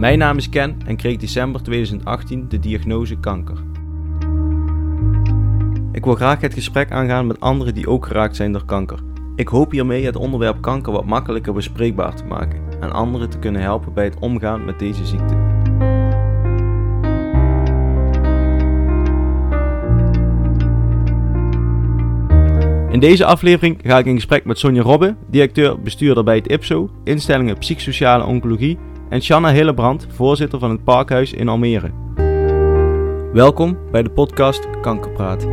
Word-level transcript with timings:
Mijn 0.00 0.18
naam 0.18 0.36
is 0.36 0.48
Ken 0.48 0.76
en 0.86 0.96
kreeg 0.96 1.16
december 1.16 1.62
2018 1.62 2.48
de 2.48 2.58
diagnose 2.58 3.16
kanker. 3.16 3.56
Ik 5.92 6.04
wil 6.04 6.14
graag 6.14 6.40
het 6.40 6.54
gesprek 6.54 6.90
aangaan 6.90 7.26
met 7.26 7.40
anderen 7.40 7.74
die 7.74 7.88
ook 7.88 8.06
geraakt 8.06 8.36
zijn 8.36 8.52
door 8.52 8.64
kanker. 8.64 8.98
Ik 9.36 9.48
hoop 9.48 9.70
hiermee 9.70 10.04
het 10.04 10.16
onderwerp 10.16 10.60
kanker 10.60 10.92
wat 10.92 11.04
makkelijker 11.04 11.52
bespreekbaar 11.52 12.14
te 12.14 12.24
maken 12.24 12.62
en 12.80 12.92
anderen 12.92 13.30
te 13.30 13.38
kunnen 13.38 13.62
helpen 13.62 13.92
bij 13.92 14.04
het 14.04 14.18
omgaan 14.18 14.64
met 14.64 14.78
deze 14.78 15.06
ziekte. 15.06 15.34
In 22.90 23.00
deze 23.00 23.24
aflevering 23.24 23.78
ga 23.82 23.98
ik 23.98 24.06
in 24.06 24.14
gesprek 24.14 24.44
met 24.44 24.58
Sonja 24.58 24.82
Robbe, 24.82 25.16
directeur 25.30 25.80
bestuurder 25.80 26.24
bij 26.24 26.36
het 26.36 26.50
IPSO, 26.50 26.90
instellingen 27.04 27.58
psychosociale 27.58 28.24
oncologie, 28.24 28.78
en 29.10 29.22
Shanna 29.22 29.52
Hillebrand, 29.52 30.06
voorzitter 30.10 30.58
van 30.58 30.70
het 30.70 30.84
Parkhuis 30.84 31.32
in 31.32 31.48
Almere. 31.48 31.90
Welkom 33.32 33.90
bij 33.90 34.02
de 34.02 34.10
podcast 34.10 34.80
Kankerpraat. 34.80 35.44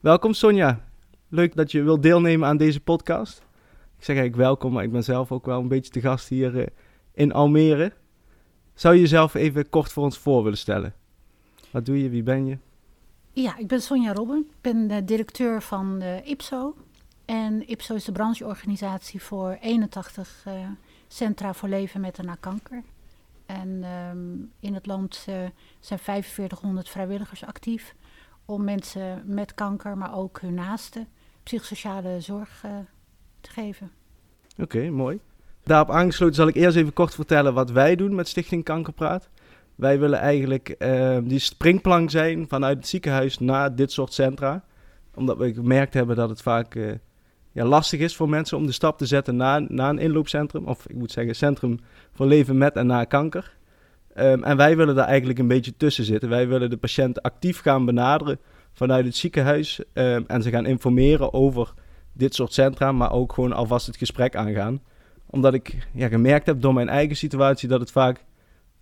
Welkom 0.00 0.32
Sonja. 0.32 0.84
Leuk 1.28 1.56
dat 1.56 1.72
je 1.72 1.82
wilt 1.82 2.02
deelnemen 2.02 2.48
aan 2.48 2.56
deze 2.56 2.80
podcast. 2.80 3.38
Ik 3.98 4.04
zeg 4.04 4.16
eigenlijk 4.16 4.36
welkom, 4.36 4.72
maar 4.72 4.84
ik 4.84 4.92
ben 4.92 5.04
zelf 5.04 5.32
ook 5.32 5.46
wel 5.46 5.60
een 5.60 5.68
beetje 5.68 5.90
te 5.90 6.00
gast 6.00 6.28
hier 6.28 6.58
eh, 6.58 6.66
in 7.14 7.32
Almere. 7.32 7.92
Zou 8.76 8.94
je 8.94 9.00
jezelf 9.00 9.34
even 9.34 9.68
kort 9.68 9.92
voor 9.92 10.04
ons 10.04 10.18
voor 10.18 10.42
willen 10.42 10.58
stellen? 10.58 10.94
Wat 11.70 11.86
doe 11.86 12.02
je? 12.02 12.08
Wie 12.08 12.22
ben 12.22 12.46
je? 12.46 12.58
Ja, 13.32 13.56
ik 13.56 13.66
ben 13.66 13.80
Sonja 13.80 14.12
Robben. 14.12 14.38
Ik 14.38 14.60
ben 14.60 14.86
de 14.86 15.04
directeur 15.04 15.62
van 15.62 15.98
de 15.98 16.20
IPSO. 16.24 16.74
En 17.24 17.68
IPSO 17.68 17.94
is 17.94 18.04
de 18.04 18.12
brancheorganisatie 18.12 19.22
voor 19.22 19.58
81 19.60 20.44
uh, 20.48 20.62
eh, 20.62 20.68
centra 21.08 21.54
voor 21.54 21.68
leven 21.68 22.00
met 22.00 22.18
en 22.18 22.24
na 22.24 22.34
kanker. 22.40 22.82
En 23.46 23.84
um, 23.84 24.52
in 24.60 24.74
het 24.74 24.86
land 24.86 25.26
uh, 25.28 25.34
zijn 25.80 25.98
4500 25.98 26.88
vrijwilligers 26.88 27.44
actief 27.44 27.94
om 28.44 28.64
mensen 28.64 29.22
met 29.24 29.54
kanker, 29.54 29.98
maar 29.98 30.14
ook 30.14 30.40
hun 30.40 30.54
naasten, 30.54 31.08
psychosociale 31.42 32.20
zorg 32.20 32.62
uh, 32.64 32.70
te 33.40 33.50
geven. 33.50 33.90
Oké, 34.52 34.62
okay, 34.62 34.88
mooi. 34.88 35.20
Daarop 35.66 35.90
aangesloten 35.90 36.34
zal 36.34 36.48
ik 36.48 36.54
eerst 36.54 36.76
even 36.76 36.92
kort 36.92 37.14
vertellen 37.14 37.54
wat 37.54 37.70
wij 37.70 37.96
doen 37.96 38.14
met 38.14 38.28
Stichting 38.28 38.64
Kankerpraat. 38.64 39.28
Wij 39.74 39.98
willen 39.98 40.18
eigenlijk 40.18 40.74
uh, 40.78 41.18
die 41.22 41.38
springplank 41.38 42.10
zijn 42.10 42.48
vanuit 42.48 42.76
het 42.76 42.88
ziekenhuis 42.88 43.38
naar 43.38 43.74
dit 43.74 43.92
soort 43.92 44.12
centra. 44.12 44.64
Omdat 45.14 45.36
we 45.36 45.54
gemerkt 45.54 45.94
hebben 45.94 46.16
dat 46.16 46.28
het 46.28 46.42
vaak 46.42 46.74
uh, 46.74 46.92
ja, 47.52 47.64
lastig 47.64 48.00
is 48.00 48.16
voor 48.16 48.28
mensen 48.28 48.56
om 48.56 48.66
de 48.66 48.72
stap 48.72 48.98
te 48.98 49.06
zetten 49.06 49.36
naar, 49.36 49.64
naar 49.68 49.90
een 49.90 49.98
inloopcentrum. 49.98 50.64
Of 50.64 50.88
ik 50.88 50.96
moet 50.96 51.12
zeggen, 51.12 51.36
centrum 51.36 51.78
voor 52.12 52.26
leven 52.26 52.58
met 52.58 52.74
en 52.74 52.86
na 52.86 53.04
kanker. 53.04 53.56
Um, 54.16 54.44
en 54.44 54.56
wij 54.56 54.76
willen 54.76 54.94
daar 54.94 55.08
eigenlijk 55.08 55.38
een 55.38 55.48
beetje 55.48 55.76
tussen 55.76 56.04
zitten. 56.04 56.28
Wij 56.28 56.48
willen 56.48 56.70
de 56.70 56.76
patiënten 56.76 57.22
actief 57.22 57.60
gaan 57.60 57.84
benaderen 57.84 58.38
vanuit 58.72 59.04
het 59.04 59.16
ziekenhuis. 59.16 59.80
Um, 59.92 60.24
en 60.26 60.42
ze 60.42 60.50
gaan 60.50 60.66
informeren 60.66 61.32
over 61.32 61.72
dit 62.12 62.34
soort 62.34 62.52
centra, 62.52 62.92
maar 62.92 63.12
ook 63.12 63.32
gewoon 63.32 63.52
alvast 63.52 63.86
het 63.86 63.96
gesprek 63.96 64.36
aangaan 64.36 64.80
omdat 65.26 65.54
ik 65.54 65.88
ja, 65.92 66.08
gemerkt 66.08 66.46
heb 66.46 66.60
door 66.60 66.74
mijn 66.74 66.88
eigen 66.88 67.16
situatie 67.16 67.68
dat 67.68 67.80
het 67.80 67.90
vaak... 67.90 68.24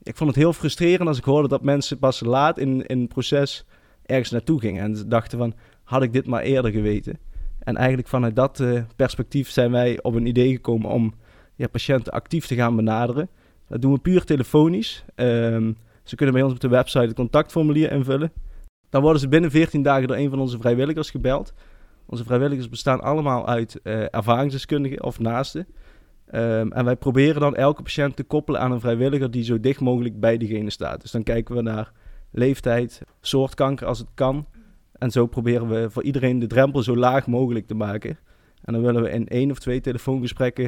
Ik 0.03 0.17
vond 0.17 0.31
het 0.31 0.39
heel 0.39 0.53
frustrerend 0.53 1.09
als 1.09 1.19
ik 1.19 1.25
hoorde 1.25 1.48
dat 1.48 1.62
mensen 1.62 1.98
pas 1.98 2.20
laat 2.20 2.59
in, 2.59 2.86
in 2.86 3.01
het 3.01 3.09
proces 3.09 3.67
ergens 4.07 4.30
naartoe 4.30 4.61
gingen. 4.61 4.83
En 4.83 5.08
dachten 5.08 5.39
van, 5.39 5.55
had 5.83 6.02
ik 6.02 6.13
dit 6.13 6.27
maar 6.27 6.42
eerder 6.42 6.70
geweten? 6.70 7.18
En 7.58 7.77
eigenlijk 7.77 8.08
vanuit 8.08 8.36
dat 8.36 8.61
uh, 8.61 8.83
perspectief 8.96 9.51
zijn 9.51 9.70
wij 9.70 10.02
op 10.02 10.14
een 10.14 10.27
idee 10.27 10.52
gekomen 10.52 10.91
om 10.91 11.14
ja, 11.55 11.67
patiënten 11.67 12.13
actief 12.13 12.47
te 12.47 12.55
gaan 12.55 12.77
benaderen. 12.77 13.29
Dat 13.68 13.83
doen 13.83 13.92
we 13.92 13.98
puur 13.98 14.24
telefonisch. 14.24 15.05
Um, 15.17 15.77
ze 16.02 16.17
kunnen 16.17 16.35
bij 16.35 16.45
ons 16.45 16.52
op 16.52 16.61
de 16.61 16.68
website 16.68 17.05
het 17.05 17.14
contactformulier 17.14 17.92
invullen. 17.92 18.33
Dan 18.91 19.02
worden 19.02 19.20
ze 19.20 19.29
binnen 19.29 19.51
14 19.51 19.83
dagen 19.83 20.08
door 20.08 20.17
een 20.17 20.30
van 20.30 20.41
onze 20.41 20.58
vrijwilligers 20.58 21.11
gebeld. 21.11 21.52
Onze 22.07 22.24
vrijwilligers 22.24 22.68
bestaan 22.68 23.01
allemaal 23.01 23.47
uit 23.47 23.80
uh, 23.83 24.14
ervaringsdeskundigen 24.14 25.02
of 25.02 25.18
naasten. 25.18 25.67
Um, 26.33 26.73
en 26.73 26.85
wij 26.85 26.96
proberen 26.96 27.40
dan 27.40 27.57
elke 27.57 27.83
patiënt 27.83 28.17
te 28.17 28.24
koppelen 28.24 28.61
aan 28.61 28.73
een 28.73 28.80
vrijwilliger 28.80 29.30
die 29.30 29.45
zo 29.45 29.61
dicht 29.61 29.80
mogelijk 29.80 30.20
bij 30.20 30.36
diegene 30.36 30.70
staat. 30.70 31.01
Dus 31.01 31.11
dan 31.11 31.23
kijken 31.23 31.55
we 31.55 31.62
naar 31.62 31.92
leeftijd, 32.30 33.02
soort 33.20 33.55
kanker 33.55 33.86
als 33.86 33.98
het 33.98 34.08
kan. 34.14 34.46
En 34.92 35.11
zo 35.11 35.27
proberen 35.27 35.68
we 35.68 35.90
voor 35.90 36.02
iedereen 36.02 36.39
de 36.39 36.46
drempel 36.46 36.83
zo 36.83 36.96
laag 36.96 37.27
mogelijk 37.27 37.67
te 37.67 37.74
maken. 37.74 38.18
En 38.64 38.73
dan 38.73 38.83
willen 38.83 39.02
we 39.02 39.11
in 39.11 39.29
één 39.29 39.51
of 39.51 39.58
twee 39.58 39.80
telefoongesprekken 39.80 40.64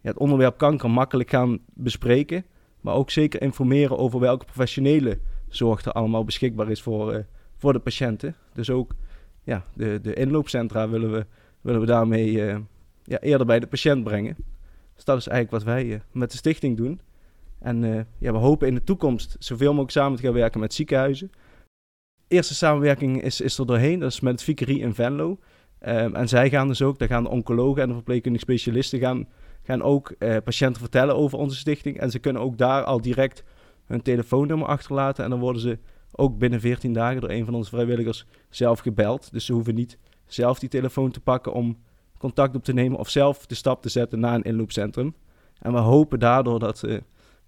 ja, 0.00 0.08
het 0.08 0.18
onderwerp 0.18 0.58
kanker 0.58 0.90
makkelijk 0.90 1.30
gaan 1.30 1.58
bespreken. 1.74 2.44
Maar 2.80 2.94
ook 2.94 3.10
zeker 3.10 3.42
informeren 3.42 3.98
over 3.98 4.20
welke 4.20 4.44
professionele 4.44 5.18
zorg 5.48 5.84
er 5.84 5.92
allemaal 5.92 6.24
beschikbaar 6.24 6.70
is 6.70 6.82
voor, 6.82 7.14
uh, 7.14 7.18
voor 7.56 7.72
de 7.72 7.78
patiënten. 7.78 8.34
Dus 8.52 8.70
ook 8.70 8.94
ja, 9.42 9.64
de, 9.74 9.98
de 10.02 10.14
inloopcentra 10.14 10.88
willen 10.88 11.12
we, 11.12 11.26
willen 11.60 11.80
we 11.80 11.86
daarmee 11.86 12.30
uh, 12.30 12.56
ja, 13.04 13.18
eerder 13.18 13.46
bij 13.46 13.60
de 13.60 13.66
patiënt 13.66 14.04
brengen. 14.04 14.36
Dus 15.04 15.14
dat 15.14 15.20
is 15.20 15.28
eigenlijk 15.28 15.64
wat 15.64 15.74
wij 15.74 15.84
uh, 15.84 16.00
met 16.12 16.30
de 16.30 16.36
stichting 16.36 16.76
doen. 16.76 17.00
En 17.58 17.82
uh, 17.82 18.00
ja, 18.18 18.32
we 18.32 18.38
hopen 18.38 18.68
in 18.68 18.74
de 18.74 18.84
toekomst 18.84 19.36
zoveel 19.38 19.70
mogelijk 19.70 19.90
samen 19.90 20.16
te 20.16 20.22
gaan 20.22 20.32
werken 20.32 20.60
met 20.60 20.74
ziekenhuizen. 20.74 21.30
Eerste 22.28 22.54
samenwerking 22.54 23.22
is, 23.22 23.40
is 23.40 23.58
er 23.58 23.66
doorheen, 23.66 23.98
dat 23.98 24.10
is 24.10 24.20
met 24.20 24.46
het 24.46 24.60
in 24.60 24.94
Venlo. 24.94 25.38
Um, 25.86 26.14
en 26.14 26.28
zij 26.28 26.50
gaan 26.50 26.68
dus 26.68 26.82
ook, 26.82 26.98
daar 26.98 27.08
gaan 27.08 27.22
de 27.22 27.28
oncologen 27.28 27.82
en 27.82 27.88
de 27.88 27.94
verpleegkundige 27.94 28.44
specialisten 28.44 28.98
gaan, 28.98 29.28
gaan 29.62 29.82
ook 29.82 30.14
uh, 30.18 30.36
patiënten 30.44 30.80
vertellen 30.80 31.16
over 31.16 31.38
onze 31.38 31.56
stichting. 31.56 31.98
En 31.98 32.10
ze 32.10 32.18
kunnen 32.18 32.42
ook 32.42 32.58
daar 32.58 32.84
al 32.84 33.00
direct 33.00 33.44
hun 33.86 34.02
telefoonnummer 34.02 34.68
achterlaten. 34.68 35.24
En 35.24 35.30
dan 35.30 35.40
worden 35.40 35.62
ze 35.62 35.78
ook 36.12 36.38
binnen 36.38 36.60
14 36.60 36.92
dagen 36.92 37.20
door 37.20 37.30
een 37.30 37.44
van 37.44 37.54
onze 37.54 37.70
vrijwilligers 37.70 38.26
zelf 38.50 38.78
gebeld. 38.78 39.32
Dus 39.32 39.44
ze 39.44 39.52
hoeven 39.52 39.74
niet 39.74 39.98
zelf 40.26 40.58
die 40.58 40.68
telefoon 40.68 41.10
te 41.10 41.20
pakken 41.20 41.52
om 41.52 41.76
contact 42.22 42.56
op 42.56 42.64
te 42.64 42.72
nemen 42.72 42.98
of 42.98 43.08
zelf 43.08 43.46
de 43.46 43.54
stap 43.54 43.82
te 43.82 43.88
zetten 43.88 44.20
naar 44.20 44.34
een 44.34 44.42
inloopcentrum. 44.42 45.14
En 45.58 45.72
we 45.72 45.78
hopen 45.78 46.18
daardoor 46.18 46.58
dat, 46.58 46.82
uh, 46.84 46.98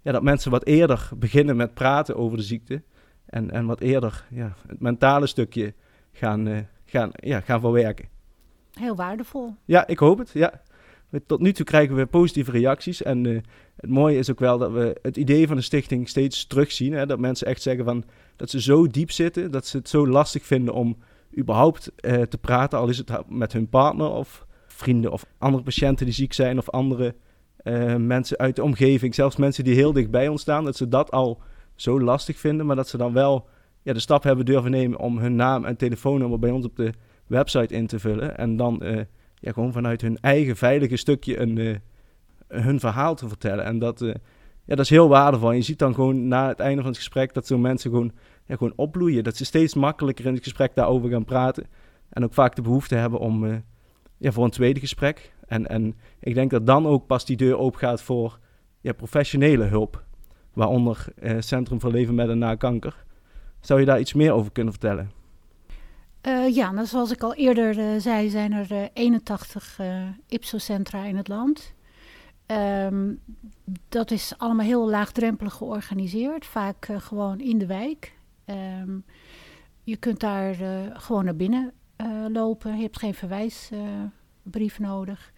ja, 0.03 0.13
dat 0.13 0.23
mensen 0.23 0.51
wat 0.51 0.65
eerder 0.65 1.11
beginnen 1.17 1.57
met 1.57 1.75
praten 1.75 2.17
over 2.17 2.37
de 2.37 2.43
ziekte. 2.43 2.83
En, 3.27 3.51
en 3.51 3.67
wat 3.67 3.81
eerder 3.81 4.25
ja, 4.31 4.55
het 4.67 4.81
mentale 4.81 5.27
stukje 5.27 5.75
gaan, 6.13 6.49
uh, 6.49 6.59
gaan, 6.85 7.11
ja, 7.13 7.41
gaan 7.41 7.61
verwerken. 7.61 8.09
Heel 8.73 8.97
waardevol. 8.97 9.55
Ja, 9.65 9.87
ik 9.87 9.99
hoop 9.99 10.19
het. 10.19 10.31
Ja. 10.31 10.63
Tot 11.27 11.41
nu 11.41 11.53
toe 11.53 11.65
krijgen 11.65 11.97
we 11.97 12.07
positieve 12.07 12.51
reacties. 12.51 13.03
En 13.03 13.25
uh, 13.25 13.41
het 13.77 13.91
mooie 13.91 14.19
is 14.19 14.31
ook 14.31 14.39
wel 14.39 14.59
dat 14.59 14.73
we 14.73 14.99
het 15.03 15.17
idee 15.17 15.47
van 15.47 15.57
de 15.57 15.63
stichting 15.63 16.09
steeds 16.09 16.47
terugzien. 16.47 16.93
Hè? 16.93 17.07
Dat 17.07 17.19
mensen 17.19 17.47
echt 17.47 17.63
zeggen 17.63 17.85
van, 17.85 18.05
dat 18.37 18.51
ze 18.51 18.61
zo 18.61 18.87
diep 18.87 19.11
zitten, 19.11 19.51
dat 19.51 19.67
ze 19.67 19.77
het 19.77 19.89
zo 19.89 20.07
lastig 20.07 20.45
vinden 20.47 20.75
om 20.75 20.97
überhaupt 21.39 21.93
te 22.03 22.39
praten. 22.41 22.79
Al 22.79 22.89
is 22.89 22.99
het 22.99 23.11
met 23.29 23.53
hun 23.53 23.69
partner 23.69 24.11
of 24.11 24.44
vrienden 24.75 25.13
of 25.13 25.27
andere 25.39 25.63
patiënten 25.63 26.07
die 26.07 26.15
ziek 26.15 26.33
zijn 26.33 26.59
of 26.59 26.71
andere 26.71 27.15
uh, 27.63 27.95
mensen 27.97 28.39
uit 28.39 28.57
de 28.57 28.63
omgeving, 28.63 29.15
zelfs 29.15 29.37
mensen 29.37 29.65
die 29.65 29.75
heel 29.75 29.93
dicht 29.93 30.11
bij 30.11 30.29
ons 30.29 30.41
staan, 30.41 30.65
dat 30.65 30.77
ze 30.77 30.89
dat 30.89 31.11
al 31.11 31.41
zo 31.75 32.01
lastig 32.01 32.39
vinden, 32.39 32.67
maar 32.67 32.77
dat 32.77 32.89
ze 32.89 32.97
dan 32.97 33.13
wel 33.13 33.49
ja, 33.83 33.93
de 33.93 34.01
stap 34.01 34.23
hebben 34.23 34.45
durven 34.45 34.71
nemen 34.71 34.99
om 34.99 35.19
hun 35.19 35.37
naam 35.37 35.65
en 35.65 35.77
telefoonnummer 35.77 36.39
bij 36.39 36.51
ons 36.51 36.65
op 36.65 36.77
de 36.77 36.93
website 37.27 37.75
in 37.75 37.87
te 37.87 37.99
vullen 37.99 38.39
en 38.39 38.57
dan 38.57 38.81
uh, 38.83 39.01
ja, 39.35 39.53
gewoon 39.53 39.73
vanuit 39.73 40.01
hun 40.01 40.19
eigen 40.21 40.57
veilige 40.57 40.97
stukje 40.97 41.39
een, 41.39 41.57
uh, 41.57 41.77
hun 42.49 42.81
verhaal 42.81 43.15
te 43.15 43.29
vertellen. 43.29 43.65
En 43.65 43.79
dat, 43.79 44.01
ja, 44.65 44.75
dat 44.75 44.79
is 44.79 44.91
heel 44.91 45.09
waardevol. 45.09 45.51
En 45.51 45.57
je 45.57 45.63
ziet 45.63 45.79
dan 45.79 45.95
gewoon 45.95 46.29
na 46.29 46.49
het 46.49 46.61
einde 46.61 46.81
van 46.81 46.91
het 46.91 46.97
gesprek 46.97 47.35
dat 47.35 47.47
zo'n 47.47 47.61
mensen 47.61 47.91
gewoon, 47.91 48.13
ja, 48.47 48.57
gewoon 48.57 48.73
opbloeien. 48.77 49.25
Dat 49.25 49.37
ze 49.37 49.45
steeds 49.45 49.75
makkelijker 49.75 50.27
in 50.27 50.35
het 50.35 50.43
gesprek 50.43 50.75
daarover 50.75 51.11
gaan 51.11 51.25
praten. 51.25 51.67
En 52.09 52.25
ook 52.25 52.35
vaak 52.35 52.57
de 52.57 52.63
behoefte 52.63 52.95
hebben 52.95 53.19
om 53.19 53.63
ja, 54.17 54.33
voor 54.33 54.45
een 54.45 54.51
tweede 54.51 54.81
gesprek. 54.81 55.33
En, 55.47 55.67
en 55.67 55.97
ik 56.21 56.35
denk 56.35 56.51
dat 56.51 56.67
dan 56.67 56.87
ook 56.87 57.07
pas 57.07 57.25
die 57.25 57.37
deur 57.37 57.59
open 57.59 57.79
gaat 57.79 58.03
voor 58.03 58.39
professionele 58.93 59.65
hulp. 59.65 60.05
Waaronder 60.53 61.05
eh, 61.21 61.37
Centrum 61.39 61.81
voor 61.81 61.91
Leven 61.91 62.15
met 62.15 62.29
en 62.29 62.39
na 62.39 62.55
kanker. 62.55 63.05
Zou 63.61 63.81
je 63.81 63.87
daar 63.87 64.01
iets 64.01 64.13
meer 64.13 64.33
over 64.33 64.53
kunnen 64.53 64.73
vertellen? 64.73 65.11
Uh, 66.27 66.55
ja, 66.55 66.71
nou, 66.71 66.87
zoals 66.87 67.11
ik 67.11 67.23
al 67.23 67.35
eerder 67.35 67.79
uh, 67.79 68.01
zei, 68.01 68.29
zijn 68.29 68.53
er 68.53 68.91
81 68.93 69.79
uh, 69.81 70.03
IPSO-centra 70.29 71.05
in 71.05 71.17
het 71.17 71.29
land. 71.29 71.75
Um, 72.47 73.21
dat 73.89 74.11
is 74.11 74.35
allemaal 74.39 74.67
heel 74.67 74.91
laagdrempelig 74.91 75.55
georganiseerd, 75.55 76.47
vaak 76.47 76.89
gewoon 76.99 77.41
in 77.41 77.59
de 77.59 77.67
wijk. 77.67 78.13
Um, 78.47 79.05
je 79.85 79.97
kunt 79.97 80.21
daar 80.21 80.55
gewoon 80.93 81.25
naar 81.25 81.37
binnen 81.37 81.73
lopen. 82.29 82.77
Je 82.77 82.83
hebt 82.83 82.99
geen 82.99 83.15
verwijsbrief 83.15 84.79
uh, 84.79 84.87
nodig. 84.87 85.33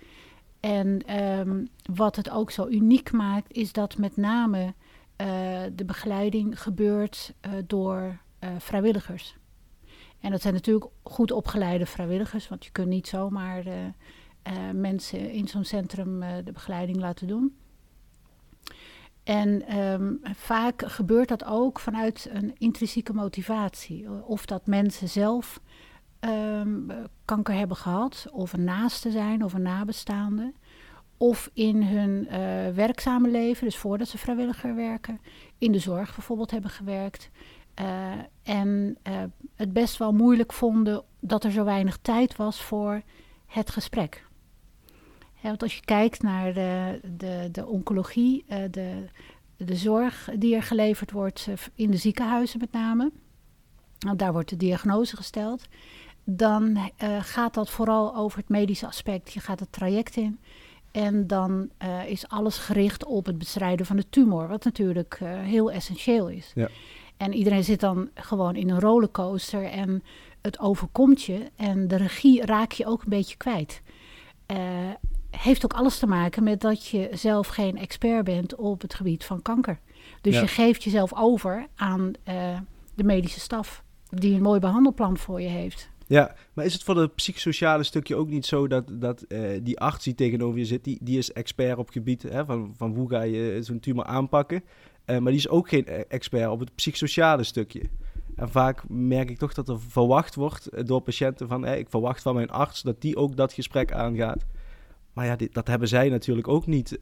En 0.61 1.21
um, 1.23 1.69
wat 1.93 2.17
het 2.17 2.31
ook 2.31 2.51
zo 2.51 2.67
uniek 2.67 3.13
maakt, 3.13 3.53
is 3.53 3.73
dat 3.73 3.99
met 3.99 4.17
name 4.17 4.65
uh, 4.65 5.27
de 5.73 5.85
begeleiding 5.85 6.63
gebeurt 6.63 7.35
door 7.67 8.19
vrijwilligers. 8.59 9.37
En 10.21 10.31
dat 10.31 10.43
zijn 10.43 10.55
natuurlijk 10.55 10.87
goed 11.03 11.31
opgeleide 11.31 11.87
vrijwilligers, 11.87 12.49
want 12.49 12.65
je 12.65 12.71
kunt 12.71 12.89
niet 12.89 13.09
zomaar 13.09 13.65
mensen 14.73 15.31
in 15.31 15.49
zo'n 15.49 15.65
centrum 15.65 16.21
de 16.21 16.53
begeleiding 16.53 16.99
laten 16.99 17.27
doen. 17.27 17.57
En 19.27 19.67
ehm, 19.67 20.15
vaak 20.23 20.83
gebeurt 20.87 21.29
dat 21.29 21.45
ook 21.45 21.81
vanuit 21.81 22.29
een 22.33 22.55
intrinsieke 22.59 23.13
motivatie. 23.13 24.11
Of 24.25 24.47
dat 24.47 24.67
mensen 24.67 25.09
zelf 25.09 25.61
ehm, 26.27 27.07
kanker 27.25 27.55
hebben 27.55 27.77
gehad, 27.77 28.27
of 28.33 28.53
een 28.53 28.65
naaste 28.65 29.11
zijn, 29.11 29.45
of 29.45 29.53
een 29.53 29.63
nabestaande. 29.63 30.53
Of 31.19 31.51
in 31.53 31.83
hun 31.83 32.25
uh, 32.25 32.75
werkzame 32.75 33.29
leven, 33.29 33.65
dus 33.65 33.77
voordat 33.77 34.09
ze 34.09 34.19
vrijwilliger 34.19 34.75
werken, 34.75 35.21
in 35.59 35.73
de 35.73 35.79
zorg 35.79 36.15
bijvoorbeeld 36.15 36.51
hebben 36.51 36.71
gewerkt. 36.71 37.31
Uh, 37.81 38.13
en 38.43 38.97
uh, 39.09 39.23
het 39.55 39.73
best 39.73 39.97
wel 39.97 40.13
moeilijk 40.13 40.53
vonden 40.53 41.03
dat 41.21 41.45
er 41.45 41.51
zo 41.51 41.65
weinig 41.65 41.99
tijd 42.03 42.37
was 42.37 42.63
voor 42.63 43.03
het 43.47 43.71
gesprek 43.71 44.27
want 45.49 45.63
als 45.63 45.75
je 45.75 45.85
kijkt 45.85 46.23
naar 46.23 46.55
de, 46.55 47.01
de, 47.17 47.49
de 47.53 47.67
oncologie, 47.67 48.45
de, 48.71 49.05
de 49.57 49.77
zorg 49.77 50.29
die 50.39 50.55
er 50.55 50.63
geleverd 50.63 51.11
wordt 51.11 51.49
in 51.75 51.91
de 51.91 51.97
ziekenhuizen 51.97 52.61
met 52.61 52.73
name, 52.73 53.13
daar 54.17 54.33
wordt 54.33 54.49
de 54.49 54.57
diagnose 54.57 55.17
gesteld, 55.17 55.69
dan 56.29 56.77
uh, 56.77 57.17
gaat 57.21 57.55
dat 57.55 57.71
vooral 57.71 58.17
over 58.17 58.39
het 58.39 58.49
medische 58.49 58.87
aspect. 58.87 59.33
Je 59.33 59.41
gaat 59.41 59.61
het 59.61 59.73
traject 59.73 60.17
in 60.17 60.39
en 60.91 61.27
dan 61.27 61.71
is 62.07 62.29
alles 62.29 62.59
gericht 62.59 63.05
op 63.05 63.27
het 63.27 63.39
bestrijden 63.39 63.87
van 63.87 63.97
de 63.97 64.09
tumor, 64.09 64.49
wat 64.49 64.65
natuurlijk 64.65 65.21
heel 65.25 65.71
essentieel 65.71 66.29
is. 66.29 66.53
Ja. 66.55 66.69
En 67.17 67.33
iedereen 67.33 67.65
zit 67.65 67.81
dan 67.81 68.09
gewoon 68.15 68.57
in 68.57 68.71
een 68.71 68.81
rollercoaster 68.81 69.65
en 69.65 70.03
het 70.43 70.59
overkomt 70.59 71.23
je 71.23 71.51
en 71.57 71.89
de 71.89 71.97
regie 71.97 72.47
raak 72.47 72.73
je 72.73 72.87
ook 72.87 73.03
een 73.03 73.09
beetje 73.09 73.37
kwijt. 73.37 73.83
Heeft 75.31 75.65
ook 75.65 75.73
alles 75.73 75.99
te 75.99 76.07
maken 76.07 76.43
met 76.43 76.61
dat 76.61 76.87
je 76.87 77.09
zelf 77.13 77.47
geen 77.47 77.79
expert 77.79 78.25
bent 78.25 78.55
op 78.55 78.81
het 78.81 78.95
gebied 78.95 79.25
van 79.25 79.43
kanker. 79.43 79.79
Dus 80.21 80.41
je 80.41 80.49
geeft 80.49 80.83
jezelf 80.83 81.15
over 81.15 81.67
aan 81.75 82.13
de 82.95 83.05
medische 83.05 83.41
staf, 83.41 83.83
die 84.09 84.35
een 84.35 84.43
mooi 84.43 84.61
behandelplan 84.61 85.17
voor 85.19 85.41
je 85.41 85.49
heeft. 85.49 85.91
Ja, 86.09 86.35
maar 86.53 86.65
is 86.65 86.73
het 86.73 86.83
voor 86.83 86.97
het 86.97 87.15
psychosociale 87.15 87.83
stukje 87.83 88.17
ook 88.17 88.29
niet 88.29 88.47
zo 88.47 88.69
dat, 88.69 88.85
dat 88.93 89.25
uh, 89.29 89.61
die 89.63 89.81
arts 89.81 90.05
die 90.05 90.15
tegenover 90.15 90.59
je 90.59 90.65
zit, 90.65 90.85
die, 90.85 90.99
die 91.03 91.19
is 91.19 91.33
expert 91.33 91.79
op 91.79 91.91
gebied 91.91 92.23
hè, 92.23 92.45
van, 92.45 92.75
van 92.77 92.95
hoe 92.95 93.09
ga 93.09 93.23
je 93.23 93.59
zo'n 93.63 93.81
tumor 93.81 94.05
aanpakken, 94.05 94.63
uh, 95.07 95.19
maar 95.19 95.33
die 95.33 95.41
is 95.41 95.49
ook 95.49 95.69
geen 95.69 95.87
expert 95.87 96.51
op 96.51 96.61
het 96.61 96.75
psychosociale 96.75 97.45
stukje. 97.45 97.83
En 98.35 98.51
vaak 98.51 98.89
merk 98.89 99.31
ik 99.31 99.39
toch 99.39 99.55
dat 99.55 99.69
er 99.69 99.81
verwacht 99.81 100.35
wordt 100.35 100.87
door 100.87 101.01
patiënten 101.01 101.49
van, 101.49 101.67
ik 101.67 101.89
verwacht 101.89 102.23
van 102.23 102.35
mijn 102.35 102.51
arts 102.51 102.83
dat 102.83 103.01
die 103.01 103.17
ook 103.17 103.37
dat 103.37 103.53
gesprek 103.53 103.93
aangaat. 103.93 104.45
Maar 105.13 105.27
ja, 105.27 105.37
dit, 105.37 105.55
dat 105.55 105.67
hebben 105.67 105.89
zij 105.89 106.09
natuurlijk 106.09 106.49
ook 106.49 106.67
niet 106.67 106.99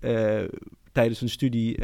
tijdens 0.93 1.21
hun 1.21 1.29
studie 1.29 1.79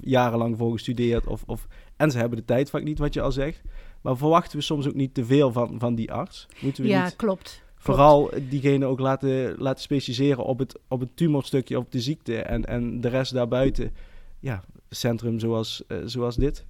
jarenlang 0.00 0.56
voor 0.58 0.72
gestudeerd. 0.72 1.26
Of, 1.26 1.42
of, 1.46 1.66
en 1.96 2.10
ze 2.10 2.18
hebben 2.18 2.38
de 2.38 2.44
tijd 2.44 2.70
vaak 2.70 2.82
niet, 2.82 2.98
wat 2.98 3.14
je 3.14 3.20
al 3.20 3.32
zegt. 3.32 3.62
Maar 4.02 4.16
verwachten 4.16 4.58
we 4.58 4.64
soms 4.64 4.88
ook 4.88 4.94
niet 4.94 5.14
te 5.14 5.24
veel 5.24 5.52
van, 5.52 5.78
van 5.78 5.94
die 5.94 6.12
arts? 6.12 6.46
Moeten 6.60 6.82
we 6.82 6.88
ja, 6.88 7.04
niet 7.04 7.16
klopt. 7.16 7.62
Vooral 7.76 8.30
diegene 8.48 8.86
ook 8.86 8.98
laten, 8.98 9.54
laten 9.58 9.82
specialiseren 9.82 10.44
op 10.44 10.58
het, 10.58 10.78
op 10.88 11.00
het 11.00 11.16
tumorstukje, 11.16 11.78
op 11.78 11.92
de 11.92 12.00
ziekte. 12.00 12.42
En, 12.42 12.64
en 12.64 13.00
de 13.00 13.08
rest 13.08 13.32
daarbuiten, 13.32 13.92
ja, 14.38 14.62
centrum 14.88 15.38
zoals, 15.38 15.82
uh, 15.88 15.98
zoals 16.04 16.36
dit. 16.36 16.64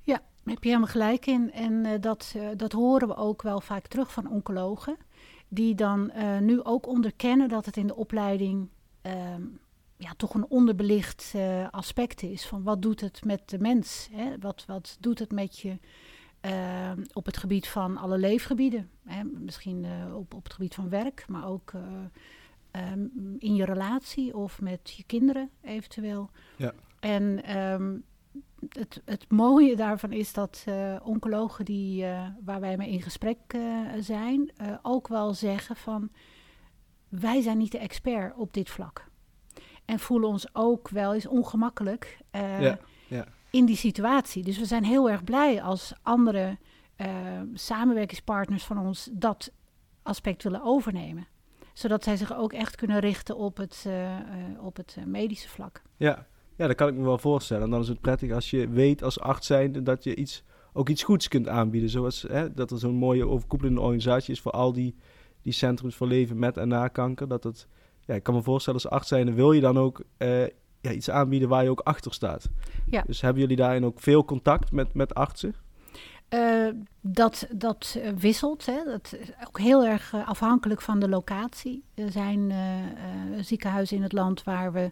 Ja, 0.00 0.22
heb 0.44 0.62
je 0.62 0.68
helemaal 0.68 0.90
gelijk 0.90 1.26
in. 1.26 1.52
En 1.52 2.00
dat, 2.00 2.34
dat 2.56 2.72
horen 2.72 3.08
we 3.08 3.16
ook 3.16 3.42
wel 3.42 3.60
vaak 3.60 3.86
terug 3.86 4.12
van 4.12 4.30
oncologen 4.30 4.96
die 5.48 5.74
dan 5.74 6.12
nu 6.40 6.62
ook 6.62 6.86
onderkennen 6.86 7.48
dat 7.48 7.66
het 7.66 7.76
in 7.76 7.86
de 7.86 7.96
opleiding 7.96 8.68
uh, 9.06 9.12
ja, 9.96 10.14
toch 10.16 10.34
een 10.34 10.46
onderbelicht 10.48 11.34
aspect 11.70 12.22
is. 12.22 12.46
Van 12.46 12.62
wat 12.62 12.82
doet 12.82 13.00
het 13.00 13.24
met 13.24 13.40
de 13.46 13.58
mens? 13.58 14.08
Hè? 14.12 14.38
Wat, 14.40 14.64
wat 14.66 14.96
doet 15.00 15.18
het 15.18 15.32
met 15.32 15.58
je 15.58 15.78
ehm, 16.44 17.04
op 17.12 17.26
het 17.26 17.36
gebied 17.36 17.68
van 17.68 17.96
alle 17.96 18.18
leefgebieden? 18.18 18.90
Hè? 19.04 19.24
Misschien 19.24 19.84
eh, 19.84 20.16
op, 20.16 20.34
op 20.34 20.44
het 20.44 20.52
gebied 20.52 20.74
van 20.74 20.88
werk, 20.88 21.24
maar 21.28 21.46
ook 21.46 21.72
ehm, 22.70 23.06
in 23.38 23.54
je 23.54 23.64
relatie 23.64 24.36
of 24.36 24.60
met 24.60 24.90
je 24.90 25.04
kinderen 25.04 25.50
eventueel. 25.62 26.30
Ja. 26.56 26.72
En 27.00 27.40
het, 28.68 29.02
het 29.04 29.30
mooie 29.30 29.76
daarvan 29.76 30.12
is 30.12 30.32
dat 30.32 30.64
uh, 30.68 30.96
oncologen 31.02 31.64
die, 31.64 32.04
waar 32.44 32.60
wij 32.60 32.76
mee 32.76 32.90
in 32.90 33.02
gesprek 33.02 33.38
zijn, 33.98 34.52
ook 34.82 35.08
wel 35.08 35.34
zeggen 35.34 35.76
van 35.76 36.10
wij 37.08 37.40
zijn 37.40 37.58
niet 37.58 37.72
de 37.72 37.78
expert 37.78 38.36
op 38.36 38.52
dit 38.52 38.70
vlak. 38.70 39.08
En 39.84 39.98
voelen 39.98 40.28
ons 40.28 40.54
ook 40.54 40.88
wel 40.88 41.14
eens 41.14 41.26
ongemakkelijk 41.26 42.18
ja. 42.32 42.78
In 43.54 43.64
die 43.64 43.76
situatie. 43.76 44.42
Dus 44.42 44.58
we 44.58 44.64
zijn 44.64 44.84
heel 44.84 45.10
erg 45.10 45.24
blij 45.24 45.62
als 45.62 45.92
andere 46.02 46.58
samenwerkingspartners 47.54 48.64
van 48.64 48.78
ons 48.78 49.08
dat 49.12 49.52
aspect 50.02 50.42
willen 50.42 50.62
overnemen. 50.62 51.26
Zodat 51.72 52.04
zij 52.04 52.16
zich 52.16 52.36
ook 52.36 52.52
echt 52.52 52.76
kunnen 52.76 52.98
richten 52.98 53.36
op 53.36 53.56
het, 53.56 53.86
op 54.60 54.76
het 54.76 54.96
medische 55.06 55.48
vlak. 55.48 55.82
Ja, 55.96 56.26
ja, 56.56 56.66
dat 56.66 56.76
kan 56.76 56.88
ik 56.88 56.94
me 56.94 57.02
wel 57.02 57.18
voorstellen. 57.18 57.62
En 57.62 57.70
dan 57.70 57.80
is 57.80 57.88
het 57.88 58.00
prettig 58.00 58.32
als 58.32 58.50
je 58.50 58.68
weet 58.68 59.02
als 59.02 59.20
arts 59.20 59.46
zijnde 59.46 59.82
dat 59.82 60.04
je 60.04 60.14
iets, 60.14 60.44
ook 60.72 60.88
iets 60.88 61.02
goeds 61.02 61.28
kunt 61.28 61.48
aanbieden. 61.48 61.90
Zoals 61.90 62.22
hè, 62.22 62.54
dat 62.54 62.70
er 62.70 62.78
zo'n 62.78 62.94
mooie 62.94 63.28
overkoepelende 63.28 63.80
organisatie 63.80 64.34
is 64.34 64.40
voor 64.40 64.52
al 64.52 64.72
die, 64.72 64.94
die 65.42 65.52
centrums 65.52 65.94
voor 65.94 66.06
leven 66.06 66.38
met 66.38 66.56
en 66.56 66.68
na 66.68 66.88
kanker. 66.88 67.28
Dat 67.28 67.44
het, 67.44 67.68
ja, 68.00 68.14
ik 68.14 68.22
kan 68.22 68.34
me 68.34 68.42
voorstellen 68.42 68.82
als 68.82 68.92
arts 68.92 69.08
zijnde 69.08 69.32
wil 69.32 69.52
je 69.52 69.60
dan 69.60 69.78
ook 69.78 70.02
ja, 70.84 70.90
iets 70.90 71.10
aanbieden 71.10 71.48
waar 71.48 71.62
je 71.62 71.70
ook 71.70 71.80
achter 71.80 72.14
staat. 72.14 72.48
Ja. 72.86 73.02
Dus 73.06 73.20
hebben 73.20 73.42
jullie 73.42 73.56
daarin 73.56 73.84
ook 73.84 74.00
veel 74.00 74.24
contact 74.24 74.72
met, 74.72 74.94
met 74.94 75.14
artsen? 75.14 75.54
Uh, 76.30 76.68
dat 77.00 77.46
dat 77.50 77.94
uh, 77.98 78.08
wisselt. 78.16 78.66
Hè. 78.66 78.84
Dat 78.84 79.14
is 79.18 79.28
ook 79.46 79.58
heel 79.58 79.84
erg 79.84 80.12
uh, 80.12 80.28
afhankelijk 80.28 80.80
van 80.80 80.98
de 80.98 81.08
locatie. 81.08 81.84
Er 81.94 82.10
zijn 82.10 82.52
ziekenhuizen 83.40 83.96
in 83.96 84.02
het 84.02 84.12
land 84.12 84.44
waar 84.44 84.72
we 84.72 84.90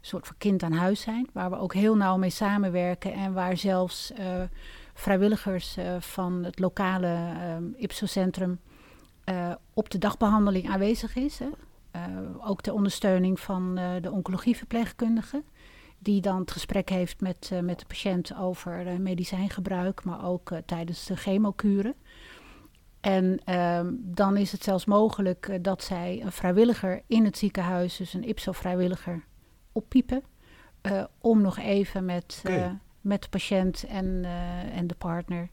soort 0.00 0.26
van 0.26 0.36
kind 0.38 0.62
aan 0.62 0.72
huis 0.72 1.00
zijn. 1.00 1.28
Waar 1.32 1.50
we 1.50 1.56
ook 1.56 1.74
heel 1.74 1.96
nauw 1.96 2.16
mee 2.16 2.30
samenwerken 2.30 3.12
en 3.12 3.32
waar 3.32 3.56
zelfs 3.56 4.12
vrijwilligers 4.94 5.76
van 5.98 6.44
het 6.44 6.58
lokale 6.58 7.16
IPSO-centrum 7.76 8.60
op 9.74 9.90
de 9.90 9.98
dagbehandeling 9.98 10.68
aanwezig 10.68 11.16
is. 11.16 11.38
Hè. 11.38 11.48
Ook 12.40 12.62
de 12.62 12.72
ondersteuning 12.72 13.40
van 13.40 13.74
de 14.00 14.10
oncologieverpleegkundige. 14.10 15.42
Die 15.98 16.20
dan 16.20 16.40
het 16.40 16.50
gesprek 16.50 16.88
heeft 16.88 17.20
met, 17.20 17.50
met 17.62 17.78
de 17.78 17.86
patiënt 17.86 18.36
over 18.36 19.00
medicijngebruik, 19.00 20.04
maar 20.04 20.24
ook 20.24 20.50
tijdens 20.66 21.06
de 21.06 21.16
chemokuren. 21.16 21.94
En 23.00 23.40
ehm, 23.44 23.92
dan 23.98 24.36
is 24.36 24.52
het 24.52 24.62
zelfs 24.62 24.84
mogelijk 24.84 25.58
dat 25.64 25.82
zij 25.82 26.20
een 26.24 26.32
vrijwilliger 26.32 27.02
in 27.06 27.24
het 27.24 27.38
ziekenhuis, 27.38 27.96
dus 27.96 28.14
een 28.14 28.28
IPSO-vrijwilliger, 28.28 29.24
oppiepen. 29.72 30.22
Uh, 30.82 31.04
om 31.18 31.40
nog 31.40 31.58
even 31.58 32.04
met, 32.04 32.42
met 33.00 33.22
de 33.22 33.28
patiënt 33.28 33.84
en, 33.84 34.24
en 34.72 34.86
de 34.86 34.94
partner 34.94 35.48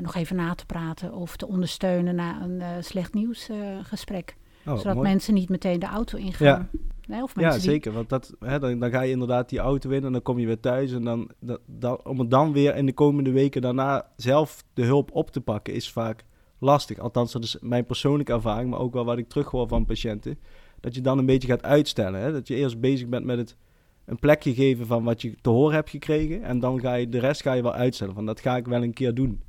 nog 0.00 0.14
even 0.14 0.36
na 0.36 0.54
te 0.54 0.66
praten 0.66 1.14
of 1.14 1.36
te 1.36 1.46
ondersteunen 1.46 2.14
na 2.14 2.42
een 2.42 2.84
slecht 2.84 3.14
nieuwsgesprek. 3.14 4.36
Oh, 4.66 4.76
zodat 4.76 4.94
mooi. 4.94 5.08
mensen 5.08 5.34
niet 5.34 5.48
meteen 5.48 5.78
de 5.78 5.86
auto 5.86 6.18
ingaan. 6.18 6.46
Ja. 6.46 6.68
Nee, 7.06 7.22
of 7.22 7.40
ja, 7.40 7.58
zeker. 7.58 7.92
Want 7.92 8.08
dat, 8.08 8.34
hè, 8.40 8.58
dan, 8.58 8.78
dan, 8.78 8.90
ga 8.90 9.00
je 9.00 9.10
inderdaad 9.10 9.48
die 9.48 9.58
auto 9.58 9.90
in 9.90 10.04
en 10.04 10.12
dan 10.12 10.22
kom 10.22 10.38
je 10.38 10.46
weer 10.46 10.60
thuis. 10.60 10.92
En 10.92 11.04
dan, 11.04 11.30
dat, 11.40 11.60
dat, 11.66 12.02
om 12.04 12.18
het 12.18 12.30
dan 12.30 12.52
weer 12.52 12.76
in 12.76 12.86
de 12.86 12.92
komende 12.92 13.30
weken 13.30 13.62
daarna 13.62 14.06
zelf 14.16 14.64
de 14.74 14.84
hulp 14.84 15.10
op 15.12 15.30
te 15.30 15.40
pakken, 15.40 15.74
is 15.74 15.90
vaak 15.90 16.24
lastig. 16.58 16.98
Althans, 16.98 17.32
dat 17.32 17.42
is 17.42 17.56
mijn 17.60 17.86
persoonlijke 17.86 18.32
ervaring, 18.32 18.70
maar 18.70 18.78
ook 18.78 18.92
wel 18.92 19.04
wat 19.04 19.18
ik 19.18 19.28
terughoor 19.28 19.68
van 19.68 19.84
patiënten 19.84 20.38
dat 20.82 20.94
je 20.94 21.00
dan 21.00 21.18
een 21.18 21.26
beetje 21.26 21.48
gaat 21.48 21.62
uitstellen. 21.62 22.20
Hè? 22.20 22.32
Dat 22.32 22.48
je 22.48 22.54
eerst 22.54 22.80
bezig 22.80 23.08
bent 23.08 23.24
met 23.24 23.38
het 23.38 23.56
een 24.04 24.18
plekje 24.18 24.54
geven 24.54 24.86
van 24.86 25.04
wat 25.04 25.22
je 25.22 25.34
te 25.40 25.50
horen 25.50 25.74
hebt 25.74 25.90
gekregen. 25.90 26.42
En 26.42 26.58
dan 26.58 26.80
ga 26.80 26.94
je 26.94 27.08
de 27.08 27.18
rest 27.18 27.42
ga 27.42 27.52
je 27.52 27.62
wel 27.62 27.74
uitstellen. 27.74 28.14
Van 28.14 28.26
dat 28.26 28.40
ga 28.40 28.56
ik 28.56 28.66
wel 28.66 28.82
een 28.82 28.92
keer 28.92 29.14
doen. 29.14 29.42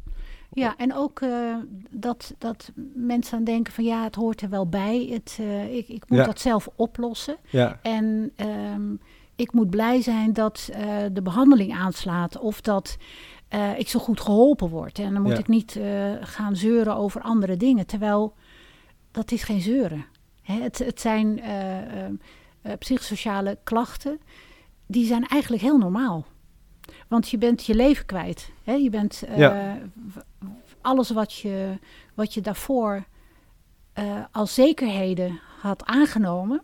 Ja, 0.53 0.77
en 0.77 0.95
ook 0.95 1.21
uh, 1.21 1.55
dat, 1.89 2.33
dat 2.37 2.71
mensen 2.93 3.37
aan 3.37 3.43
denken 3.43 3.73
van 3.73 3.83
ja, 3.83 4.03
het 4.03 4.15
hoort 4.15 4.41
er 4.41 4.49
wel 4.49 4.67
bij. 4.67 5.07
Het, 5.09 5.37
uh, 5.41 5.75
ik, 5.75 5.87
ik 5.87 6.09
moet 6.09 6.19
ja. 6.19 6.25
dat 6.25 6.39
zelf 6.39 6.69
oplossen. 6.75 7.37
Ja. 7.49 7.79
En 7.81 8.31
um, 8.73 8.99
ik 9.35 9.53
moet 9.53 9.69
blij 9.69 10.01
zijn 10.01 10.33
dat 10.33 10.69
uh, 10.71 10.77
de 11.11 11.21
behandeling 11.21 11.73
aanslaat. 11.73 12.39
Of 12.39 12.61
dat 12.61 12.97
ik 13.77 13.87
zo 13.87 13.99
goed 13.99 14.21
geholpen 14.21 14.69
word. 14.69 14.99
En 14.99 15.13
dan 15.13 15.21
moet 15.21 15.31
ja. 15.31 15.37
ik 15.37 15.47
niet 15.47 15.79
gaan 16.21 16.55
zeuren 16.55 16.95
over 16.95 17.21
andere 17.21 17.57
dingen. 17.57 17.85
Terwijl 17.85 18.33
dat 19.11 19.31
is 19.31 19.43
geen 19.43 19.61
zeuren. 19.61 20.05
Hè, 20.41 20.61
het, 20.61 20.77
het, 20.77 21.01
zijn 21.01 21.39
uh, 21.39 22.71
psychosociale 22.79 23.57
klachten, 23.63 24.19
die 24.85 25.05
zijn 25.05 25.27
eigenlijk 25.27 25.63
heel 25.63 25.77
normaal. 25.77 26.25
Want 27.07 27.29
je 27.29 27.37
bent 27.37 27.65
je 27.65 27.75
leven 27.75 28.05
kwijt. 28.05 28.51
Hè? 28.63 28.73
Je 28.73 28.89
bent, 28.89 29.23
uh, 29.29 29.37
ja. 29.37 29.79
alles 30.81 31.09
wat 31.09 31.33
je, 31.33 31.77
wat 32.13 32.33
je 32.33 32.41
daarvoor 32.41 33.03
uh, 33.99 34.23
als 34.31 34.53
zekerheden 34.53 35.39
had 35.59 35.85
aangenomen, 35.85 36.61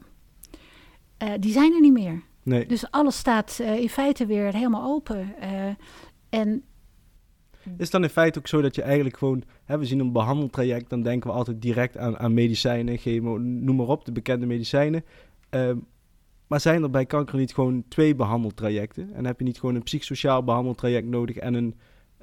uh, 1.23 1.29
die 1.39 1.51
zijn 1.51 1.73
er 1.73 1.81
niet 1.81 1.93
meer. 1.93 2.21
Nee. 2.43 2.65
Dus 2.65 2.91
alles 2.91 3.17
staat 3.17 3.59
in 3.59 3.89
feite 3.89 4.25
weer 4.25 4.53
helemaal 4.53 4.91
open. 4.91 5.35
en 6.29 6.63
is 7.63 7.73
het 7.77 7.91
dan 7.91 8.03
in 8.03 8.09
feite 8.09 8.39
ook 8.39 8.47
zo 8.47 8.61
dat 8.61 8.75
je 8.75 8.81
eigenlijk 8.81 9.17
gewoon, 9.17 9.43
hè, 9.65 9.77
we 9.77 9.85
zien 9.85 9.99
een 9.99 10.11
behandeltraject, 10.11 10.89
dan 10.89 11.01
denken 11.01 11.29
we 11.29 11.35
altijd 11.35 11.61
direct 11.61 11.97
aan, 11.97 12.17
aan 12.17 12.33
medicijnen, 12.33 12.97
chemo, 12.97 13.37
noem 13.37 13.75
maar 13.75 13.87
op, 13.87 14.05
de 14.05 14.11
bekende 14.11 14.45
medicijnen. 14.45 15.05
Uh, 15.51 15.71
maar 16.49 16.59
zijn 16.59 16.83
er 16.83 16.89
bij 16.89 17.05
kanker 17.05 17.37
niet 17.37 17.53
gewoon 17.53 17.83
twee 17.87 18.15
behandeltrajecten? 18.15 19.13
En 19.13 19.25
heb 19.25 19.39
je 19.39 19.45
niet 19.45 19.59
gewoon 19.59 19.75
een 19.75 19.83
psychosociaal 19.83 20.43
behandeltraject 20.43 21.07
nodig 21.07 21.35
en 21.35 21.53
een 21.53 21.75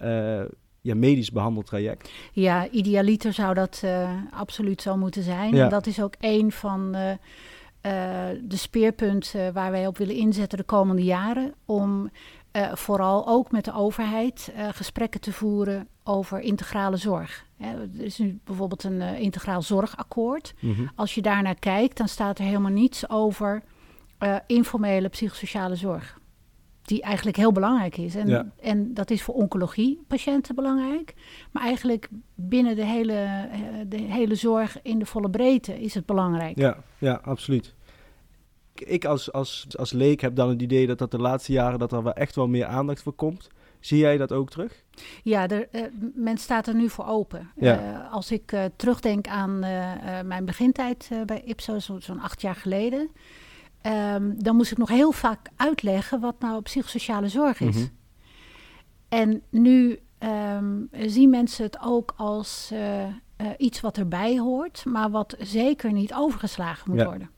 uh, 0.03 0.45
ja, 0.81 0.95
medisch 0.95 1.31
behandeltraject? 1.31 2.11
Ja, 2.33 2.69
idealiter 2.69 3.33
zou 3.33 3.55
dat 3.55 3.83
uh, 3.85 4.11
absoluut 4.31 4.83
zo 4.83 4.97
moeten 4.97 5.23
zijn. 5.23 5.55
Ja. 5.55 5.65
En 5.65 5.71
dat 5.71 5.87
is 5.87 6.03
ook 6.03 6.15
een 6.21 6.53
van 6.53 6.97
uh, 6.97 7.11
de 8.43 8.57
speerpunten 8.57 9.53
waar 9.53 9.71
wij 9.71 9.87
op 9.87 9.99
willen 9.99 10.15
inzetten 10.15 10.59
de 10.59 10.65
komende 10.65 11.05
jaren. 11.05 11.55
Om 11.65 12.11
vooral 12.73 13.29
ook 13.29 13.51
met 13.51 13.65
de 13.65 13.75
overheid 13.75 14.53
gesprekken 14.71 15.21
te 15.21 15.33
voeren 15.33 15.89
over 16.05 16.41
integrale 16.41 16.97
zorg. 16.97 17.47
Hè, 17.57 17.81
er 17.81 18.05
is 18.05 18.19
nu 18.19 18.39
bijvoorbeeld 18.45 18.85
een 18.85 19.01
integraal 19.01 19.63
zorgakkoord. 19.63 20.55
Mm 20.61 20.75
-hmm. 20.75 20.91
Als 20.95 21.15
je 21.15 21.23
daarnaar 21.23 21.59
kijkt, 21.59 21.97
dan 21.97 22.09
staat 22.09 22.39
er 22.39 22.45
helemaal 22.45 22.71
niets 22.71 23.11
over 23.11 23.63
informele 24.47 25.09
psychosociale 25.09 25.77
zorg. 25.77 26.19
Die 26.83 27.03
eigenlijk 27.03 27.37
heel 27.37 27.53
belangrijk 27.53 27.97
is. 27.97 28.15
En, 28.15 28.29
ja. 28.29 28.53
en 28.61 28.95
dat 28.95 29.11
is 29.11 29.23
voor 29.23 29.35
oncologiepatiënten 29.35 30.55
belangrijk. 30.55 31.15
Maar 31.53 31.63
eigenlijk 31.63 32.09
binnen 32.35 32.77
de 32.77 32.85
hele, 32.85 33.49
de 33.89 33.97
hele 33.97 34.35
zorg 34.35 34.83
in 34.83 34.99
de 34.99 35.07
volle 35.07 35.31
breedte 35.31 35.81
is 35.81 35.95
het 35.95 36.07
belangrijk. 36.07 36.59
Ja, 36.59 36.77
ja 36.99 37.21
absoluut 37.23 37.75
ik 38.81 39.05
als, 39.05 39.33
als, 39.33 39.67
als 39.77 39.93
leek 39.93 40.21
heb 40.21 40.37
dan 40.37 40.49
het 40.49 40.63
idee 40.63 40.87
dat 40.87 40.99
dat 40.99 41.11
de 41.11 41.19
laatste 41.19 41.53
jaren 41.53 41.79
dat 41.79 41.93
er 41.93 42.03
wel 42.03 42.13
echt 42.13 42.35
wel 42.35 42.49
meer 42.49 42.67
aandacht 42.67 43.03
voor 43.03 43.13
komt. 43.13 43.49
Zie 43.81 43.99
jij 43.99 44.17
dat 44.17 44.33
ook 44.33 44.51
terug? 44.51 44.85
Ja, 45.23 45.49
er, 45.49 45.69
uh, 45.73 45.83
men 46.15 46.39
staat 46.39 46.67
er 46.67 46.75
nu 46.75 46.89
voor 46.89 47.07
open. 47.07 47.51
Ja. 47.57 47.81
Uh, 47.81 48.13
als 48.13 48.31
ik 48.31 48.53
uh, 48.53 48.65
terugdenk 48.77 49.27
aan 49.27 49.59
mijn 50.25 50.45
begintijd 50.45 51.11
bij 51.27 51.43
Ipsos, 51.45 51.85
zo'n 51.85 52.01
zo 52.01 52.17
acht 52.21 52.41
jaar 52.41 52.55
geleden, 52.55 53.11
um, 53.83 54.43
dan 54.43 54.57
moest 54.57 54.71
ik 54.71 54.79
nog 54.79 54.89
heel 54.89 55.13
vaak 55.13 55.49
uitleggen 55.57 56.21
wat 56.21 56.41
nou 56.41 56.63
psychosociale 56.63 57.29
zorg 57.29 57.61
is. 57.61 57.77
Mm 57.77 57.83
-hmm. 57.83 57.91
En 59.09 59.43
nu 59.51 59.99
um, 60.19 60.89
zien 60.93 61.31
mensen 61.31 61.65
het 61.65 61.79
ook 61.81 62.15
als 62.17 62.73
iets 63.59 63.81
wat 63.81 63.99
erbij 63.99 64.39
hoort, 64.39 64.85
maar 64.85 65.11
wat 65.11 65.37
zeker 65.39 65.93
niet 65.93 66.15
overgeslagen 66.15 66.91
moet 66.91 67.01
ja. 67.01 67.07
worden. 67.07 67.31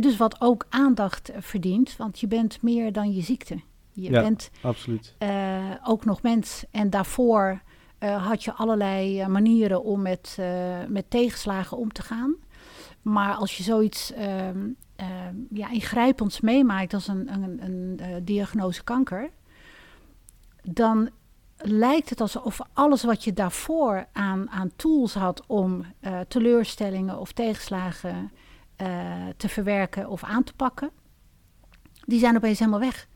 Dus 0.00 0.16
wat 0.16 0.40
ook 0.40 0.66
aandacht 0.68 1.30
verdient, 1.38 1.96
want 1.96 2.20
je 2.20 2.26
bent 2.26 2.62
meer 2.62 2.92
dan 2.92 3.12
je 3.12 3.22
ziekte. 3.22 3.60
Je 3.92 4.10
ja, 4.10 4.20
bent 4.20 4.50
absoluut. 4.62 5.14
Uh, 5.18 5.64
ook 5.84 6.04
nog 6.04 6.22
mens. 6.22 6.64
En 6.70 6.90
daarvoor 6.90 7.62
had 7.98 8.44
je 8.44 8.52
allerlei 8.52 9.26
manieren 9.26 9.84
om 9.84 10.02
met, 10.02 10.38
met 10.88 11.10
tegenslagen 11.10 11.76
om 11.76 11.92
te 11.92 12.02
gaan. 12.02 12.36
Maar 13.02 13.34
als 13.34 13.56
je 13.56 13.62
zoiets 13.62 14.12
ja, 15.50 15.70
ingrijpends 15.70 16.40
meemaakt 16.40 16.94
als 16.94 17.08
een, 17.08 17.32
een, 17.32 17.60
een 17.64 18.24
diagnose 18.24 18.84
kanker, 18.84 19.30
dan 20.62 21.10
lijkt 21.56 22.10
het 22.10 22.20
alsof 22.20 22.60
alles 22.72 23.02
wat 23.02 23.24
je 23.24 23.32
daarvoor 23.32 24.06
aan, 24.12 24.50
aan 24.50 24.70
tools 24.76 25.14
had 25.14 25.46
om 25.46 25.84
teleurstellingen 26.28 27.18
of 27.18 27.32
tegenslagen 27.32 28.30
uh, 28.82 29.12
te 29.36 29.48
verwerken 29.48 30.08
of 30.08 30.24
aan 30.24 30.44
te 30.44 30.54
pakken, 30.54 30.90
die 32.04 32.18
zijn 32.18 32.36
opeens 32.36 32.58
helemaal 32.58 32.80
weg. 32.80 33.08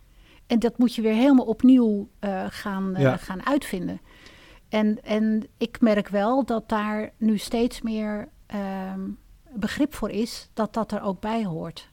En 0.46 0.58
dat 0.58 0.78
moet 0.78 0.94
je 0.94 1.02
weer 1.02 1.14
helemaal 1.14 1.44
opnieuw 1.46 2.08
uh, 2.20 2.44
gaan, 2.48 2.94
Ja. 2.98 3.16
gaan 3.16 3.46
uitvinden. 3.46 4.00
En, 4.68 5.02
en 5.02 5.46
ik 5.58 5.80
merk 5.80 6.08
wel 6.08 6.44
dat 6.44 6.68
daar 6.68 7.10
nu 7.16 7.38
steeds 7.38 7.82
meer 7.82 8.28
ehm, 8.46 9.00
begrip 9.60 9.94
voor 9.94 10.10
is 10.10 10.50
dat 10.52 10.74
dat 10.74 10.92
er 10.92 11.02
ook 11.02 11.20
bij 11.20 11.44
hoort. 11.44 11.92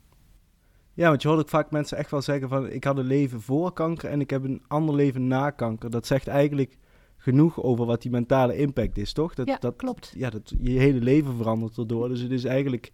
Ja, 0.94 1.10
want 1.10 1.22
je 1.22 1.28
hoort 1.28 1.40
ook 1.40 1.50
vaak 1.50 1.72
mensen 1.72 1.98
echt 1.98 2.12
wel 2.12 2.22
zeggen 2.22 2.50
van... 2.50 2.70
ik 2.70 2.84
had 2.84 2.98
een 2.98 3.06
leven 3.06 3.42
voor 3.42 3.74
kanker 3.74 4.10
en 4.10 4.22
ik 4.22 4.30
heb 4.30 4.44
een 4.44 4.62
ander 4.68 4.96
leven 4.96 5.28
na 5.28 5.50
kanker. 5.50 5.90
Dat 5.90 6.08
zegt 6.08 6.28
eigenlijk 6.28 6.78
genoeg 7.18 7.64
over 7.64 7.86
wat 7.86 8.02
die 8.02 8.12
mentale 8.12 8.58
impact 8.58 8.98
is, 8.98 9.14
toch? 9.14 9.34
Dat, 9.34 9.48
Ja, 9.48 9.58
dat, 9.60 9.76
klopt. 9.76 10.14
Ja, 10.16 10.30
dat 10.30 10.54
je 10.62 10.80
hele 10.80 11.00
leven 11.00 11.36
verandert 11.36 11.78
erdoor. 11.78 12.10
Dus 12.10 12.20
het 12.20 12.32
is 12.32 12.44
eigenlijk 12.44 12.92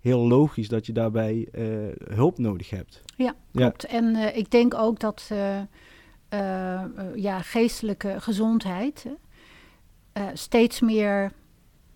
heel 0.00 0.26
logisch 0.26 0.68
dat 0.68 0.86
je 0.86 0.92
daarbij 0.92 1.48
eh, 1.52 1.64
hulp 2.16 2.38
nodig 2.38 2.70
hebt. 2.70 3.02
Ja, 3.16 3.24
Ja. 3.24 3.34
klopt. 3.52 3.84
En 3.84 4.14
eh, 4.14 4.36
ik 4.36 4.50
denk 4.50 4.74
ook 4.74 5.00
dat 5.00 5.30
eh, 5.30 5.60
ja, 7.14 7.40
geestelijke 7.40 8.20
gezondheid 8.20 9.06
steeds 10.34 10.80
meer 10.80 11.32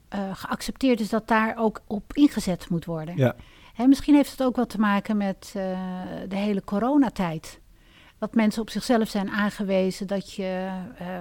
eh, 0.09 0.31
geaccepteerd 0.33 1.01
is 1.01 1.09
dat 1.09 1.29
daar 1.29 1.57
ook 1.59 1.81
op 1.87 2.13
ingezet 2.13 2.69
moet 2.69 2.85
worden. 2.85 3.17
Ja. 3.17 3.35
Hè, 3.75 3.87
misschien 3.87 4.15
heeft 4.15 4.31
het 4.31 4.43
ook 4.43 4.57
wat 4.57 4.69
te 4.69 4.79
maken 4.79 5.17
met 5.17 5.53
eh, 5.57 5.79
de 6.29 6.37
hele 6.37 6.65
coronatijd. 6.65 7.61
Dat 8.19 8.35
mensen 8.35 8.63
op 8.63 8.71
zichzelf 8.71 9.09
zijn 9.09 9.31
aangewezen 9.31 10.07
dat 10.07 10.33
je 10.33 10.71
eh, 10.99 11.19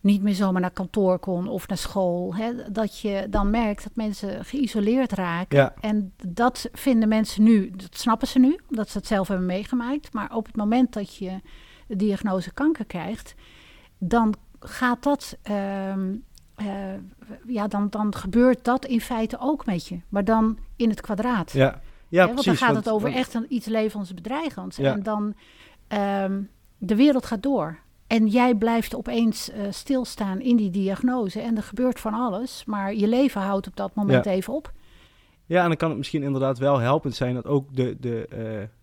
niet 0.00 0.22
meer 0.22 0.34
zomaar 0.34 0.60
naar 0.60 0.70
kantoor 0.70 1.18
kon 1.18 1.48
of 1.48 1.68
naar 1.68 1.78
school. 1.78 2.34
Hè, 2.34 2.72
dat 2.72 3.00
je 3.00 3.26
dan 3.30 3.50
merkt 3.50 3.82
dat 3.82 3.96
mensen 3.96 4.44
geïsoleerd 4.44 5.12
raken. 5.12 5.58
Ja. 5.58 5.74
En 5.80 6.12
dat 6.26 6.68
vinden 6.72 7.08
mensen 7.08 7.42
nu, 7.42 7.70
dat 7.70 7.96
snappen 7.96 8.28
ze 8.28 8.38
nu, 8.38 8.60
omdat 8.70 8.88
ze 8.88 8.98
het 8.98 9.06
zelf 9.06 9.28
hebben 9.28 9.46
meegemaakt. 9.46 10.12
Maar 10.12 10.34
op 10.34 10.46
het 10.46 10.56
moment 10.56 10.92
dat 10.92 11.16
je 11.16 11.40
de 11.86 11.96
diagnose 11.96 12.52
kanker 12.52 12.84
krijgt, 12.84 13.34
dan 13.98 14.34
gaat 14.60 15.02
dat. 15.02 15.36
ehm, 15.42 16.14
eh, 16.56 16.66
ja, 17.46 17.66
dan, 17.68 17.86
dan 17.90 18.14
gebeurt 18.14 18.64
dat 18.64 18.84
in 18.84 19.00
feite 19.00 19.36
ook 19.40 19.66
met 19.66 19.86
je, 19.86 20.00
maar 20.08 20.24
dan 20.24 20.58
in 20.76 20.88
het 20.90 21.00
kwadraat. 21.00 21.52
Ja, 21.52 21.80
ja 22.08 22.24
want 22.24 22.34
precies. 22.40 22.60
dan 22.60 22.68
gaat 22.68 22.76
het 22.76 22.90
over 22.90 23.06
want- 23.08 23.20
echt 23.20 23.34
een, 23.34 23.46
iets 23.48 23.66
levensbedreigends. 23.66 24.76
Ja. 24.76 24.92
En 24.92 25.02
dan, 25.02 25.34
ehm, 25.88 26.40
de 26.78 26.96
wereld 26.96 27.26
gaat 27.26 27.42
door. 27.42 27.78
En 28.06 28.26
jij 28.26 28.54
blijft 28.54 28.94
opeens 28.94 29.50
eh, 29.50 29.60
stilstaan 29.70 30.40
in 30.40 30.56
die 30.56 30.70
diagnose. 30.70 31.40
En 31.40 31.56
er 31.56 31.62
gebeurt 31.62 32.00
van 32.00 32.14
alles, 32.14 32.64
maar 32.64 32.94
je 32.94 33.08
leven 33.08 33.40
houdt 33.40 33.66
op 33.66 33.76
dat 33.76 33.94
moment 33.94 34.24
Ja. 34.24 34.30
even 34.30 34.54
op. 34.54 34.72
Ja, 35.46 35.62
en 35.62 35.68
dan 35.68 35.76
kan 35.76 35.88
het 35.88 35.98
misschien 35.98 36.22
inderdaad 36.22 36.58
wel 36.58 36.78
helpend 36.78 37.14
zijn 37.14 37.34
dat 37.34 37.46
ook 37.46 37.74
de, 37.76 37.96
de 38.00 38.26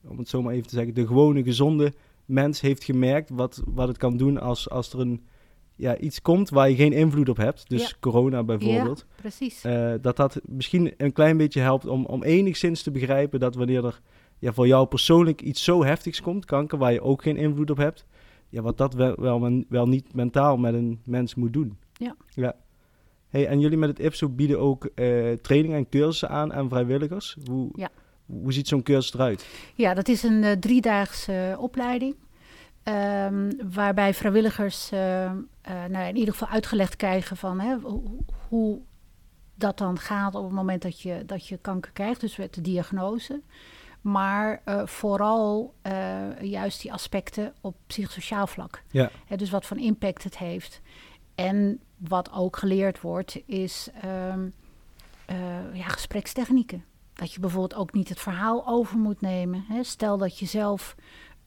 eh, 0.04 0.12
om 0.12 0.18
het 0.18 0.30
zo 0.30 0.42
maar 0.42 0.54
even 0.54 0.68
te 0.68 0.76
zeggen, 0.76 0.94
de 0.94 1.08
gewone 1.08 1.44
gezonde 1.44 1.94
mens 2.26 2.62
heeft 2.62 2.84
gemerkt 2.84 3.30
wat, 3.30 3.62
wat 3.66 3.88
het 3.88 3.98
kan 3.98 4.18
doen 4.18 4.40
als, 4.40 4.70
als 4.70 4.94
er 4.94 5.00
een, 5.00 5.26
ja, 5.76 5.98
iets 5.98 6.22
komt 6.22 6.50
waar 6.50 6.70
je 6.70 6.76
geen 6.76 6.94
invloed 6.94 7.30
op 7.30 7.38
hebt. 7.38 7.70
Dus 7.70 7.82
Ja. 7.90 7.96
corona 8.00 8.44
bijvoorbeeld. 8.44 9.06
Ja, 9.10 9.16
precies. 9.22 9.64
Eh, 9.64 9.94
dat 10.02 10.16
dat 10.16 10.40
misschien 10.46 10.94
een 10.98 11.12
klein 11.12 11.38
beetje 11.38 11.60
helpt 11.60 11.86
om, 11.88 12.06
om 12.06 12.24
enigszins 12.24 12.82
te 12.84 12.92
begrijpen 12.92 13.40
dat 13.40 13.56
wanneer 13.56 13.86
er 13.86 14.02
ja, 14.40 14.54
voor 14.54 14.68
jou 14.68 14.88
persoonlijk 14.88 15.42
iets 15.42 15.64
zo 15.64 15.84
heftigs 15.84 16.22
komt, 16.22 16.46
kanker, 16.46 16.78
waar 16.78 16.94
je 16.94 17.02
ook 17.02 17.22
geen 17.24 17.38
invloed 17.38 17.70
op 17.70 17.78
hebt, 17.78 18.06
ja, 18.50 18.62
wat 18.62 18.78
dat 18.78 18.94
wel, 18.94 19.16
wel, 19.20 19.40
men- 19.40 19.66
wel 19.70 19.88
niet 19.88 20.14
mentaal 20.14 20.58
met 20.58 20.74
een 20.74 21.00
mens 21.04 21.36
moet 21.36 21.54
doen. 21.54 21.78
Ja. 21.94 22.16
ja. 22.30 22.56
Hey, 23.30 23.48
en 23.48 23.60
jullie 23.60 23.78
met 23.78 23.90
het 23.90 24.00
IPSO 24.00 24.30
bieden 24.30 24.60
ook 24.60 24.86
eh 24.96 25.32
trainingen 25.42 25.78
en 25.78 25.90
cursussen 25.90 26.30
aan 26.30 26.54
aan 26.54 26.70
vrijwilligers. 26.70 27.38
Hoe, 27.50 27.70
Ja. 27.76 27.90
hoe 28.26 28.54
ziet 28.54 28.68
zo'n 28.68 28.84
cursus 28.84 29.14
eruit? 29.14 29.48
Ja, 29.76 29.94
dat 29.94 30.08
is 30.08 30.24
een 30.24 30.44
eh, 30.44 30.52
driedaagse 30.52 31.56
opleiding. 31.60 32.16
Ehm, 32.84 33.52
waarbij 33.72 34.14
vrijwilligers 34.14 34.92
eh, 34.92 35.26
eh, 35.26 35.34
nou 35.62 35.92
ja, 35.92 36.06
in 36.06 36.16
ieder 36.16 36.34
geval 36.34 36.54
uitgelegd 36.54 36.96
krijgen 36.96 37.38
van 37.38 37.60
hè, 37.60 37.76
hoe, 37.80 38.02
hoe 38.50 38.80
dat 39.56 39.78
dan 39.78 40.00
gaat 40.00 40.36
op 40.36 40.44
het 40.44 40.54
moment 40.54 40.82
dat 40.82 41.02
je, 41.02 41.24
dat 41.26 41.48
je 41.48 41.58
kanker 41.58 41.92
krijgt, 41.92 42.22
dus 42.22 42.36
met 42.36 42.54
de 42.54 42.62
diagnose. 42.62 43.42
Maar 44.02 44.62
eh, 44.66 44.86
vooral 44.86 45.74
juist 46.42 46.82
die 46.82 46.94
aspecten 46.94 47.54
op 47.62 47.76
psychosociaal 47.88 48.48
vlak. 48.48 48.84
Ja. 48.92 49.10
Hè, 49.26 49.36
dus 49.36 49.50
wat 49.50 49.66
voor 49.66 49.78
impact 49.78 50.24
het 50.24 50.38
heeft. 50.38 50.82
En 51.36 51.80
wat 51.98 52.32
ook 52.32 52.58
geleerd 52.58 53.02
wordt, 53.02 53.42
is 53.46 53.90
ehm, 54.02 54.48
eh, 55.26 55.76
ja, 55.76 55.88
gesprekstechnieken. 55.88 56.84
Dat 57.14 57.34
je 57.34 57.40
bijvoorbeeld 57.40 57.76
ook 57.76 57.94
niet 57.94 58.10
het 58.10 58.20
verhaal 58.20 58.68
over 58.68 58.98
moet 58.98 59.22
nemen. 59.22 59.66
Hè. 59.68 59.84
Stel 59.84 60.18
dat 60.18 60.40
je 60.40 60.46
zelf 60.46 60.96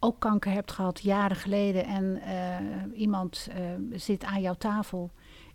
ook 0.07 0.19
kanker 0.21 0.53
hebt 0.53 0.73
gehad 0.73 1.01
jaren 1.01 1.37
geleden 1.37 1.85
en 1.85 2.21
eh, 2.23 2.99
iemand 3.01 3.49
eh, 3.51 3.61
zit 3.93 4.25
aan 4.25 4.41
jouw 4.41 4.55
tafel 4.55 5.11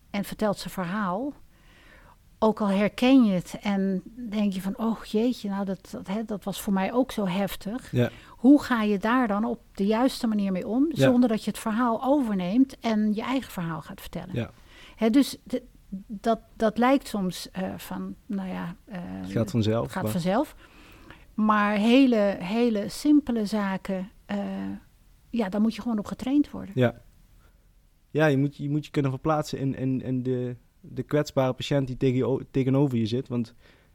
en 0.10 0.24
vertelt 0.24 0.58
zijn 0.58 0.74
verhaal. 0.74 1.34
Ook 2.44 2.62
al 2.62 2.68
herken 2.68 3.24
je 3.26 3.34
het 3.34 3.58
en 3.62 4.02
denk 4.30 4.54
je 4.54 4.62
van, 4.62 4.78
oh 4.78 5.04
jeetje, 5.04 5.50
nou 5.50 5.66
dat, 5.66 5.88
dat, 5.92 6.08
hè, 6.08 6.24
dat 6.26 6.44
was 6.44 6.62
voor 6.62 6.74
mij 6.74 6.94
ook 6.94 7.12
zo 7.12 7.28
heftig. 7.28 7.92
Ja. 7.92 8.10
Hoe 8.30 8.62
ga 8.64 8.82
je 8.82 8.98
daar 8.98 9.28
dan 9.28 9.46
op 9.46 9.60
de 9.74 9.86
juiste 9.86 10.28
manier 10.28 10.52
mee 10.52 10.68
om, 10.68 10.86
Ja. 10.90 11.12
zonder 11.12 11.30
dat 11.30 11.44
je 11.44 11.52
het 11.52 11.60
verhaal 11.60 12.04
overneemt 12.04 12.80
en 12.80 13.14
je 13.14 13.22
eigen 13.22 13.52
verhaal 13.52 13.82
gaat 13.82 14.02
vertellen? 14.02 14.36
Ja. 14.36 14.52
Hè, 14.96 15.10
dus 15.10 15.38
de- 15.44 15.64
dat, 16.08 16.40
dat 16.56 16.78
lijkt 16.78 17.08
soms 17.08 17.52
eh, 17.52 17.64
van, 17.78 18.16
nou 18.26 18.50
ja... 18.50 18.76
Het 18.90 19.32
gaat 19.32 19.52
vanzelf. 19.52 19.92
gaat 19.92 20.10
vanzelf. 20.10 20.56
Maar 20.56 20.70
hele, 21.36 22.36
hele 22.40 22.90
simpele 22.90 23.46
zaken, 23.46 24.12
eh, 24.26 24.38
ja, 25.30 25.50
daar 25.50 25.62
moet 25.62 25.76
je 25.76 25.82
gewoon 25.82 26.00
op 26.00 26.06
getraind 26.06 26.52
worden. 26.52 26.72
Ja, 26.76 27.02
ja 28.10 28.26
je, 28.26 28.38
moet, 28.38 28.58
je 28.58 28.70
moet 28.70 28.86
je 28.86 28.92
kunnen 28.92 29.12
verplaatsen 29.12 29.60
in, 29.60 29.76
in, 29.76 30.02
in 30.02 30.24
de, 30.24 30.56
de 30.80 31.04
kwetsbare 31.04 31.54
patiënt 31.54 31.88
die 31.88 31.98
tegen 31.98 32.18
je, 32.18 32.46
tegenover 32.52 32.98
je 32.98 33.06
zit. 33.06 33.28
Want 33.28 33.54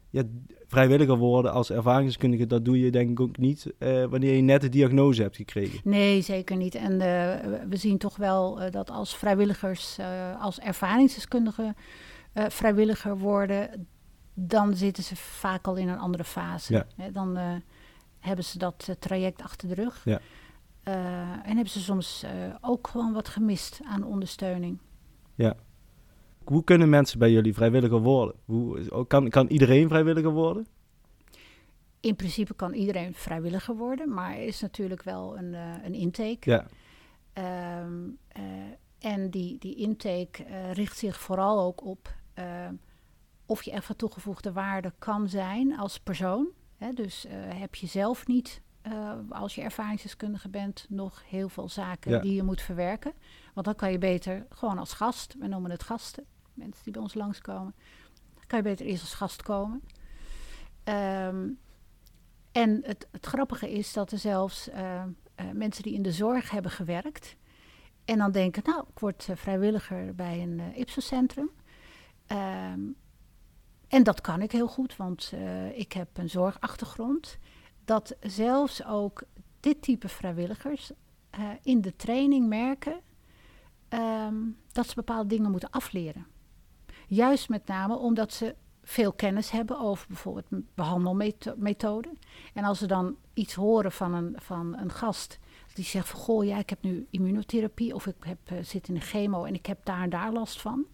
ja, 0.09 0.23
vrijwilliger 0.67 1.17
worden 1.17 1.51
als 1.51 1.71
ervaringsdeskundige, 1.71 2.45
dat 2.45 2.65
doe 2.65 2.79
je 2.79 2.91
denk 2.91 3.09
ik 3.09 3.19
ook 3.19 3.37
niet 3.37 3.73
eh, 3.77 4.05
wanneer 4.05 4.35
je 4.35 4.41
net 4.41 4.61
de 4.61 4.69
diagnose 4.69 5.21
hebt 5.21 5.35
gekregen. 5.35 5.79
Nee, 5.83 6.21
zeker 6.21 6.55
niet. 6.55 6.75
En 6.75 6.91
eh, 6.91 7.67
we 7.69 7.77
zien 7.77 7.97
toch 7.97 8.17
wel 8.17 8.71
dat 8.71 8.89
als 8.89 9.17
vrijwilligers, 9.17 9.97
als 10.39 10.59
ervaringsdeskundigen 10.59 11.75
vrijwilliger 12.33 13.17
worden, 13.17 13.87
dan 14.39 14.75
zitten 14.75 15.03
ze 15.03 15.15
vaak 15.15 15.67
al 15.67 15.75
in 15.75 15.87
een 15.87 15.99
andere 15.99 16.23
fase. 16.23 16.73
Ja. 16.73 16.85
Hè, 16.95 17.11
dan 17.11 17.37
eh, 17.37 17.55
hebben 18.19 18.45
ze 18.45 18.57
dat 18.57 18.85
eh, 18.89 18.95
traject 18.99 19.41
achter 19.41 19.67
de 19.67 19.73
rug. 19.73 20.01
Ja. 20.05 20.19
Eh, 20.83 20.93
en 21.31 21.55
hebben 21.55 21.69
ze 21.69 21.79
soms 21.79 22.25
ook 22.61 22.87
gewoon 22.87 23.13
wat 23.13 23.27
gemist 23.27 23.79
aan 23.83 24.03
ondersteuning. 24.03 24.79
Hoe 26.43 26.63
kunnen 26.63 26.89
mensen 26.89 27.19
bij 27.19 27.31
jullie 27.31 27.53
vrijwilliger 27.53 27.99
worden? 27.99 28.35
Hoe, 28.45 29.07
kan, 29.07 29.29
kan 29.29 29.47
iedereen 29.47 29.87
vrijwilliger 29.87 30.31
worden? 30.31 30.67
In 31.99 32.15
principe 32.15 32.53
kan 32.53 32.73
iedereen 32.73 33.13
vrijwilliger 33.13 33.75
worden, 33.75 34.13
maar 34.13 34.31
er 34.31 34.43
is 34.43 34.61
natuurlijk 34.61 35.03
wel 35.03 35.37
een, 35.37 35.53
een 35.83 35.93
intake. 35.93 36.49
Ja, 36.49 36.65
Ehm, 37.37 38.09
eh, 38.27 38.43
en 39.11 39.29
die, 39.29 39.57
die 39.59 39.75
intake 39.75 40.43
richt 40.73 40.97
zich 40.97 41.19
vooral 41.19 41.59
ook 41.59 41.85
op 41.85 42.15
eh, 42.33 42.69
of 43.47 43.63
je 43.63 43.71
echt 43.71 43.85
van 43.85 43.95
toegevoegde 43.95 44.51
waarde 44.51 44.93
kan 44.99 45.29
zijn 45.29 45.77
als 45.77 45.99
persoon. 45.99 46.47
Hè? 46.77 46.93
Dus 46.93 47.25
eh, 47.25 47.35
heb 47.59 47.75
je 47.75 47.87
zelf 47.87 48.27
niet, 48.27 48.61
eh, 48.81 49.13
als 49.29 49.55
je 49.55 49.61
ervaringsdeskundige 49.61 50.49
bent, 50.49 50.85
nog 50.89 51.23
heel 51.27 51.49
veel 51.49 51.69
zaken 51.69 52.11
Ja. 52.11 52.19
die 52.19 52.33
je 52.35 52.43
moet 52.43 52.61
verwerken. 52.61 53.13
Want 53.53 53.65
dan 53.65 53.75
kan 53.75 53.91
je 53.91 53.97
beter 53.97 54.45
gewoon 54.49 54.77
als 54.77 54.93
gast, 54.93 55.35
we 55.39 55.47
noemen 55.47 55.71
het 55.71 55.83
gasten, 55.83 56.25
mensen 56.53 56.83
die 56.83 56.93
bij 56.93 57.01
ons 57.01 57.13
langskomen, 57.13 57.75
kan 58.47 58.57
je 58.57 58.63
beter 58.63 58.85
eerst 58.85 59.01
als 59.01 59.13
gast 59.13 59.41
komen. 59.41 59.81
Ehm, 60.83 61.49
en 62.51 62.81
het, 62.83 63.07
het 63.11 63.25
grappige 63.25 63.71
is 63.71 63.93
dat 63.93 64.11
er 64.11 64.17
zelfs 64.17 64.69
eh, 64.69 65.03
mensen 65.53 65.83
die 65.83 65.93
in 65.93 66.01
de 66.01 66.11
zorg 66.11 66.49
hebben 66.49 66.71
gewerkt. 66.71 67.35
En 68.05 68.17
dan 68.17 68.31
denken, 68.31 68.63
nou, 68.65 68.83
ik 68.93 68.99
word 68.99 69.27
vrijwilliger 69.33 70.15
bij 70.15 70.41
een 70.41 70.59
eh, 70.59 70.77
Ipsos-centrum. 70.77 71.49
En 73.87 74.03
dat 74.03 74.21
kan 74.21 74.41
ik 74.41 74.51
heel 74.51 74.67
goed, 74.67 74.95
want 74.95 75.31
eh, 75.33 75.77
ik 75.77 75.93
heb 75.93 76.07
een 76.13 76.29
zorgachtergrond. 76.29 77.37
Dat 77.85 78.15
zelfs 78.21 78.85
ook 78.85 79.23
dit 79.59 79.81
type 79.81 80.07
vrijwilligers 80.07 80.91
eh, 81.29 81.49
in 81.63 81.81
de 81.81 81.95
training 81.95 82.47
merken 82.47 82.99
ehm, 83.89 84.35
dat 84.71 84.87
ze 84.87 84.95
bepaalde 84.95 85.29
dingen 85.29 85.51
moeten 85.51 85.69
afleren. 85.69 86.27
Juist 87.07 87.49
met 87.49 87.67
name 87.67 87.95
omdat 87.95 88.33
ze 88.33 88.55
veel 88.83 89.13
kennis 89.13 89.51
hebben 89.51 89.79
over 89.79 90.07
bijvoorbeeld 90.07 90.63
behandelmethoden. 90.75 92.19
En 92.53 92.63
als 92.63 92.77
ze 92.77 92.85
dan 92.85 93.15
iets 93.33 93.53
horen 93.53 93.91
van 93.91 94.13
een, 94.13 94.35
van 94.37 94.77
een 94.77 94.91
gast 94.91 95.39
die 95.73 95.85
zegt 95.85 96.09
van 96.09 96.19
goh, 96.19 96.45
ja, 96.45 96.57
ik 96.57 96.69
heb 96.69 96.81
nu 96.81 97.07
immunotherapie 97.09 97.95
of 97.95 98.07
ik 98.07 98.15
heb, 98.19 98.37
eh, 98.43 98.57
zit 98.61 98.87
in 98.87 98.95
een 98.95 99.01
chemo 99.01 99.43
en 99.43 99.53
ik 99.53 99.65
heb 99.65 99.85
daar 99.85 100.01
en 100.01 100.09
daar 100.09 100.31
last 100.31 100.61
van. 100.61 100.85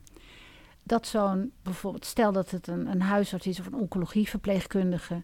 Dat 0.84 1.08
zo'n 1.08 1.52
bijvoorbeeld, 1.62 2.06
stel 2.06 2.32
dat 2.32 2.52
het 2.52 2.68
een, 2.68 2.88
een 2.88 3.02
huisarts 3.02 3.48
is 3.48 3.60
of 3.60 3.66
een 3.66 3.76
oncologieverpleegkundige, 3.76 5.24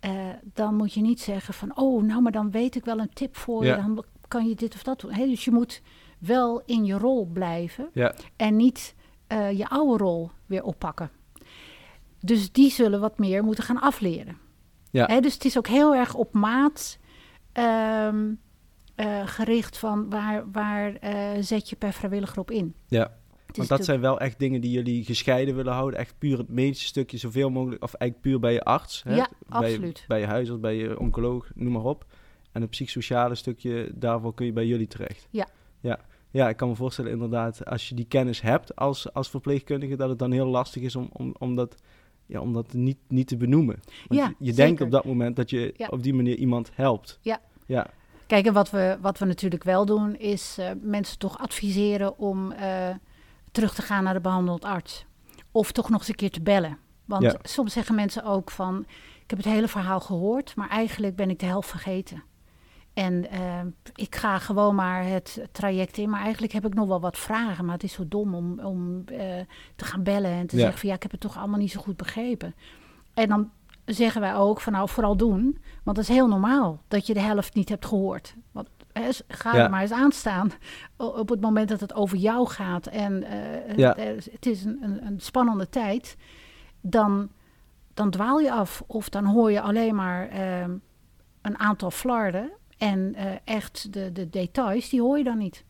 eh, 0.00 0.12
dan 0.42 0.74
moet 0.74 0.92
je 0.92 1.00
niet 1.00 1.20
zeggen 1.20 1.54
van 1.54 1.76
oh, 1.76 2.02
nou, 2.02 2.22
maar 2.22 2.32
dan 2.32 2.50
weet 2.50 2.74
ik 2.76 2.84
wel 2.84 2.98
een 2.98 3.12
tip 3.12 3.36
voor 3.36 3.64
Ja. 3.64 3.76
je, 3.76 3.82
dan 3.82 4.04
kan 4.28 4.48
je 4.48 4.54
dit 4.54 4.74
of 4.74 4.82
dat 4.82 5.00
doen. 5.00 5.12
Dus 5.12 5.44
je 5.44 5.50
moet 5.50 5.82
wel 6.18 6.62
in 6.66 6.84
je 6.84 6.98
rol 6.98 7.26
blijven 7.26 7.88
ja, 7.92 8.14
en 8.36 8.56
niet 8.56 8.94
eh, 9.26 9.58
je 9.58 9.68
oude 9.68 10.04
rol 10.04 10.30
weer 10.46 10.62
oppakken. 10.62 11.10
Dus 12.20 12.52
die 12.52 12.70
zullen 12.70 13.00
wat 13.00 13.18
meer 13.18 13.44
moeten 13.44 13.64
gaan 13.64 13.80
afleren. 13.80 14.36
Ja. 14.90 15.20
Dus 15.20 15.34
het 15.34 15.44
is 15.44 15.58
ook 15.58 15.66
heel 15.66 15.94
erg 15.94 16.14
op 16.14 16.34
maat 16.34 16.98
ehm, 17.52 18.32
eh, 18.94 19.26
gericht 19.26 19.78
van 19.78 20.10
waar, 20.10 20.50
waar 20.50 20.92
zet 21.40 21.68
je 21.70 21.76
per 21.76 21.92
vrijwilliger 21.92 22.38
op 22.38 22.50
in. 22.50 22.74
ja. 22.88 23.18
Want 23.56 23.68
dat 23.68 23.84
zijn 23.84 24.00
wel 24.00 24.20
echt 24.20 24.38
dingen 24.38 24.60
die 24.60 24.70
jullie 24.70 25.04
gescheiden 25.04 25.56
willen 25.56 25.72
houden. 25.72 25.98
Echt 25.98 26.14
puur 26.18 26.38
het 26.38 26.48
medische 26.48 26.86
stukje, 26.86 27.18
zoveel 27.18 27.50
mogelijk. 27.50 27.82
Of 27.82 27.94
eigenlijk 27.94 28.30
puur 28.30 28.40
bij 28.40 28.52
je 28.52 28.62
arts. 28.62 29.02
Hè? 29.02 29.14
Ja, 29.14 29.28
bij, 29.48 29.58
absoluut. 29.58 30.04
Bij 30.08 30.20
je 30.20 30.26
huisarts, 30.26 30.60
bij 30.60 30.76
je 30.76 30.98
oncoloog, 30.98 31.50
noem 31.54 31.72
maar 31.72 31.84
op. 31.84 32.04
En 32.52 32.60
het 32.60 32.70
psychosociale 32.70 33.34
stukje, 33.34 33.90
daarvoor 33.94 34.34
kun 34.34 34.46
je 34.46 34.52
bij 34.52 34.66
jullie 34.66 34.86
terecht. 34.86 35.26
Ja. 35.30 35.48
Ja, 35.80 35.98
ja 36.30 36.48
ik 36.48 36.56
kan 36.56 36.68
me 36.68 36.74
voorstellen 36.74 37.10
inderdaad, 37.10 37.64
als 37.64 37.88
je 37.88 37.94
die 37.94 38.04
kennis 38.04 38.40
hebt 38.40 38.76
als, 38.76 39.12
als 39.12 39.30
verpleegkundige, 39.30 39.96
dat 39.96 40.08
het 40.08 40.18
dan 40.18 40.32
heel 40.32 40.46
lastig 40.46 40.82
is 40.82 40.96
om, 40.96 41.08
om, 41.12 41.34
om 41.38 41.56
dat, 41.56 41.74
ja, 42.26 42.40
om 42.40 42.52
dat 42.52 42.72
niet, 42.72 42.98
niet 43.08 43.26
te 43.26 43.36
benoemen. 43.36 43.78
Want 44.08 44.20
Ja, 44.20 44.34
je, 44.38 44.44
je 44.44 44.52
denkt 44.52 44.80
op 44.80 44.90
dat 44.90 45.04
moment 45.04 45.36
dat 45.36 45.50
je 45.50 45.74
Ja. 45.76 45.86
op 45.90 46.02
die 46.02 46.14
manier 46.14 46.36
iemand 46.36 46.70
helpt. 46.74 47.18
Ja. 47.22 47.40
Ja, 47.66 47.86
Kijk, 48.30 48.46
en 48.46 48.52
wat 48.52 48.70
we, 48.70 48.98
wat 49.00 49.18
we 49.18 49.24
natuurlijk 49.24 49.64
wel 49.64 49.86
doen, 49.86 50.16
is 50.16 50.56
eh, 50.58 50.70
mensen 50.80 51.18
toch 51.18 51.38
adviseren 51.38 52.18
om 52.18 52.52
eh, 52.52 52.88
terug 53.50 53.74
te 53.74 53.82
gaan 53.82 54.04
naar 54.04 54.14
de 54.14 54.20
behandelend 54.20 54.64
arts. 54.64 55.04
Of 55.52 55.72
toch 55.72 55.88
nog 55.90 55.98
eens 56.00 56.08
een 56.08 56.14
keer 56.14 56.30
te 56.30 56.42
bellen. 56.42 56.78
Want 57.04 57.22
Ja. 57.22 57.36
soms 57.42 57.72
zeggen 57.72 57.94
mensen 57.94 58.24
ook 58.24 58.50
van, 58.50 58.80
ik 59.22 59.30
heb 59.30 59.38
het 59.38 59.48
hele 59.48 59.68
verhaal 59.68 60.00
gehoord, 60.00 60.56
maar 60.56 60.68
eigenlijk 60.68 61.16
ben 61.16 61.30
ik 61.30 61.38
de 61.38 61.46
helft 61.46 61.68
vergeten. 61.68 62.22
En 62.94 63.30
eh, 63.30 63.60
ik 63.94 64.14
ga 64.14 64.38
gewoon 64.38 64.74
maar 64.74 65.04
het 65.04 65.42
traject 65.52 65.96
in, 65.98 66.10
maar 66.10 66.20
eigenlijk 66.20 66.52
heb 66.52 66.66
ik 66.66 66.74
nog 66.74 66.88
wel 66.88 67.00
wat 67.00 67.18
vragen. 67.18 67.64
Maar 67.64 67.74
het 67.74 67.82
is 67.82 67.92
zo 67.92 68.08
dom 68.08 68.34
om, 68.34 68.60
om 68.60 69.02
eh, 69.06 69.18
te 69.76 69.84
gaan 69.84 70.02
bellen 70.02 70.30
en 70.30 70.46
te 70.46 70.56
Ja. 70.56 70.62
zeggen 70.62 70.80
van, 70.80 70.88
ja, 70.88 70.94
ik 70.94 71.02
heb 71.02 71.10
het 71.10 71.20
toch 71.20 71.38
allemaal 71.38 71.58
niet 71.58 71.70
zo 71.70 71.80
goed 71.80 71.96
begrepen. 71.96 72.54
En 73.14 73.28
dan 73.28 73.50
zeggen 73.84 74.20
wij 74.20 74.34
ook 74.34 74.60
van, 74.60 74.72
nou, 74.72 74.88
vooral 74.88 75.16
doen. 75.16 75.58
Want 75.84 75.96
het 75.96 76.08
is 76.08 76.14
heel 76.14 76.28
normaal 76.28 76.82
dat 76.88 77.06
je 77.06 77.14
de 77.14 77.20
helft 77.20 77.54
niet 77.54 77.68
hebt 77.68 77.86
gehoord. 77.86 78.34
Want 78.52 78.68
ga 79.28 79.56
Ja. 79.56 79.64
er 79.64 79.70
maar 79.70 79.80
eens 79.82 79.92
aan 79.92 80.12
staan 80.12 80.50
op 80.96 81.28
het 81.28 81.40
moment 81.40 81.68
dat 81.68 81.80
het 81.80 81.94
over 81.94 82.16
jou 82.16 82.48
gaat. 82.48 82.86
En 82.86 83.22
eh, 83.22 83.76
Ja. 83.76 83.94
het, 83.98 84.28
het 84.32 84.46
is 84.46 84.64
een, 84.64 84.78
een, 84.82 85.06
een 85.06 85.20
spannende 85.20 85.68
tijd. 85.68 86.16
Dan, 86.80 87.28
dan 87.94 88.10
dwaal 88.10 88.38
je 88.40 88.52
af 88.52 88.82
of 88.86 89.08
dan 89.08 89.24
hoor 89.24 89.50
je 89.52 89.60
alleen 89.60 89.94
maar 89.94 90.28
ehm, 90.28 90.70
een 91.42 91.58
aantal 91.58 91.90
flarden. 91.90 92.50
En 92.78 93.14
eh, 93.14 93.26
echt 93.44 93.92
de, 93.92 94.12
de 94.12 94.30
details, 94.30 94.88
die 94.88 95.00
hoor 95.00 95.18
je 95.18 95.24
dan 95.24 95.38
niet. 95.38 95.64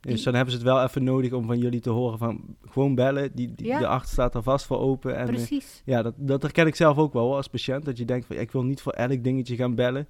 Dus 0.00 0.22
dan 0.22 0.34
hebben 0.34 0.52
ze 0.52 0.58
het 0.58 0.68
wel 0.68 0.82
even 0.82 1.04
nodig 1.04 1.32
om 1.32 1.46
van 1.46 1.58
jullie 1.58 1.80
te 1.80 1.90
horen 1.90 2.18
van 2.18 2.40
gewoon 2.68 2.94
bellen. 2.94 3.30
Die, 3.34 3.54
die, 3.54 3.66
Ja. 3.66 3.78
De 3.78 3.86
arts 3.86 4.10
staat 4.10 4.34
er 4.34 4.42
vast 4.42 4.66
voor 4.66 4.78
open. 4.78 5.16
En, 5.16 5.28
eh, 5.28 5.34
Precies. 5.34 5.82
Ja, 5.84 6.02
dat, 6.02 6.14
dat 6.16 6.42
herken 6.42 6.66
ik 6.66 6.74
zelf 6.74 6.96
ook 6.98 7.12
wel 7.12 7.36
als 7.36 7.48
patiënt. 7.48 7.84
Dat 7.84 7.98
je 7.98 8.04
denkt 8.04 8.26
van 8.26 8.36
ja, 8.36 8.42
ik 8.42 8.52
wil 8.52 8.62
niet 8.64 8.80
voor 8.80 8.92
elk 8.92 9.24
dingetje 9.24 9.56
gaan 9.56 9.74
bellen. 9.74 10.08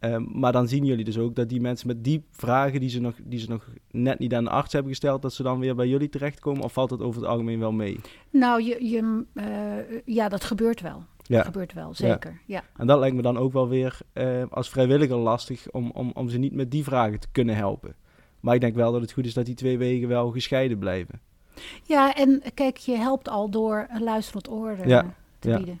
Ehm, 0.00 0.24
maar 0.32 0.52
dan 0.52 0.68
zien 0.68 0.84
jullie 0.84 1.04
dus 1.04 1.18
ook 1.18 1.34
dat 1.34 1.48
die 1.48 1.60
mensen 1.60 1.86
met 1.86 2.04
die 2.04 2.24
vragen 2.30 2.80
die 2.80 2.88
ze, 2.88 3.00
nog, 3.00 3.14
die 3.24 3.38
ze 3.38 3.48
nog 3.48 3.68
net 3.90 4.18
niet 4.18 4.34
aan 4.34 4.44
de 4.44 4.50
arts 4.50 4.72
hebben 4.72 4.90
gesteld, 4.90 5.22
dat 5.22 5.32
ze 5.32 5.42
dan 5.42 5.58
weer 5.58 5.74
bij 5.74 5.88
jullie 5.88 6.08
terechtkomen. 6.08 6.62
Of 6.62 6.72
valt 6.72 6.90
het 6.90 7.00
over 7.00 7.20
het 7.20 7.30
algemeen 7.30 7.58
wel 7.58 7.72
mee? 7.72 8.00
Nou, 8.30 8.62
je, 8.62 8.84
je, 8.88 9.24
eh, 9.34 9.98
ja, 10.04 10.28
dat 10.28 10.44
gebeurt 10.44 10.80
wel. 10.80 11.04
Ja. 11.22 11.36
Dat 11.36 11.46
gebeurt 11.46 11.72
wel, 11.72 11.94
zeker. 11.94 12.40
Ja. 12.46 12.64
En 12.76 12.86
dat 12.86 12.98
lijkt 12.98 13.16
me 13.16 13.22
dan 13.22 13.38
ook 13.38 13.52
wel 13.52 13.68
weer 13.68 13.98
eh, 14.12 14.42
als 14.50 14.68
vrijwilliger 14.68 15.16
lastig 15.16 15.70
om, 15.70 15.90
om, 15.90 16.10
om 16.14 16.28
ze 16.28 16.38
niet 16.38 16.54
met 16.54 16.70
die 16.70 16.84
vragen 16.84 17.20
te 17.20 17.28
kunnen 17.32 17.56
helpen. 17.56 17.94
Maar 18.40 18.54
ik 18.54 18.60
denk 18.60 18.74
wel 18.74 18.92
dat 18.92 19.00
het 19.00 19.12
goed 19.12 19.26
is 19.26 19.34
dat 19.34 19.46
die 19.46 19.54
twee 19.54 19.78
wegen 19.78 20.08
wel 20.08 20.30
gescheiden 20.30 20.78
blijven. 20.78 21.20
Ja, 21.82 22.14
en 22.14 22.42
kijk, 22.54 22.76
je 22.76 22.96
helpt 22.96 23.28
al 23.28 23.50
door 23.50 23.86
een 23.90 24.02
luisterend 24.02 24.50
oor 24.50 24.70
eh, 24.70 24.86
Ja, 24.86 25.14
te 25.38 25.48
ja. 25.48 25.56
bieden. 25.56 25.80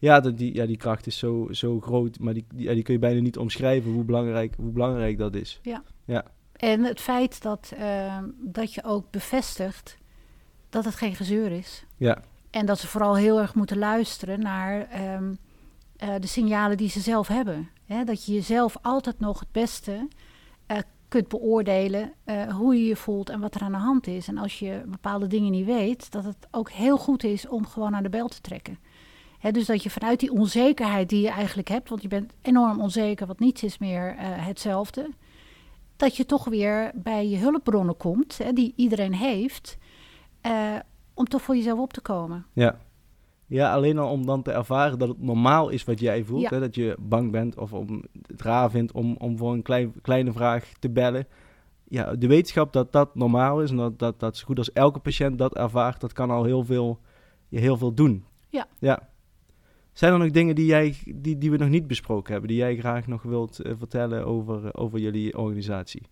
Ja, 0.00 0.20
dat, 0.20 0.38
die, 0.38 0.54
ja 0.54 0.66
die 0.66 0.76
kracht 0.76 1.06
is 1.06 1.18
zo, 1.18 1.48
zo 1.50 1.80
groot, 1.80 2.18
maar 2.18 2.34
die, 2.34 2.44
die, 2.54 2.68
ja, 2.68 2.74
die 2.74 2.82
kun 2.82 2.94
je 2.94 3.00
bijna 3.00 3.20
niet 3.20 3.38
omschrijven 3.38 3.92
hoe 3.92 4.04
belangrijk, 4.04 4.54
hoe 4.56 4.70
belangrijk 4.70 5.18
dat 5.18 5.34
is. 5.34 5.60
En 6.56 6.84
het 6.84 7.00
feit 7.00 7.42
dat, 7.42 7.72
eh, 7.76 8.18
dat 8.38 8.74
je 8.74 8.84
ook 8.84 9.10
bevestigt 9.10 9.98
dat 10.68 10.84
het 10.84 10.94
geen 10.94 11.14
gezeur 11.14 11.50
is. 11.52 11.84
Ja, 11.96 12.22
En 12.50 12.66
dat 12.66 12.78
ze 12.78 12.86
vooral 12.86 13.16
heel 13.16 13.40
erg 13.40 13.54
moeten 13.54 13.78
luisteren 13.78 14.40
naar 14.40 14.88
ehm, 14.88 15.34
eh, 15.96 16.14
de 16.20 16.26
signalen 16.26 16.76
die 16.76 16.90
ze 16.90 17.00
zelf 17.00 17.28
hebben. 17.28 17.68
Hè, 17.84 18.04
dat 18.04 18.24
je 18.24 18.32
jezelf 18.32 18.76
altijd 18.82 19.20
nog 19.20 19.40
het 19.40 19.52
beste 19.52 20.08
eh, 20.66 20.78
kunt 21.08 21.28
beoordelen 21.28 22.12
eh, 22.24 22.56
hoe 22.56 22.74
je 22.74 22.84
je 22.84 22.96
voelt 22.96 23.28
en 23.28 23.40
wat 23.40 23.54
er 23.54 23.60
aan 23.60 23.72
de 23.72 23.78
hand 23.78 24.06
is. 24.06 24.28
En 24.28 24.38
als 24.38 24.58
je 24.58 24.82
bepaalde 24.86 25.26
dingen 25.26 25.50
niet 25.50 25.66
weet, 25.66 26.10
dat 26.10 26.24
het 26.24 26.48
ook 26.50 26.70
heel 26.70 26.98
goed 26.98 27.24
is 27.24 27.48
om 27.48 27.66
gewoon 27.66 27.94
aan 27.94 28.02
de 28.02 28.08
bel 28.08 28.28
te 28.28 28.40
trekken. 28.40 28.78
Dus 29.52 29.66
dat 29.66 29.82
je 29.82 29.90
vanuit 29.90 30.20
die 30.20 30.32
onzekerheid 30.32 31.08
die 31.08 31.20
je 31.22 31.30
eigenlijk 31.30 31.68
hebt, 31.68 31.88
want 31.88 32.02
je 32.02 32.08
bent 32.08 32.32
enorm 32.42 32.80
onzeker, 32.80 33.26
want 33.26 33.40
niets 33.40 33.62
is 33.62 33.78
meer 33.78 34.16
eh, 34.16 34.46
hetzelfde, 34.46 35.10
dat 35.96 36.16
je 36.16 36.26
toch 36.26 36.44
weer 36.44 36.90
bij 36.94 37.28
je 37.28 37.36
hulpbronnen 37.38 37.96
komt, 37.96 38.40
die 38.54 38.72
iedereen 38.76 39.14
heeft. 39.14 39.78
eh, 40.40 40.76
om 41.14 41.26
toch 41.26 41.42
voor 41.42 41.56
jezelf 41.56 41.78
op 41.78 41.92
te 41.92 42.00
komen. 42.00 42.46
Ja. 42.52 42.78
Ja, 43.46 43.72
alleen 43.72 43.98
al 43.98 44.10
om 44.10 44.26
dan 44.26 44.42
te 44.42 44.52
ervaren 44.52 44.98
dat 44.98 45.08
het 45.08 45.22
normaal 45.22 45.68
is 45.68 45.84
wat 45.84 46.00
jij 46.00 46.24
voelt. 46.24 46.42
Ja. 46.42 46.48
Hè? 46.48 46.60
Dat 46.60 46.74
je 46.74 46.96
bang 47.00 47.30
bent 47.30 47.58
of 47.58 47.72
om 47.72 48.04
het 48.26 48.42
raar 48.42 48.70
vindt 48.70 48.92
om, 48.92 49.16
om 49.18 49.36
voor 49.36 49.52
een 49.52 49.62
klein, 49.62 49.92
kleine 50.02 50.32
vraag 50.32 50.72
te 50.78 50.90
bellen. 50.90 51.26
Ja, 51.84 52.14
de 52.14 52.26
wetenschap 52.26 52.72
dat 52.72 52.92
dat 52.92 53.14
normaal 53.14 53.62
is 53.62 53.70
en 53.70 53.76
dat, 53.76 53.98
dat, 53.98 54.20
dat 54.20 54.36
zo 54.36 54.44
goed 54.46 54.58
als 54.58 54.72
elke 54.72 54.98
patiënt 54.98 55.38
dat 55.38 55.54
ervaart, 55.56 56.00
dat 56.00 56.12
kan 56.12 56.30
al 56.30 56.44
heel 56.44 56.64
veel, 56.64 56.98
je 57.48 57.58
heel 57.58 57.76
veel 57.76 57.94
doen. 57.94 58.24
Ja. 58.48 58.66
ja. 58.78 59.08
Zijn 59.92 60.12
er 60.12 60.18
nog 60.18 60.30
dingen 60.30 60.54
die, 60.54 60.66
jij, 60.66 60.96
die, 61.14 61.38
die 61.38 61.50
we 61.50 61.56
nog 61.56 61.68
niet 61.68 61.86
besproken 61.86 62.32
hebben, 62.32 62.50
die 62.50 62.58
jij 62.58 62.76
graag 62.76 63.06
nog 63.06 63.22
wilt 63.22 63.60
eh, 63.60 63.72
vertellen 63.78 64.26
over, 64.26 64.74
over 64.74 64.98
jullie 64.98 65.38
organisatie? 65.38 66.02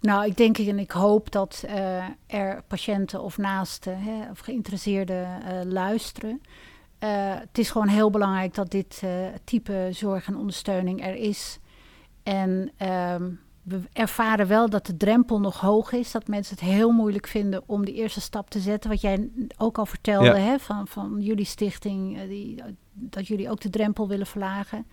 Nou, 0.00 0.26
ik 0.26 0.36
denk 0.36 0.58
en 0.58 0.78
ik 0.78 0.90
hoop 0.90 1.30
dat 1.30 1.64
eh, 1.66 2.04
er 2.26 2.62
patiënten 2.68 3.22
of 3.22 3.38
naasten 3.38 3.98
hè, 3.98 4.30
of 4.30 4.38
geïnteresseerden 4.38 5.42
eh, 5.42 5.60
luisteren. 5.64 6.40
Eh, 7.02 7.34
het 7.38 7.58
is 7.58 7.70
gewoon 7.70 7.88
heel 7.88 8.10
belangrijk 8.10 8.54
dat 8.54 8.70
dit 8.70 9.00
eh, 9.04 9.26
type 9.44 9.88
zorg 9.90 10.26
en 10.26 10.36
ondersteuning 10.36 11.04
er 11.04 11.14
is. 11.14 11.58
En 12.22 12.72
ehm, 12.76 13.30
we 13.62 13.80
ervaren 13.92 14.46
wel 14.46 14.68
dat 14.70 14.86
de 14.86 14.96
drempel 14.96 15.40
nog 15.40 15.60
hoog 15.60 15.92
is. 15.92 16.10
Dat 16.12 16.28
mensen 16.28 16.54
het 16.56 16.64
heel 16.64 16.90
moeilijk 16.90 17.26
vinden 17.26 17.62
om 17.66 17.84
die 17.84 17.94
eerste 17.94 18.20
stap 18.20 18.50
te 18.50 18.58
zetten. 18.60 18.90
Wat 18.90 19.00
jij 19.00 19.28
ook 19.58 19.78
al 19.78 19.86
vertelde 19.86 20.26
Ja. 20.26 20.34
hè, 20.34 20.58
van, 20.58 20.86
van 20.88 21.16
jullie 21.20 21.44
stichting. 21.44 22.18
eh, 22.18 22.28
die, 22.28 22.62
dat 22.92 23.26
jullie 23.26 23.50
ook 23.50 23.60
de 23.60 23.70
drempel 23.70 24.08
willen 24.08 24.26
verlagen. 24.26 24.86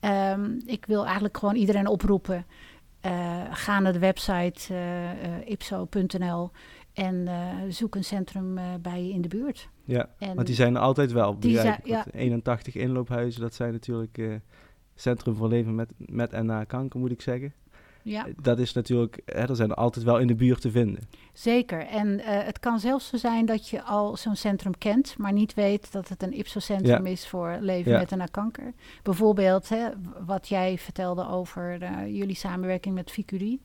Ehm, 0.00 0.60
ik 0.66 0.86
wil 0.86 1.04
eigenlijk 1.04 1.36
gewoon 1.38 1.54
iedereen 1.54 1.86
oproepen. 1.86 2.46
Eh, 3.00 3.40
ga 3.50 3.80
naar 3.80 3.92
de 3.92 3.98
website 3.98 4.74
eh, 4.74 5.50
ipso.nl 5.50 6.50
en 6.92 7.28
zoek 7.68 7.94
een 7.94 8.04
centrum 8.04 8.58
bij 8.82 9.04
je 9.06 9.12
in 9.12 9.20
de 9.22 9.28
buurt. 9.28 9.68
Ja, 9.84 10.08
En 10.18 10.34
want 10.34 10.46
die 10.46 10.56
zijn 10.56 10.74
er 10.74 10.80
altijd 10.80 11.12
wel. 11.12 11.38
Die 11.38 11.58
zijn- 11.58 11.80
ik. 11.82 11.92
Want 11.92 12.12
81 12.14 12.74
inloophuizen, 12.74 13.40
dat 13.40 13.54
zijn 13.54 13.72
natuurlijk 13.72 14.18
Centrum 14.94 15.34
voor 15.34 15.48
Leven 15.48 15.74
met, 15.74 15.90
met 15.96 16.32
en 16.32 16.46
na 16.46 16.64
kanker, 16.64 17.00
moet 17.00 17.10
ik 17.10 17.22
zeggen. 17.22 17.52
Ja, 18.02 18.26
Dat 18.42 18.58
is 18.58 18.72
natuurlijk, 18.72 19.20
hè, 19.24 19.48
er 19.48 19.56
zijn 19.56 19.70
er 19.70 19.76
altijd 19.76 20.04
wel 20.04 20.18
in 20.18 20.26
de 20.26 20.34
buurt 20.34 20.60
te 20.60 20.70
vinden. 20.70 21.08
zeker. 21.32 21.86
En 21.86 22.20
eh, 22.20 22.44
het 22.44 22.58
kan 22.58 22.80
zelfs 22.80 23.08
zo 23.08 23.16
zijn 23.16 23.46
dat 23.46 23.68
je 23.68 23.82
al 23.82 24.16
zo'n 24.16 24.36
centrum 24.36 24.78
kent, 24.78 25.14
maar 25.18 25.32
niet 25.32 25.54
weet 25.54 25.92
dat 25.92 26.08
het 26.08 26.22
een 26.22 26.32
Ipso-centrum 26.38 27.06
is 27.06 27.26
voor 27.28 27.56
leven 27.60 27.92
Ja. 27.92 27.98
met 27.98 28.12
en 28.12 28.18
na 28.18 28.26
kanker. 28.26 28.72
Bijvoorbeeld 29.02 29.68
hè, 29.68 29.88
wat 30.26 30.48
jij 30.48 30.78
vertelde 30.78 31.28
over 31.28 31.82
eh, 31.82 32.06
jullie 32.06 32.36
samenwerking 32.36 32.94
met 32.94 33.10
Vicurie. 33.10 33.60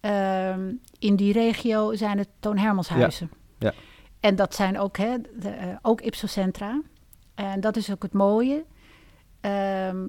Ehm, 0.00 0.72
in 0.98 1.16
die 1.16 1.32
regio 1.32 1.94
zijn 1.94 2.18
het 2.18 2.28
Toon 2.40 2.58
Hermanshuizen. 2.58 3.30
Ja. 3.58 3.72
En 4.20 4.36
dat 4.36 4.54
zijn 4.54 4.78
ook, 4.78 4.96
hè, 4.96 5.16
de, 5.38 5.48
eh, 5.50 5.76
ook 5.82 6.00
Ipso-centra. 6.00 6.82
En 7.34 7.60
dat 7.60 7.76
is 7.76 7.90
ook 7.92 8.02
het 8.02 8.12
mooie. 8.12 8.64
Ehm, 9.40 10.06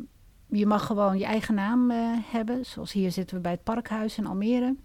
je 0.49 0.65
mag 0.65 0.85
gewoon 0.85 1.17
je 1.17 1.25
eigen 1.25 1.55
naam 1.55 1.91
eh, 1.91 1.97
hebben. 2.31 2.65
Zoals 2.65 2.91
hier 2.91 3.11
zitten 3.11 3.35
we 3.35 3.41
bij 3.41 3.51
het 3.51 3.63
Parkhuis 3.63 4.17
in 4.17 4.25
Almere. 4.25 4.75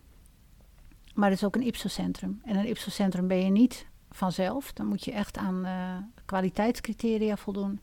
Maar 1.15 1.31
het 1.31 1.39
is 1.39 1.45
ook 1.45 1.55
een 1.55 1.67
Ipso-centrum. 1.67 2.41
En 2.45 2.57
een 2.57 2.69
Ipso-centrum 2.69 3.27
ben 3.29 3.45
je 3.45 3.51
niet 3.51 3.87
vanzelf. 4.11 4.73
Dan 4.73 4.87
moet 4.87 5.05
je 5.05 5.13
echt 5.13 5.37
aan 5.37 5.65
eh, 5.65 5.97
kwaliteitscriteria 6.25 7.37
voldoen. 7.37 7.81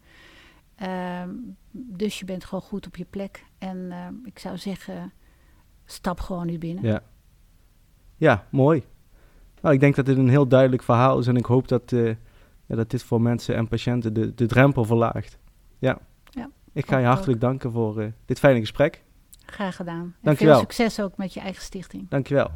Ehm, 0.76 1.30
dus 1.72 2.20
je 2.20 2.26
bent 2.26 2.46
gewoon 2.46 2.62
goed 2.62 2.88
op 2.88 2.96
je 2.96 3.06
plek. 3.10 3.46
En 3.58 3.92
ehm, 3.92 4.14
ik 4.24 4.40
zou 4.40 4.58
zeggen, 4.58 5.14
stap 5.86 6.20
gewoon 6.20 6.46
nu 6.46 6.58
binnen. 6.58 6.84
Ja, 6.84 7.04
ja 8.18 8.48
mooi. 8.50 8.84
Nou, 9.62 9.74
ik 9.74 9.80
denk 9.80 9.96
dat 9.96 10.06
dit 10.06 10.18
een 10.18 10.30
heel 10.30 10.48
duidelijk 10.48 10.84
verhaal 10.84 11.20
is 11.20 11.28
en 11.28 11.36
ik 11.36 11.46
hoop 11.46 11.68
dat, 11.68 11.92
eh, 11.92 12.08
ja, 12.66 12.76
dat 12.76 12.90
dit 12.90 13.04
voor 13.04 13.22
mensen 13.22 13.56
en 13.56 13.68
patiënten 13.68 14.14
de, 14.14 14.34
de 14.34 14.46
drempel 14.46 14.86
verlaagt. 14.86 15.38
Ja. 15.78 16.00
Ik 16.74 16.88
ga 16.88 16.98
je 16.98 17.06
hartelijk 17.06 17.42
danken 17.42 17.72
voor 17.72 18.00
eh, 18.00 18.08
dit 18.26 18.40
fijne 18.40 18.60
gesprek. 18.60 19.04
Graag 19.46 19.76
gedaan. 19.76 20.02
En 20.02 20.16
Dankjewel. 20.22 20.54
veel 20.54 20.62
succes 20.64 21.00
ook 21.00 21.18
met 21.18 21.34
je 21.34 21.40
eigen 21.40 21.62
stichting. 21.64 22.10
Dankjewel. 22.10 22.50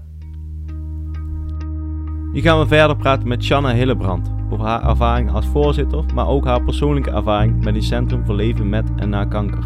Nu 2.32 2.41
gaan 2.41 2.60
we 2.60 2.67
verder 2.67 2.95
praten 2.95 3.28
met 3.28 3.43
Shanna 3.43 3.73
Hillebrand 3.73 4.30
over 4.49 4.65
haar 4.65 4.89
ervaring 4.89 5.32
als 5.32 5.45
voorzitter, 5.45 6.06
maar 6.13 6.28
ook 6.28 6.45
haar 6.45 6.63
persoonlijke 6.63 7.12
ervaring 7.12 7.63
met 7.63 7.75
het 7.75 7.84
Centrum 7.84 8.25
voor 8.25 8.36
Leven 8.36 8.69
met 8.69 8.89
en 8.95 9.10
na 9.10 9.25
kanker. 9.25 9.63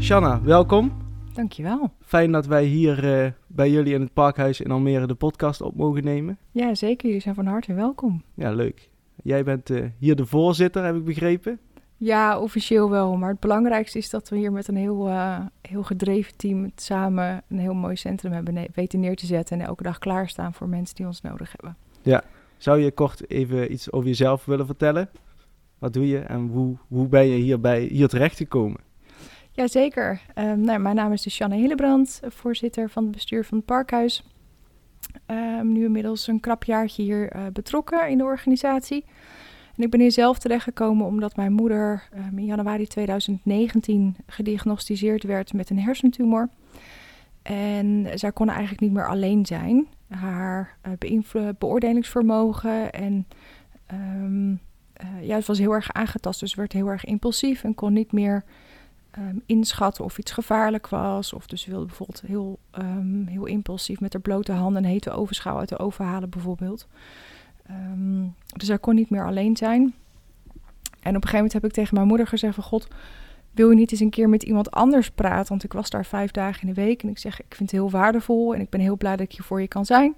Shanna, 0.00 0.42
welkom. 0.42 0.92
Dankjewel. 1.32 1.92
Fijn 2.00 2.32
dat 2.32 2.46
wij 2.46 2.64
hier 2.64 3.22
eh, 3.22 3.30
bij 3.46 3.70
jullie 3.70 3.94
in 3.94 4.00
het 4.00 4.12
Parkhuis 4.12 4.60
in 4.60 4.70
Almere 4.70 5.06
de 5.06 5.14
podcast 5.14 5.60
op 5.60 5.76
mogen 5.76 6.04
nemen. 6.04 6.38
Ja, 6.50 6.74
zeker. 6.74 7.06
Jullie 7.06 7.22
zijn 7.22 7.34
van 7.34 7.46
harte 7.46 7.74
welkom. 7.74 8.22
Ja, 8.34 8.50
leuk. 8.52 8.90
Jij 9.22 9.44
bent 9.44 9.70
eh, 9.70 9.84
hier 9.98 10.16
de 10.16 10.26
voorzitter, 10.26 10.84
heb 10.84 10.96
ik 10.96 11.04
begrepen. 11.04 11.58
Ja, 11.96 12.38
officieel 12.38 12.90
wel. 12.90 13.16
Maar 13.16 13.30
het 13.30 13.40
belangrijkste 13.40 13.98
is 13.98 14.10
dat 14.10 14.28
we 14.28 14.36
hier 14.36 14.52
met 14.52 14.68
een 14.68 14.76
heel, 14.76 15.08
eh, 15.08 15.40
heel 15.62 15.82
gedreven 15.82 16.36
team 16.36 16.72
samen 16.76 17.42
een 17.48 17.58
heel 17.58 17.74
mooi 17.74 17.96
centrum 17.96 18.32
hebben 18.32 18.66
weten 18.74 19.00
neer 19.00 19.16
te 19.16 19.26
zetten. 19.26 19.60
En 19.60 19.66
elke 19.66 19.82
dag 19.82 19.98
klaarstaan 19.98 20.54
voor 20.54 20.68
mensen 20.68 20.96
die 20.96 21.06
ons 21.06 21.20
nodig 21.20 21.52
hebben. 21.56 21.76
Zou 22.58 22.78
je 22.80 22.90
kort 22.90 23.30
even 23.30 23.72
iets 23.72 23.92
over 23.92 24.08
jezelf 24.08 24.44
willen 24.44 24.66
vertellen? 24.66 25.10
Wat 25.78 25.92
doe 25.92 26.08
je 26.08 26.18
en 26.18 26.48
hoe, 26.48 26.76
hoe 26.88 27.08
ben 27.08 27.26
je 27.26 27.36
hierbij, 27.36 27.80
hier 27.80 28.08
terechtgekomen? 28.08 28.80
Jazeker. 29.50 30.20
Um, 30.34 30.60
nou, 30.60 30.78
mijn 30.78 30.96
naam 30.96 31.12
is 31.12 31.22
dus 31.22 31.38
Janne 31.38 31.56
Hillebrand, 31.56 32.20
voorzitter 32.26 32.90
van 32.90 33.02
het 33.02 33.12
bestuur 33.12 33.44
van 33.44 33.56
het 33.56 33.66
Parkhuis. 33.66 34.24
Ehm, 35.26 35.72
nu 35.72 35.84
inmiddels 35.84 36.26
een 36.26 36.40
krap 36.40 36.64
jaartje 36.64 37.02
hier 37.02 37.30
eh, 37.30 37.46
betrokken 37.52 38.08
in 38.08 38.18
de 38.18 38.24
organisatie. 38.24 39.04
En 39.76 39.84
ik 39.84 39.90
ben 39.90 40.00
hier 40.00 40.12
zelf 40.12 40.38
terechtgekomen 40.38 41.06
omdat 41.06 41.36
mijn 41.36 41.52
moeder 41.52 42.08
ehm, 42.12 42.38
in 42.38 42.44
januari 42.44 42.86
2019 42.86 44.16
gediagnosticeerd 44.26 45.22
werd 45.22 45.52
met 45.52 45.70
een 45.70 45.80
hersentumor. 45.80 46.48
En 47.42 48.06
zij 48.14 48.32
kon 48.32 48.48
eigenlijk 48.48 48.80
niet 48.80 48.92
meer 48.92 49.08
alleen 49.08 49.46
zijn. 49.46 49.86
Haar 50.08 50.76
eh, 50.80 51.48
beoordelingsvermogen 51.58 52.92
en 52.92 53.26
eh, 54.98 55.26
ja, 55.26 55.36
het 55.36 55.46
was 55.46 55.58
heel 55.58 55.72
erg 55.72 55.92
aangetast. 55.92 56.40
Dus 56.40 56.54
werd 56.54 56.72
heel 56.72 56.88
erg 56.88 57.04
impulsief 57.04 57.64
en 57.64 57.74
kon 57.74 57.92
niet 57.92 58.12
meer 58.12 58.44
ehm, 59.18 59.38
inschatten 59.46 60.04
of 60.04 60.18
iets 60.18 60.32
gevaarlijk 60.32 60.88
was. 60.88 61.32
Of 61.32 61.46
dus 61.46 61.66
wilde 61.66 61.86
bijvoorbeeld 61.86 62.20
heel, 62.26 62.58
ehm, 62.70 63.26
heel 63.26 63.46
impulsief 63.46 64.00
met 64.00 64.12
haar 64.12 64.22
blote 64.22 64.52
handen 64.52 64.84
een 64.84 64.90
hete 64.90 65.10
ovenschaal 65.10 65.58
uit 65.58 65.68
de 65.68 65.78
oven 65.78 66.04
halen 66.04 66.30
bijvoorbeeld. 66.30 66.86
Ehm, 67.66 68.26
dus 68.56 68.68
hij 68.68 68.78
kon 68.78 68.94
niet 68.94 69.10
meer 69.10 69.26
alleen 69.26 69.56
zijn. 69.56 69.94
En 71.00 71.16
op 71.16 71.22
een 71.22 71.28
gegeven 71.28 71.36
moment 71.36 71.52
heb 71.52 71.64
ik 71.64 71.72
tegen 71.72 71.94
mijn 71.94 72.06
moeder 72.06 72.26
gezegd 72.26 72.54
van... 72.54 72.64
God, 72.64 72.88
wil 73.50 73.70
je 73.70 73.76
niet 73.76 73.90
eens 73.90 74.00
een 74.00 74.10
keer 74.10 74.28
met 74.28 74.42
iemand 74.42 74.70
anders 74.70 75.10
praten? 75.10 75.48
Want 75.48 75.64
ik 75.64 75.72
was 75.72 75.90
daar 75.90 76.06
vijf 76.06 76.30
dagen 76.30 76.60
in 76.60 76.74
de 76.74 76.80
week. 76.80 77.02
En 77.02 77.08
ik 77.08 77.18
zeg, 77.18 77.40
ik 77.40 77.54
vind 77.54 77.70
het 77.70 77.80
heel 77.80 77.90
waardevol 77.90 78.54
en 78.54 78.60
ik 78.60 78.70
ben 78.70 78.80
heel 78.80 78.96
blij 78.96 79.16
dat 79.16 79.26
ik 79.26 79.32
hier 79.32 79.44
voor 79.44 79.60
je 79.60 79.68
kan 79.68 79.84
zijn. 79.84 80.14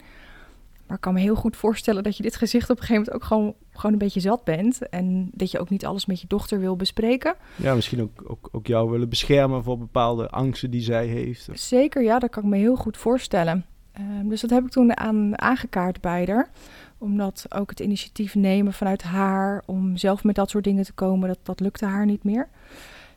Maar 0.86 0.96
ik 0.96 1.00
kan 1.00 1.14
me 1.14 1.20
heel 1.20 1.34
goed 1.34 1.56
voorstellen 1.56 2.02
dat 2.02 2.16
je 2.16 2.22
dit 2.22 2.36
gezicht 2.36 2.70
op 2.70 2.76
een 2.76 2.82
gegeven 2.82 3.02
moment 3.02 3.22
ook 3.22 3.28
gewoon, 3.28 3.54
gewoon 3.80 3.92
een 3.92 4.06
beetje 4.06 4.20
zat 4.20 4.44
bent. 4.44 4.88
En 4.88 5.30
dat 5.32 5.50
je 5.50 5.58
ook 5.58 5.70
niet 5.70 5.86
alles 5.86 6.06
met 6.06 6.20
je 6.20 6.26
dochter 6.26 6.60
wil 6.60 6.76
bespreken. 6.76 7.34
Ja, 7.56 7.74
misschien 7.74 8.02
ook, 8.02 8.24
ook, 8.26 8.48
ook 8.52 8.66
jou 8.66 8.90
willen 8.90 9.08
beschermen 9.08 9.62
voor 9.62 9.78
bepaalde 9.78 10.28
angsten 10.28 10.70
die 10.70 10.82
zij 10.82 11.06
heeft. 11.06 11.48
Zeker, 11.52 12.02
ja, 12.02 12.18
dat 12.18 12.30
kan 12.30 12.42
ik 12.42 12.48
me 12.48 12.56
heel 12.56 12.76
goed 12.76 12.96
voorstellen. 12.96 13.64
Ehm, 13.92 14.28
dus 14.28 14.40
dat 14.40 14.50
heb 14.50 14.64
ik 14.64 14.70
toen 14.70 14.96
aan, 14.96 15.40
aangekaart 15.40 16.00
bij 16.00 16.24
haar. 16.26 16.50
Omdat 16.98 17.46
ook 17.48 17.70
het 17.70 17.80
initiatief 17.80 18.34
nemen 18.34 18.72
vanuit 18.72 19.02
haar 19.02 19.62
om 19.66 19.96
zelf 19.96 20.24
met 20.24 20.34
dat 20.34 20.50
soort 20.50 20.64
dingen 20.64 20.84
te 20.84 20.92
komen, 20.92 21.28
dat, 21.28 21.38
dat 21.42 21.60
lukte 21.60 21.86
haar 21.86 22.06
niet 22.06 22.24
meer. 22.24 22.48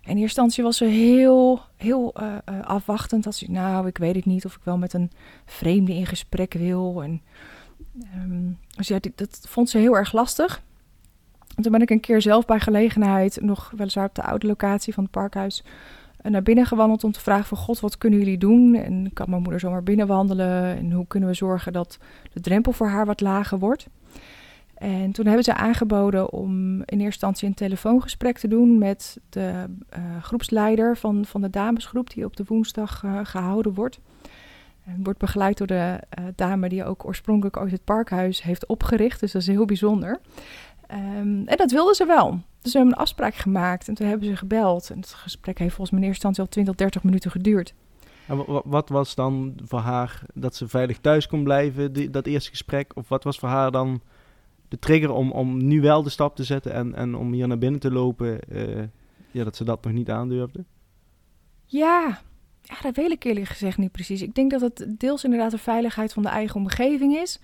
En 0.02 0.12
in 0.12 0.18
eerste 0.18 0.42
instantie 0.42 0.64
was 0.64 0.78
ze 0.78 0.86
heel, 0.86 1.62
heel 1.76 2.14
eh, 2.14 2.36
eh, 2.46 2.62
afwachtend. 2.62 3.24
Dat 3.24 3.36
ze, 3.36 3.52
nou, 3.52 3.88
ik 3.88 3.98
weet 3.98 4.16
het 4.16 4.26
niet 4.26 4.46
of 4.46 4.56
ik 4.56 4.62
wel 4.64 4.78
met 4.78 4.94
een 4.94 5.12
vreemde 5.46 5.94
in 5.94 6.06
gesprek 6.06 6.54
wil. 6.54 7.04
En, 7.04 7.22
ehm, 8.14 8.52
dus 8.76 8.88
ja, 8.88 9.00
dat 9.16 9.46
vond 9.48 9.70
ze 9.70 9.78
heel 9.78 9.98
erg 9.98 10.14
lastig. 10.14 10.62
En 11.56 11.64
toen 11.64 11.72
ben 11.72 11.82
ik 11.82 11.90
een 11.90 12.00
keer 12.00 12.22
zelf 12.22 12.46
bij 12.46 12.60
gelegenheid, 12.60 13.42
nog 13.42 13.74
weliswaar 13.76 14.06
op 14.06 14.16
de 14.16 14.24
oude 14.24 14.48
locatie 14.48 14.94
van 14.94 15.04
het 15.04 15.12
parkhuis, 15.12 15.64
eh, 16.18 16.32
naar 16.32 16.44
binnen 16.44 16.66
gewandeld 16.66 17.04
om 17.04 17.12
te 17.12 17.20
vragen 17.20 17.46
van 17.46 17.58
God, 17.58 17.80
wat 17.80 17.98
kunnen 17.98 18.20
jullie 18.20 18.38
doen? 18.38 18.76
En 18.76 19.10
kan 19.14 19.30
mijn 19.30 19.42
moeder 19.42 19.60
zomaar 19.60 19.84
binnenwandelen? 19.84 20.78
En 20.78 20.92
hoe 20.92 21.08
kunnen 21.08 21.30
we 21.30 21.36
zorgen 21.36 21.74
dat 21.74 21.98
de 22.34 22.40
drempel 22.40 22.72
voor 22.72 22.88
haar 22.88 23.06
wat 23.06 23.22
lager 23.22 23.60
wordt? 23.60 23.88
En 24.74 25.12
toen 25.12 25.26
hebben 25.26 25.44
ze 25.44 25.54
aangeboden 25.54 26.32
om 26.32 26.74
in 26.74 26.84
eerste 26.86 27.04
instantie 27.04 27.48
een 27.48 27.54
telefoongesprek 27.54 28.38
te 28.38 28.48
doen 28.48 28.78
met 28.78 29.18
de 29.30 29.66
eh, 29.90 30.02
groepsleider 30.22 30.98
van, 30.98 31.26
van 31.26 31.42
de 31.42 31.50
damesgroep 31.50 32.10
die 32.10 32.26
op 32.26 32.36
de 32.36 32.44
woensdag 32.48 33.04
eh, 33.04 33.20
gehouden 33.24 33.74
wordt. 33.74 34.00
En 34.86 35.04
wordt 35.04 35.20
begeleid 35.20 35.58
door 35.58 35.68
de 35.68 36.00
eh, 36.10 36.24
dame 36.36 36.70
die 36.70 36.86
ook 36.86 37.06
oorspronkelijk 37.06 37.58
ooit 37.58 37.72
het 37.72 37.84
parkhuis 37.84 38.44
heeft 38.44 38.66
opgericht. 38.66 39.20
Dus 39.20 39.32
dat 39.32 39.42
is 39.42 39.48
heel 39.48 39.66
bijzonder. 39.66 40.20
Ehm, 40.88 41.46
en 41.46 41.58
dat 41.58 41.72
wilden 41.72 41.96
ze 41.96 42.06
wel. 42.06 42.30
Dus 42.62 42.72
we 42.72 42.78
hebben 42.78 42.96
een 42.96 43.02
afspraak 43.02 43.36
gemaakt 43.36 43.88
en 43.88 43.94
toen 43.94 44.08
hebben 44.08 44.28
ze 44.28 44.36
gebeld. 44.36 44.90
En 44.90 45.00
het 45.00 45.14
gesprek 45.14 45.58
heeft 45.58 45.76
volgens 45.76 45.92
mij 45.92 46.00
in 46.00 46.08
eerste 46.08 46.28
instantie 46.28 46.44
al 46.44 46.64
20, 46.64 46.76
30 46.76 47.04
minuten 47.04 47.32
geduurd. 47.32 47.74
En 48.28 48.62
wat 48.66 48.90
was 48.90 49.16
dan 49.16 49.56
voor 49.64 49.80
haar 49.80 50.24
dat 50.34 50.56
ze 50.56 50.68
veilig 50.68 51.00
thuis 51.00 51.28
kon 51.28 51.44
blijven, 51.44 51.94
die, 51.94 52.10
dat 52.10 52.26
eerste 52.26 52.50
gesprek? 52.50 52.92
Of 52.96 53.10
wat 53.10 53.24
was 53.24 53.40
voor 53.40 53.50
haar 53.50 53.72
dan 53.72 54.02
de 54.68 54.80
trigger 54.80 55.12
om, 55.12 55.32
om 55.32 55.68
nu 55.68 55.82
wel 55.82 56.04
de 56.04 56.10
stap 56.10 56.36
te 56.36 56.44
zetten 56.44 56.74
en, 56.74 56.96
en 56.96 57.16
om 57.16 57.34
hier 57.34 57.48
naar 57.48 57.58
binnen 57.58 57.80
te 57.80 57.92
lopen, 57.92 58.40
uh, 58.50 58.84
ja, 59.32 59.44
dat 59.44 59.56
ze 59.56 59.64
dat 59.64 59.84
nog 59.84 59.94
niet 59.94 60.10
aandurfde? 60.10 60.64
Ja, 61.66 62.22
ja, 62.64 62.76
dat 62.82 62.96
weet 62.96 63.12
ik 63.12 63.24
eerlijk 63.24 63.48
gezegd 63.48 63.78
niet 63.78 63.92
precies. 63.92 64.22
Ik 64.22 64.36
denk 64.36 64.52
dat 64.52 64.62
het 64.62 64.86
deels 64.98 65.24
inderdaad 65.24 65.52
de 65.52 65.58
veiligheid 65.58 66.14
van 66.14 66.24
de 66.24 66.30
eigen 66.30 66.56
omgeving 66.56 67.16
is. 67.16 67.40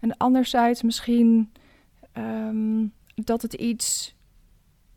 En 0.00 0.16
anderzijds 0.16 0.82
misschien 0.82 1.52
um, 2.16 2.92
dat 3.14 3.42
het 3.42 3.54
iets 3.54 4.14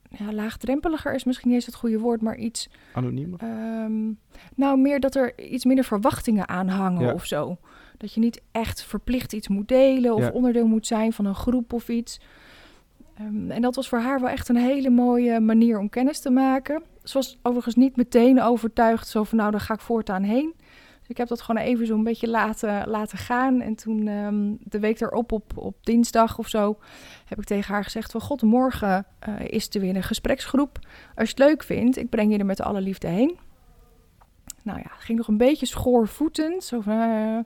ja, 0.10 0.34
laagdrempeliger 0.34 1.14
is 1.14 1.24
misschien 1.24 1.48
niet 1.48 1.58
eens 1.58 1.66
het 1.66 1.76
goede 1.76 2.00
woord, 2.00 2.22
maar 2.22 2.38
iets... 2.38 2.70
Anoniemer? 2.94 3.40
Um, 3.44 4.20
nou, 4.56 4.80
meer 4.80 5.00
dat 5.00 5.16
er 5.16 5.50
iets 5.50 5.66
minder 5.66 5.86
verwachtingen 5.86 6.48
aan 6.48 6.68
hangen 6.68 7.14
of 7.14 7.26
zo. 7.26 7.58
Dat 7.98 8.14
je 8.14 8.20
niet 8.20 8.42
echt 8.52 8.84
verplicht 8.84 9.34
iets 9.34 9.48
moet 9.48 9.68
delen 9.68 10.14
of 10.14 10.32
onderdeel 10.32 10.68
moet 10.68 10.88
zijn 10.88 11.14
van 11.14 11.26
een 11.26 11.36
groep 11.36 11.74
of 11.74 11.90
iets. 11.90 12.20
Um, 13.22 13.52
en 13.52 13.62
dat 13.62 13.76
was 13.76 13.90
voor 13.90 14.00
haar 14.00 14.20
wel 14.20 14.30
echt 14.30 14.50
een 14.50 14.56
hele 14.56 14.90
mooie 14.90 15.40
manier 15.40 15.80
om 15.80 15.90
kennis 15.90 16.20
te 16.20 16.30
maken. 16.30 16.84
Ze 17.04 17.14
was 17.14 17.38
overigens 17.42 17.76
niet 17.76 17.96
meteen 17.96 18.42
overtuigd, 18.42 19.08
zo 19.08 19.24
van 19.24 19.38
nou, 19.38 19.52
daar 19.52 19.60
ga 19.60 19.74
ik 19.74 19.80
voortaan 19.80 20.24
heen. 20.24 20.54
Dus 21.00 21.10
ik 21.10 21.18
heb 21.18 21.28
dat 21.28 21.42
gewoon 21.42 21.62
even 21.62 21.86
zo'n 21.86 22.04
beetje 22.04 22.30
laten, 22.30 22.90
laten 22.90 23.18
gaan. 23.18 23.62
En 23.62 23.76
toen 23.76 24.08
um, 24.08 24.58
de 24.60 24.80
week 24.80 25.02
erop, 25.02 25.32
op, 25.32 25.58
op 25.58 25.76
dinsdag 25.82 26.38
of 26.38 26.48
zo, 26.48 26.78
heb 27.26 27.38
ik 27.38 27.44
tegen 27.46 27.74
haar 27.74 27.84
gezegd 27.84 28.12
van... 28.12 28.22
God, 28.22 28.42
morgen 28.42 29.06
uh, 29.30 29.36
is 29.40 29.70
er 29.76 29.82
weer 29.82 29.96
een 29.96 30.04
gespreksgroep. 30.04 30.80
Als 31.16 31.30
je 31.30 31.36
het 31.36 31.40
leuk 31.50 31.64
vindt, 31.64 31.98
ik 31.98 32.10
breng 32.10 32.32
je 32.32 32.38
er 32.38 32.46
met 32.46 32.62
alle 32.62 32.82
liefde 32.82 33.08
heen. 33.08 33.38
Nou 34.64 34.80
ja, 34.80 34.90
ging 34.98 35.18
nog 35.18 35.28
een 35.28 35.38
beetje 35.38 35.66
schoorvoetend. 35.66 36.64
Zo 36.64 36.82
van, 36.82 37.00
uh, 37.00 37.40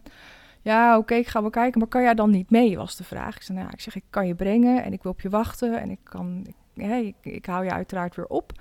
ja, 0.61 0.97
oké, 0.97 1.15
ik 1.15 1.27
ga 1.27 1.41
wel 1.41 1.49
kijken, 1.49 1.79
maar 1.79 1.87
kan 1.87 2.01
jij 2.01 2.13
dan 2.13 2.29
niet 2.29 2.49
mee, 2.49 2.77
was 2.77 2.95
de 2.95 3.03
vraag. 3.03 3.35
Ik 3.35 3.41
zei, 3.41 3.57
nou, 3.57 3.69
ik 3.71 3.81
zeg, 3.81 3.95
ik 3.95 4.03
kan 4.09 4.27
je 4.27 4.35
brengen 4.35 4.83
en 4.83 4.93
ik 4.93 5.03
wil 5.03 5.11
op 5.11 5.21
je 5.21 5.29
wachten 5.29 5.81
en 5.81 5.89
ik 5.89 5.99
kan... 6.03 6.45
Ik, 6.45 6.55
ik, 6.75 7.15
ik 7.21 7.45
hou 7.45 7.63
je 7.63 7.71
uiteraard 7.71 8.15
weer 8.15 8.27
op 8.27 8.53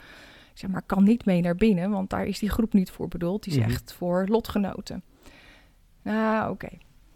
zeg 0.60 0.70
maar, 0.70 0.82
kan 0.82 1.04
niet 1.04 1.24
mee 1.24 1.40
naar 1.40 1.54
binnen, 1.54 1.90
want 1.90 2.10
daar 2.10 2.26
is 2.26 2.38
die 2.38 2.50
groep 2.50 2.72
niet 2.72 2.90
voor 2.90 3.08
bedoeld. 3.08 3.42
Die 3.42 3.52
is 3.52 3.58
mhm. 3.58 3.68
echt 3.68 3.92
voor 3.92 4.26
lotgenoten. 4.28 5.02
Nou, 6.02 6.50
oké. 6.50 6.68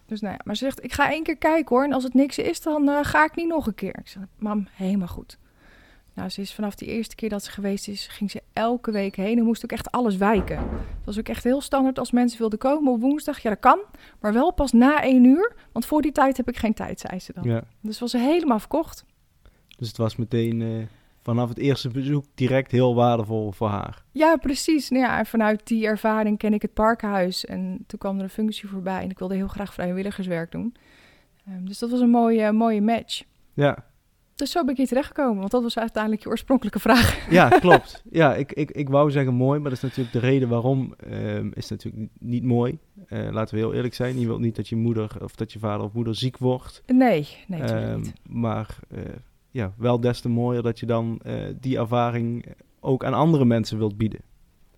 Dus 0.06 0.20
nou 0.20 0.32
ja, 0.32 0.40
maar 0.44 0.56
ze 0.56 0.64
zegt, 0.64 0.84
ik 0.84 0.92
ga 0.92 1.10
één 1.10 1.22
keer 1.22 1.36
kijken 1.36 1.76
hoor. 1.76 1.84
En 1.84 1.92
als 1.92 2.04
het 2.04 2.14
niks 2.14 2.38
is, 2.38 2.60
dan 2.60 2.88
uh, 2.88 2.98
ga 3.02 3.24
ik 3.24 3.34
niet 3.34 3.48
nog 3.48 3.66
een 3.66 3.74
keer. 3.74 3.98
Ik 3.98 4.08
zeg, 4.08 4.22
mam, 4.38 4.66
helemaal 4.70 5.08
goed. 5.08 5.38
Nou, 6.14 6.28
ze 6.28 6.40
is 6.40 6.54
vanaf 6.54 6.74
die 6.74 6.88
eerste 6.88 7.14
keer 7.14 7.28
dat 7.28 7.44
ze 7.44 7.50
geweest 7.50 7.88
is, 7.88 8.06
ging 8.06 8.30
ze 8.30 8.42
elke 8.52 8.90
week 8.90 9.16
heen 9.16 9.38
en 9.38 9.44
moest 9.44 9.64
ook 9.64 9.72
echt 9.72 9.90
alles 9.90 10.16
wijken. 10.16 10.58
Het 10.58 11.04
was 11.04 11.18
ook 11.18 11.28
echt 11.28 11.44
heel 11.44 11.60
standaard 11.60 11.98
als 11.98 12.10
mensen 12.10 12.38
wilden 12.38 12.58
komen 12.58 12.92
op 12.92 13.00
woensdag. 13.00 13.38
Ja, 13.38 13.50
dat 13.50 13.60
kan, 13.60 13.78
maar 14.20 14.32
wel 14.32 14.52
pas 14.52 14.72
na 14.72 15.02
één 15.02 15.24
uur, 15.24 15.54
want 15.72 15.86
voor 15.86 16.02
die 16.02 16.12
tijd 16.12 16.36
heb 16.36 16.48
ik 16.48 16.56
geen 16.56 16.74
tijd, 16.74 17.00
zei 17.00 17.20
ze 17.20 17.32
dan. 17.32 17.44
Ja. 17.44 17.64
Dus 17.80 17.98
was 17.98 18.10
ze 18.10 18.18
helemaal 18.18 18.58
verkocht. 18.58 19.04
Dus 19.78 19.88
het 19.88 19.96
was 19.96 20.16
meteen... 20.16 20.60
Uh 20.60 20.84
vanaf 21.24 21.48
het 21.48 21.58
eerste 21.58 21.88
bezoek 21.88 22.24
direct 22.34 22.70
heel 22.70 22.94
waardevol 22.94 23.52
voor 23.52 23.68
haar. 23.68 24.02
Ja, 24.12 24.36
precies. 24.36 24.90
Nou 24.90 25.04
ja, 25.04 25.24
vanuit 25.24 25.66
die 25.66 25.86
ervaring 25.86 26.38
ken 26.38 26.54
ik 26.54 26.62
het 26.62 26.74
parkhuis. 26.74 27.44
En 27.44 27.84
toen 27.86 27.98
kwam 27.98 28.16
er 28.16 28.22
een 28.22 28.28
functie 28.30 28.68
voorbij 28.68 29.02
en 29.02 29.10
ik 29.10 29.18
wilde 29.18 29.34
heel 29.34 29.48
graag 29.48 29.74
vrijwilligerswerk 29.74 30.52
doen. 30.52 30.74
Um, 31.48 31.68
dus 31.68 31.78
dat 31.78 31.90
was 31.90 32.00
een 32.00 32.10
mooie, 32.10 32.52
mooie 32.52 32.82
match. 32.82 33.22
Ja. 33.52 33.84
Dus 34.44 34.52
zo 34.52 34.62
ben 34.62 34.70
ik 34.70 34.76
hier 34.76 34.86
terechtgekomen, 34.86 35.38
want 35.38 35.50
dat 35.50 35.62
was 35.62 35.78
uiteindelijk 35.78 36.22
je 36.22 36.28
oorspronkelijke 36.28 36.78
vraag. 36.78 37.30
Ja, 37.30 37.48
klopt. 37.66 38.02
Ja, 38.10 38.34
ik, 38.34 38.52
ik, 38.52 38.70
ik 38.70 38.88
wou 38.88 39.10
zeggen 39.10 39.34
mooi, 39.34 39.60
maar 39.60 39.70
dat 39.70 39.78
is 39.78 39.84
natuurlijk 39.84 40.12
de 40.12 40.18
reden 40.18 40.48
waarom 40.48 40.94
um, 41.10 41.52
is 41.54 41.68
natuurlijk 41.68 42.10
niet 42.18 42.44
mooi. 42.44 42.78
Uh, 43.08 43.30
laten 43.30 43.54
we 43.54 43.60
heel 43.60 43.74
eerlijk 43.74 43.94
zijn. 43.94 44.20
Je 44.20 44.26
wilt 44.26 44.40
niet 44.40 44.56
dat 44.56 44.68
je 44.68 44.76
moeder 44.76 45.10
of 45.22 45.34
dat 45.34 45.52
je 45.52 45.58
vader 45.58 45.86
of 45.86 45.92
moeder 45.92 46.14
ziek 46.14 46.38
wordt. 46.38 46.82
Nee, 46.86 47.28
nee, 47.46 47.74
um, 47.74 48.00
niet. 48.00 48.12
Maar 48.28 48.78
uh, 48.94 49.00
ja, 49.50 49.72
wel 49.76 50.00
des 50.00 50.20
te 50.20 50.28
mooier 50.28 50.62
dat 50.62 50.78
je 50.78 50.86
dan 50.86 51.20
uh, 51.26 51.34
die 51.60 51.78
ervaring 51.78 52.44
ook 52.80 53.04
aan 53.04 53.14
andere 53.14 53.44
mensen 53.44 53.78
wilt 53.78 53.96
bieden. 53.96 54.20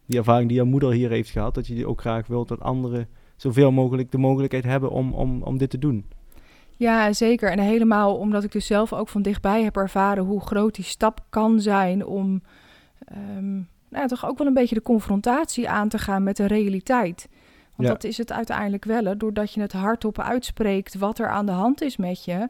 Die 0.06 0.18
ervaring 0.18 0.48
die 0.48 0.56
jouw 0.56 0.66
moeder 0.66 0.92
hier 0.92 1.10
heeft 1.10 1.30
gehad, 1.30 1.54
dat 1.54 1.66
je 1.66 1.74
die 1.74 1.88
ook 1.88 2.00
graag 2.00 2.26
wilt 2.26 2.48
dat 2.48 2.60
anderen 2.60 3.08
zoveel 3.36 3.72
mogelijk 3.72 4.10
de 4.10 4.18
mogelijkheid 4.18 4.64
hebben 4.64 4.90
om, 4.90 5.12
om, 5.12 5.42
om 5.42 5.58
dit 5.58 5.70
te 5.70 5.78
doen. 5.78 6.04
Ja, 6.76 7.12
zeker. 7.12 7.50
En 7.50 7.58
helemaal 7.58 8.16
omdat 8.16 8.44
ik 8.44 8.52
dus 8.52 8.66
zelf 8.66 8.92
ook 8.92 9.08
van 9.08 9.22
dichtbij 9.22 9.62
heb 9.62 9.76
ervaren 9.76 10.24
hoe 10.24 10.40
groot 10.40 10.74
die 10.74 10.84
stap 10.84 11.24
kan 11.28 11.60
zijn 11.60 12.06
om 12.06 12.42
um, 13.36 13.68
nou, 13.88 14.08
toch 14.08 14.26
ook 14.26 14.38
wel 14.38 14.46
een 14.46 14.54
beetje 14.54 14.74
de 14.74 14.82
confrontatie 14.82 15.68
aan 15.68 15.88
te 15.88 15.98
gaan 15.98 16.22
met 16.22 16.36
de 16.36 16.46
realiteit. 16.46 17.28
Want 17.74 17.88
dat 17.88 18.04
is 18.04 18.18
het 18.18 18.32
uiteindelijk 18.32 18.84
wel. 18.84 19.04
Hè? 19.04 19.16
Doordat 19.16 19.52
je 19.52 19.60
het 19.60 19.72
hardop 19.72 20.20
uitspreekt 20.20 20.94
wat 20.94 21.18
er 21.18 21.28
aan 21.28 21.46
de 21.46 21.52
hand 21.52 21.80
is 21.80 21.96
met 21.96 22.24
je, 22.24 22.48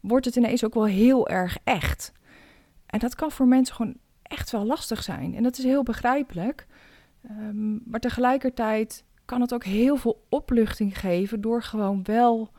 wordt 0.00 0.24
het 0.24 0.36
ineens 0.36 0.64
ook 0.64 0.74
wel 0.74 0.86
heel 0.86 1.28
erg 1.28 1.58
echt. 1.64 2.12
En 2.86 2.98
dat 2.98 3.14
kan 3.14 3.30
voor 3.30 3.46
mensen 3.46 3.74
gewoon 3.74 3.96
echt 4.22 4.50
wel 4.50 4.64
lastig 4.64 5.02
zijn. 5.02 5.34
En 5.34 5.42
dat 5.42 5.58
is 5.58 5.64
heel 5.64 5.82
begrijpelijk. 5.82 6.66
Um, 7.30 7.82
maar 7.84 8.00
tegelijkertijd 8.00 9.04
kan 9.24 9.40
het 9.40 9.54
ook 9.54 9.64
heel 9.64 9.96
veel 9.96 10.24
opluchting 10.28 10.98
geven 10.98 11.40
door 11.40 11.62
gewoon 11.62 12.00
wel 12.02 12.50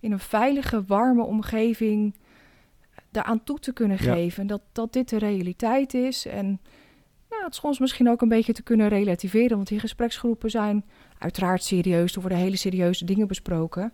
in 0.00 0.12
een 0.12 0.18
veilige, 0.18 0.84
warme 0.84 1.22
omgeving 1.22 2.14
daaraan 3.10 3.44
toe 3.44 3.58
te 3.58 3.72
kunnen 3.72 3.98
geven. 3.98 4.46
Dat, 4.46 4.62
dat 4.72 4.92
dit 4.92 5.08
de 5.08 5.18
realiteit 5.18 5.94
is. 5.94 6.26
En 6.26 6.60
nou, 7.30 7.44
het 7.44 7.54
soms 7.54 7.78
misschien 7.78 8.10
ook 8.10 8.22
een 8.22 8.28
beetje 8.28 8.52
te 8.52 8.62
kunnen 8.62 8.88
relativeren. 8.88 9.56
Want 9.56 9.68
die 9.68 9.80
gespreksgroepen 9.80 10.50
zijn 10.50 10.84
uiteraard 11.18 11.62
serieus. 11.64 12.14
Er 12.14 12.20
worden 12.20 12.38
hele 12.38 12.56
serieuze 12.56 13.04
dingen 13.04 13.26
besproken. 13.26 13.92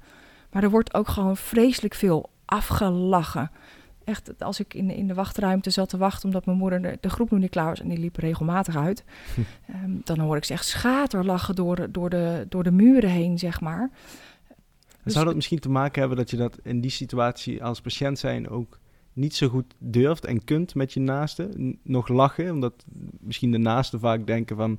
Maar 0.50 0.62
er 0.62 0.70
wordt 0.70 0.94
ook 0.94 1.08
gewoon 1.08 1.36
vreselijk 1.36 1.94
veel 1.94 2.30
afgelachen. 2.44 3.50
Echt, 4.04 4.42
als 4.42 4.60
ik 4.60 4.74
in, 4.74 4.90
in 4.90 5.06
de 5.06 5.14
wachtruimte 5.14 5.70
zat 5.70 5.88
te 5.88 5.96
wachten 5.96 6.24
omdat 6.24 6.46
mijn 6.46 6.58
moeder 6.58 6.82
de, 6.82 6.98
de 7.00 7.10
groep 7.10 7.30
nog 7.30 7.40
niet 7.40 7.50
klaar 7.50 7.68
was 7.68 7.80
en 7.80 7.88
die 7.88 7.98
liep 7.98 8.16
regelmatig 8.16 8.76
uit, 8.76 9.04
ehm, 9.66 9.90
dan 10.04 10.18
hoor 10.18 10.36
ik 10.36 10.44
ze 10.44 10.52
echt 10.52 10.66
schaterlachen 10.66 11.54
door, 11.54 11.92
door, 11.92 12.10
de, 12.10 12.46
door 12.48 12.62
de 12.62 12.70
muren 12.70 13.10
heen, 13.10 13.38
zeg 13.38 13.60
maar. 13.60 13.90
Dus, 15.06 15.14
Zou 15.14 15.26
dat 15.26 15.34
misschien 15.34 15.58
te 15.58 15.70
maken 15.70 16.00
hebben 16.00 16.18
dat 16.18 16.30
je 16.30 16.36
dat 16.36 16.58
in 16.62 16.80
die 16.80 16.90
situatie 16.90 17.64
als 17.64 17.80
patiënt 17.80 18.18
zijn 18.18 18.48
ook 18.48 18.78
niet 19.12 19.34
zo 19.34 19.48
goed 19.48 19.74
durft 19.78 20.24
en 20.24 20.44
kunt 20.44 20.74
met 20.74 20.92
je 20.92 21.00
naaste 21.00 21.74
nog 21.82 22.08
lachen? 22.08 22.52
Omdat 22.52 22.84
misschien 23.20 23.50
de 23.50 23.58
naasten 23.58 24.00
vaak 24.00 24.26
denken 24.26 24.56
van, 24.56 24.78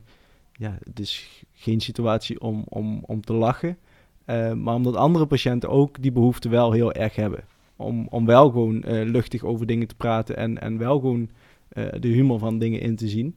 ja, 0.51 0.77
het 0.83 0.99
is 0.99 1.43
geen 1.53 1.81
situatie 1.81 2.41
om, 2.41 2.63
om, 2.67 3.03
om 3.05 3.21
te 3.21 3.33
lachen. 3.33 3.77
Uh, 4.25 4.53
maar 4.53 4.75
omdat 4.75 4.95
andere 4.95 5.25
patiënten 5.25 5.69
ook 5.69 6.01
die 6.01 6.11
behoefte 6.11 6.49
wel 6.49 6.71
heel 6.71 6.93
erg 6.93 7.15
hebben 7.15 7.43
om, 7.75 8.07
om 8.09 8.25
wel 8.25 8.49
gewoon 8.49 8.75
uh, 8.75 9.09
luchtig 9.09 9.43
over 9.43 9.65
dingen 9.65 9.87
te 9.87 9.95
praten 9.95 10.37
en, 10.37 10.61
en 10.61 10.77
wel 10.77 10.99
gewoon 10.99 11.29
uh, 11.73 11.85
de 11.99 12.07
humor 12.07 12.39
van 12.39 12.59
dingen 12.59 12.81
in 12.81 12.95
te 12.95 13.07
zien. 13.07 13.35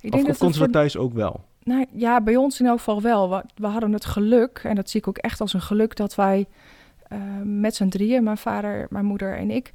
Ik 0.00 0.12
denk 0.12 0.28
of, 0.28 0.38
dat 0.38 0.48
of 0.48 0.56
dat 0.56 0.72
thuis 0.72 0.96
ook 0.96 1.12
wel? 1.12 1.44
Nou 1.64 1.86
ja, 1.92 2.20
bij 2.20 2.36
ons 2.36 2.60
in 2.60 2.66
elk 2.66 2.78
geval 2.78 3.02
wel. 3.02 3.30
We, 3.30 3.44
we, 3.54 3.66
hadden 3.66 3.92
het 3.92 4.04
geluk, 4.04 4.60
en 4.64 4.74
dat 4.74 4.90
zie 4.90 5.00
ik 5.00 5.08
ook 5.08 5.18
echt 5.18 5.40
als 5.40 5.52
een 5.52 5.60
geluk, 5.60 5.96
dat 5.96 6.14
wij 6.14 6.46
uh, 7.12 7.18
met 7.44 7.74
z'n 7.74 7.88
drieën, 7.88 8.24
mijn 8.24 8.36
vader, 8.36 8.86
mijn 8.90 9.04
moeder 9.04 9.36
en 9.36 9.50
ik, 9.50 9.72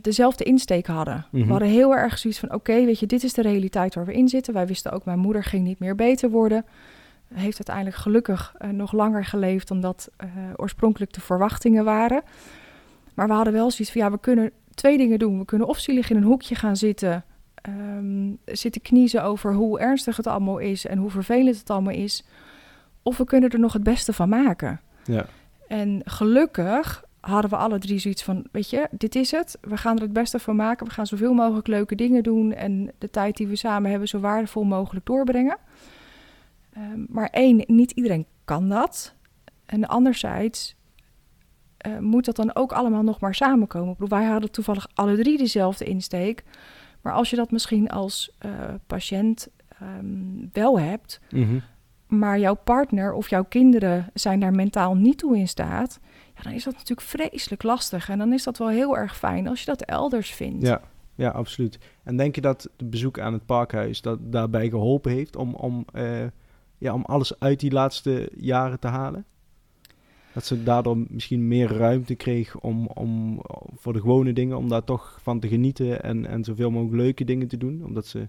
dezelfde 0.00 0.44
insteek 0.44 0.86
hadden. 0.86 1.26
We 1.30 1.38
mhm. 1.38 1.50
hadden 1.50 1.68
heel 1.68 1.96
erg 1.96 2.18
zoiets 2.18 2.40
van: 2.40 2.54
oké, 2.54 2.84
weet 2.84 2.98
je, 2.98 3.06
dit 3.06 3.22
is 3.22 3.32
de 3.32 3.42
realiteit 3.42 3.94
waar 3.94 4.06
we 4.06 4.12
in 4.12 4.28
zitten. 4.28 4.54
Wij 4.54 4.66
wisten 4.66 4.92
ook, 4.92 5.04
mijn 5.04 5.18
moeder 5.18 5.44
ging 5.44 5.64
niet 5.64 5.78
meer 5.78 5.94
beter 5.94 6.30
worden 6.30 6.64
heeft 7.34 7.56
uiteindelijk 7.56 7.96
gelukkig 7.96 8.54
uh, 8.58 8.70
nog 8.70 8.92
langer 8.92 9.24
geleefd 9.24 9.68
dan 9.68 9.80
dat 9.80 10.10
oorspronkelijk 10.56 11.12
de 11.12 11.20
verwachtingen 11.20 11.84
waren. 11.84 12.22
Maar 13.14 13.26
we 13.26 13.32
hadden 13.32 13.52
wel 13.52 13.70
zoiets 13.70 13.92
van, 13.92 14.00
ja, 14.02 14.10
we 14.10 14.20
kunnen 14.20 14.50
twee 14.74 14.96
dingen 14.96 15.18
doen. 15.18 15.38
We 15.38 15.44
kunnen 15.44 15.68
of 15.68 15.78
zielig 15.78 16.10
in 16.10 16.16
een 16.16 16.22
hoekje 16.22 16.54
gaan 16.54 16.76
zitten, 16.76 17.24
um, 17.68 18.38
zitten 18.44 18.80
kniezen 18.80 19.22
over 19.22 19.54
hoe 19.54 19.80
ernstig 19.80 20.16
het 20.16 20.26
allemaal 20.26 20.58
is 20.58 20.86
en 20.86 20.98
hoe 20.98 21.10
vervelend 21.10 21.58
het 21.58 21.70
allemaal 21.70 21.94
is. 21.94 22.24
Of 23.02 23.16
we 23.16 23.24
kunnen 23.24 23.50
er 23.50 23.58
nog 23.58 23.72
het 23.72 23.82
beste 23.82 24.12
van 24.12 24.28
maken. 24.28 24.80
Ja. 25.04 25.26
En 25.68 26.00
gelukkig 26.04 27.04
hadden 27.20 27.50
we 27.50 27.56
alle 27.56 27.78
drie 27.78 27.98
zoiets 27.98 28.22
van, 28.22 28.46
weet 28.52 28.70
je, 28.70 28.88
dit 28.90 29.14
is 29.14 29.30
het. 29.30 29.58
We 29.60 29.76
gaan 29.76 29.96
er 29.96 30.02
het 30.02 30.12
beste 30.12 30.38
van 30.38 30.56
maken. 30.56 30.86
We 30.86 30.92
gaan 30.92 31.06
zoveel 31.06 31.32
mogelijk 31.32 31.66
leuke 31.66 31.94
dingen 31.94 32.22
doen 32.22 32.52
en 32.52 32.92
de 32.98 33.10
tijd 33.10 33.36
die 33.36 33.46
we 33.46 33.56
samen 33.56 33.90
hebben 33.90 34.08
zo 34.08 34.20
waardevol 34.20 34.64
mogelijk 34.64 35.06
doorbrengen. 35.06 35.58
Ehm, 36.72 37.04
maar 37.08 37.28
één, 37.28 37.64
niet 37.66 37.90
iedereen 37.90 38.26
kan 38.44 38.68
dat. 38.68 39.14
En 39.66 39.86
anderzijds 39.86 40.76
uh, 41.86 41.98
moet 41.98 42.24
dat 42.24 42.36
dan 42.36 42.54
ook 42.54 42.72
allemaal 42.72 43.02
nog 43.02 43.20
maar 43.20 43.34
samenkomen. 43.34 43.92
Ik 43.92 43.98
bedoel, 43.98 44.18
wij 44.18 44.28
hadden 44.28 44.50
toevallig 44.50 44.88
alle 44.94 45.16
drie 45.16 45.38
dezelfde 45.38 45.84
insteek. 45.84 46.44
Maar 47.00 47.12
als 47.12 47.30
je 47.30 47.36
dat 47.36 47.50
misschien 47.50 47.88
als 47.88 48.36
uh, 48.46 48.52
patiënt 48.86 49.48
um, 49.82 50.50
wel 50.52 50.80
hebt, 50.80 51.20
mm 51.30 51.42
-hmm. 51.42 51.62
maar 52.18 52.38
jouw 52.38 52.54
partner 52.54 53.12
of 53.12 53.30
jouw 53.30 53.44
kinderen 53.44 54.10
zijn 54.14 54.40
daar 54.40 54.54
mentaal 54.54 54.94
niet 54.94 55.18
toe 55.18 55.36
in 55.36 55.48
staat, 55.48 56.00
ja, 56.36 56.42
dan 56.42 56.52
is 56.52 56.64
dat 56.64 56.74
natuurlijk 56.74 57.08
vreselijk 57.08 57.62
lastig. 57.62 58.08
En 58.08 58.18
dan 58.18 58.32
is 58.32 58.44
dat 58.44 58.58
wel 58.58 58.68
heel 58.68 58.96
erg 58.96 59.16
fijn 59.16 59.48
als 59.48 59.60
je 59.60 59.66
dat 59.66 59.82
elders 59.82 60.30
vindt. 60.30 60.66
Ja, 60.66 60.80
ja 61.14 61.30
absoluut. 61.30 61.78
En 62.02 62.16
denk 62.16 62.34
je 62.34 62.40
dat 62.40 62.70
het 62.76 62.90
bezoek 62.90 63.18
aan 63.18 63.32
het 63.32 63.46
parkhuis 63.46 64.02
dat 64.02 64.18
daarbij 64.22 64.68
geholpen 64.68 65.12
heeft 65.12 65.36
om, 65.36 65.54
om 65.54 65.84
uh, 65.94 66.26
ja, 66.78 66.94
om 66.94 67.04
alles 67.04 67.38
uit 67.38 67.60
die 67.60 67.72
laatste 67.72 68.30
jaren 68.36 68.78
te 68.78 68.88
halen? 68.88 69.24
Dat 70.32 70.44
ze 70.44 70.62
daardoor 70.62 70.96
misschien 71.08 71.48
meer 71.48 71.72
ruimte 71.72 72.14
kreeg 72.14 72.60
om, 72.60 72.86
om, 72.86 73.40
voor 73.76 73.92
de 73.92 74.00
gewone 74.00 74.32
dingen, 74.32 74.56
om 74.56 74.68
daar 74.68 74.84
toch 74.84 75.18
van 75.22 75.40
te 75.40 75.48
genieten 75.48 76.02
en, 76.02 76.26
en 76.26 76.44
zoveel 76.44 76.70
mogelijk 76.70 76.96
leuke 76.96 77.24
dingen 77.24 77.48
te 77.48 77.56
doen. 77.56 77.84
Omdat 77.84 78.06
ze 78.06 78.28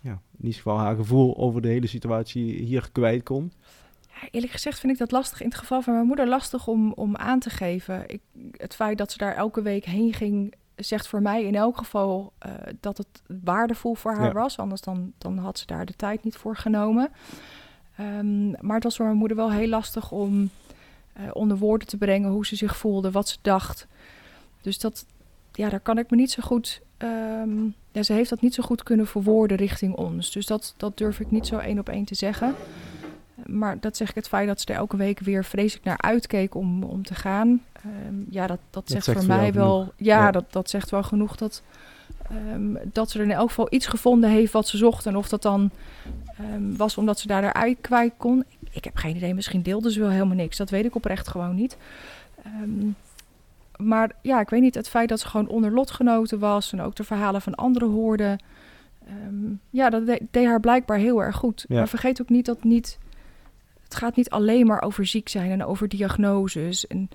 ja, 0.00 0.12
in 0.12 0.44
ieder 0.44 0.54
geval 0.54 0.78
haar 0.78 0.96
gevoel 0.96 1.36
over 1.36 1.62
de 1.62 1.68
hele 1.68 1.86
situatie 1.86 2.44
hier 2.54 2.88
kwijt 2.92 3.22
kon. 3.22 3.52
Ja, 4.20 4.28
eerlijk 4.30 4.52
gezegd 4.52 4.78
vind 4.78 4.92
ik 4.92 4.98
dat 4.98 5.10
lastig 5.10 5.40
in 5.40 5.48
het 5.48 5.58
geval 5.58 5.82
van 5.82 5.94
mijn 5.94 6.06
moeder 6.06 6.28
lastig 6.28 6.66
om, 6.66 6.92
om 6.92 7.16
aan 7.16 7.38
te 7.38 7.50
geven. 7.50 8.04
Ik, 8.06 8.20
het 8.56 8.74
feit 8.74 8.98
dat 8.98 9.12
ze 9.12 9.18
daar 9.18 9.34
elke 9.34 9.62
week 9.62 9.84
heen 9.84 10.12
ging, 10.12 10.54
zegt 10.76 11.08
voor 11.08 11.22
mij 11.22 11.44
in 11.44 11.54
elk 11.54 11.76
geval 11.76 12.32
uh, 12.46 12.52
dat 12.80 12.98
het 12.98 13.22
waardevol 13.44 13.94
voor 13.94 14.14
haar 14.14 14.32
was. 14.32 14.58
Anders 14.58 14.80
dan, 14.80 15.12
dan 15.18 15.38
had 15.38 15.58
ze 15.58 15.66
daar 15.66 15.86
de 15.86 15.96
tijd 15.96 16.24
niet 16.24 16.36
voor 16.36 16.56
genomen. 16.56 17.10
Um, 18.00 18.50
maar 18.60 18.74
het 18.74 18.84
was 18.84 18.96
voor 18.96 19.04
mijn 19.04 19.18
moeder 19.18 19.36
wel 19.36 19.52
heel 19.52 19.68
lastig 19.68 20.12
om 20.12 20.50
uh, 21.18 21.22
onder 21.32 21.56
woorden 21.56 21.88
te 21.88 21.96
brengen 21.96 22.30
hoe 22.30 22.46
ze 22.46 22.56
zich 22.56 22.76
voelde, 22.76 23.10
wat 23.10 23.28
ze 23.28 23.36
dacht. 23.42 23.86
Dus 24.60 24.78
dat, 24.78 25.06
ja, 25.52 25.68
daar 25.68 25.80
kan 25.80 25.98
ik 25.98 26.10
me 26.10 26.16
niet 26.16 26.30
zo 26.30 26.42
goed. 26.42 26.80
Um, 26.98 27.74
ja, 27.92 28.02
ze 28.02 28.12
heeft 28.12 28.30
dat 28.30 28.40
niet 28.40 28.54
zo 28.54 28.62
goed 28.62 28.82
kunnen 28.82 29.06
verwoorden 29.06 29.56
richting 29.56 29.94
ons. 29.94 30.30
Dus 30.30 30.46
dat, 30.46 30.74
dat 30.76 30.98
durf 30.98 31.20
ik 31.20 31.30
niet 31.30 31.46
zo 31.46 31.58
één 31.58 31.78
op 31.78 31.88
één 31.88 32.04
te 32.04 32.14
zeggen. 32.14 32.54
Maar 33.46 33.80
dat 33.80 33.96
zeg 33.96 34.08
ik 34.08 34.14
het 34.14 34.28
feit 34.28 34.46
dat 34.46 34.60
ze 34.60 34.66
er 34.66 34.74
elke 34.74 34.96
week 34.96 35.20
weer 35.20 35.44
vreselijk 35.44 35.84
naar 35.84 35.98
uitkeek 35.98 36.54
om, 36.54 36.82
om 36.82 37.02
te 37.02 37.14
gaan. 37.14 37.62
Um, 38.08 38.26
ja, 38.30 38.46
dat, 38.46 38.58
dat, 38.70 38.88
zegt, 38.90 39.12
voor 39.12 39.26
mij 39.26 39.52
wel. 39.52 39.92
Ja, 39.96 40.30
Dat, 40.30 40.52
dat 40.52 40.70
zegt 40.70 40.90
wel 40.90 41.02
genoeg 41.02 41.36
dat, 41.36 41.62
um, 42.52 42.78
dat 42.84 43.10
ze 43.10 43.18
er 43.18 43.24
in 43.24 43.30
elk 43.30 43.48
geval 43.48 43.66
iets 43.70 43.86
gevonden 43.86 44.30
heeft 44.30 44.52
wat 44.52 44.68
ze 44.68 44.76
zocht. 44.76 45.06
En 45.06 45.16
of 45.16 45.28
dat 45.28 45.42
dan 45.42 45.70
um, 46.54 46.76
was 46.76 46.98
omdat 46.98 47.18
ze 47.18 47.26
daar 47.26 47.44
eruit 47.44 47.76
kwijt 47.80 48.12
kon. 48.16 48.44
Ik 48.70 48.84
heb 48.84 48.96
geen 48.96 49.16
idee, 49.16 49.34
misschien 49.34 49.62
deelde 49.62 49.92
ze 49.92 50.00
wel 50.00 50.10
helemaal 50.10 50.36
niks. 50.36 50.56
Dat 50.56 50.70
weet 50.70 50.84
ik 50.84 50.94
oprecht 50.94 51.28
gewoon 51.28 51.54
niet. 51.54 51.76
maar 53.76 54.10
ja, 54.22 54.40
ik 54.40 54.50
weet 54.50 54.60
niet, 54.60 54.74
het 54.74 54.88
feit 54.88 55.08
dat 55.08 55.20
ze 55.20 55.28
gewoon 55.28 55.48
onder 55.48 55.72
lotgenoten 55.72 56.38
was 56.38 56.72
en 56.72 56.80
ook 56.80 56.96
de 56.96 57.04
verhalen 57.04 57.42
van 57.42 57.54
anderen 57.54 57.90
hoorde. 57.90 58.38
ja, 59.70 59.90
dat 59.90 60.06
deed 60.06 60.46
haar 60.46 60.60
blijkbaar 60.60 60.98
heel 60.98 61.22
erg 61.22 61.36
goed. 61.36 61.64
Ja. 61.68 61.76
Maar 61.76 61.88
vergeet 61.88 62.20
ook 62.20 62.28
niet 62.28 62.46
dat 62.46 62.64
niet 62.64 62.98
het 63.92 64.00
gaat 64.00 64.16
niet 64.16 64.30
alleen 64.30 64.66
maar 64.66 64.82
over 64.82 65.06
ziek 65.06 65.28
zijn 65.28 65.50
en 65.50 65.64
over 65.64 65.88
diagnoses 65.88 66.86
en 66.86 67.08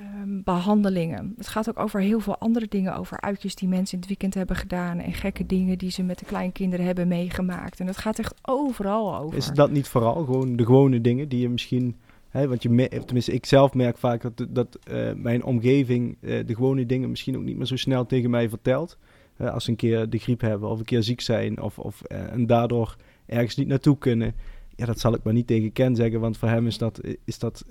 um, 0.00 0.42
behandelingen. 0.44 1.34
Het 1.36 1.48
gaat 1.48 1.68
ook 1.68 1.78
over 1.78 2.00
heel 2.00 2.20
veel 2.20 2.38
andere 2.38 2.66
dingen, 2.68 2.96
over 2.96 3.20
uitjes 3.20 3.54
die 3.54 3.68
mensen 3.68 3.92
in 3.92 3.98
het 3.98 4.08
weekend 4.08 4.34
hebben 4.34 4.56
gedaan 4.56 4.98
en 4.98 5.12
gekke 5.12 5.46
dingen 5.46 5.78
die 5.78 5.90
ze 5.90 6.02
met 6.02 6.18
de 6.18 6.24
kleinkinderen 6.24 6.86
hebben 6.86 7.08
meegemaakt. 7.08 7.80
En 7.80 7.86
het 7.86 7.96
gaat 7.96 8.18
echt 8.18 8.34
overal 8.42 9.16
over. 9.16 9.36
Is 9.36 9.50
dat 9.50 9.70
niet 9.70 9.88
vooral 9.88 10.24
gewoon 10.24 10.56
de 10.56 10.64
gewone 10.64 11.00
dingen 11.00 11.28
die 11.28 11.40
je 11.40 11.48
misschien 11.48 11.96
Hè, 12.28 12.48
want 12.48 12.62
je 12.62 12.88
tenminste, 13.04 13.32
ik 13.32 13.46
zelf 13.46 13.74
merk 13.74 13.98
vaak 13.98 14.22
dat, 14.22 14.46
dat 14.50 14.78
uh, 14.90 15.12
mijn 15.12 15.44
omgeving 15.44 16.16
uh, 16.20 16.46
de 16.46 16.54
gewone 16.54 16.86
dingen 16.86 17.10
misschien 17.10 17.36
ook 17.36 17.42
niet 17.42 17.56
meer 17.56 17.66
zo 17.66 17.76
snel 17.76 18.06
tegen 18.06 18.30
mij 18.30 18.48
vertelt. 18.48 18.98
Uh, 19.38 19.52
als 19.52 19.64
ze 19.64 19.70
een 19.70 19.76
keer 19.76 20.10
de 20.10 20.18
griep 20.18 20.40
hebben 20.40 20.68
of 20.68 20.78
een 20.78 20.84
keer 20.84 21.02
ziek 21.02 21.20
zijn 21.20 21.60
of, 21.60 21.78
of 21.78 22.02
en 22.02 22.46
daardoor 22.46 22.96
ergens 23.26 23.56
niet 23.56 23.66
naartoe 23.68 23.98
kunnen 23.98 24.34
ja, 24.76 24.86
dat 24.86 25.00
zal 25.00 25.14
ik 25.14 25.22
maar 25.22 25.32
niet 25.32 25.46
tegen 25.46 25.72
Ken 25.72 25.96
zeggen, 25.96 26.20
want 26.20 26.38
voor 26.38 26.48
hem 26.48 26.66
is 26.66 26.78
dat, 26.78 27.00
is 27.24 27.38
dat 27.38 27.64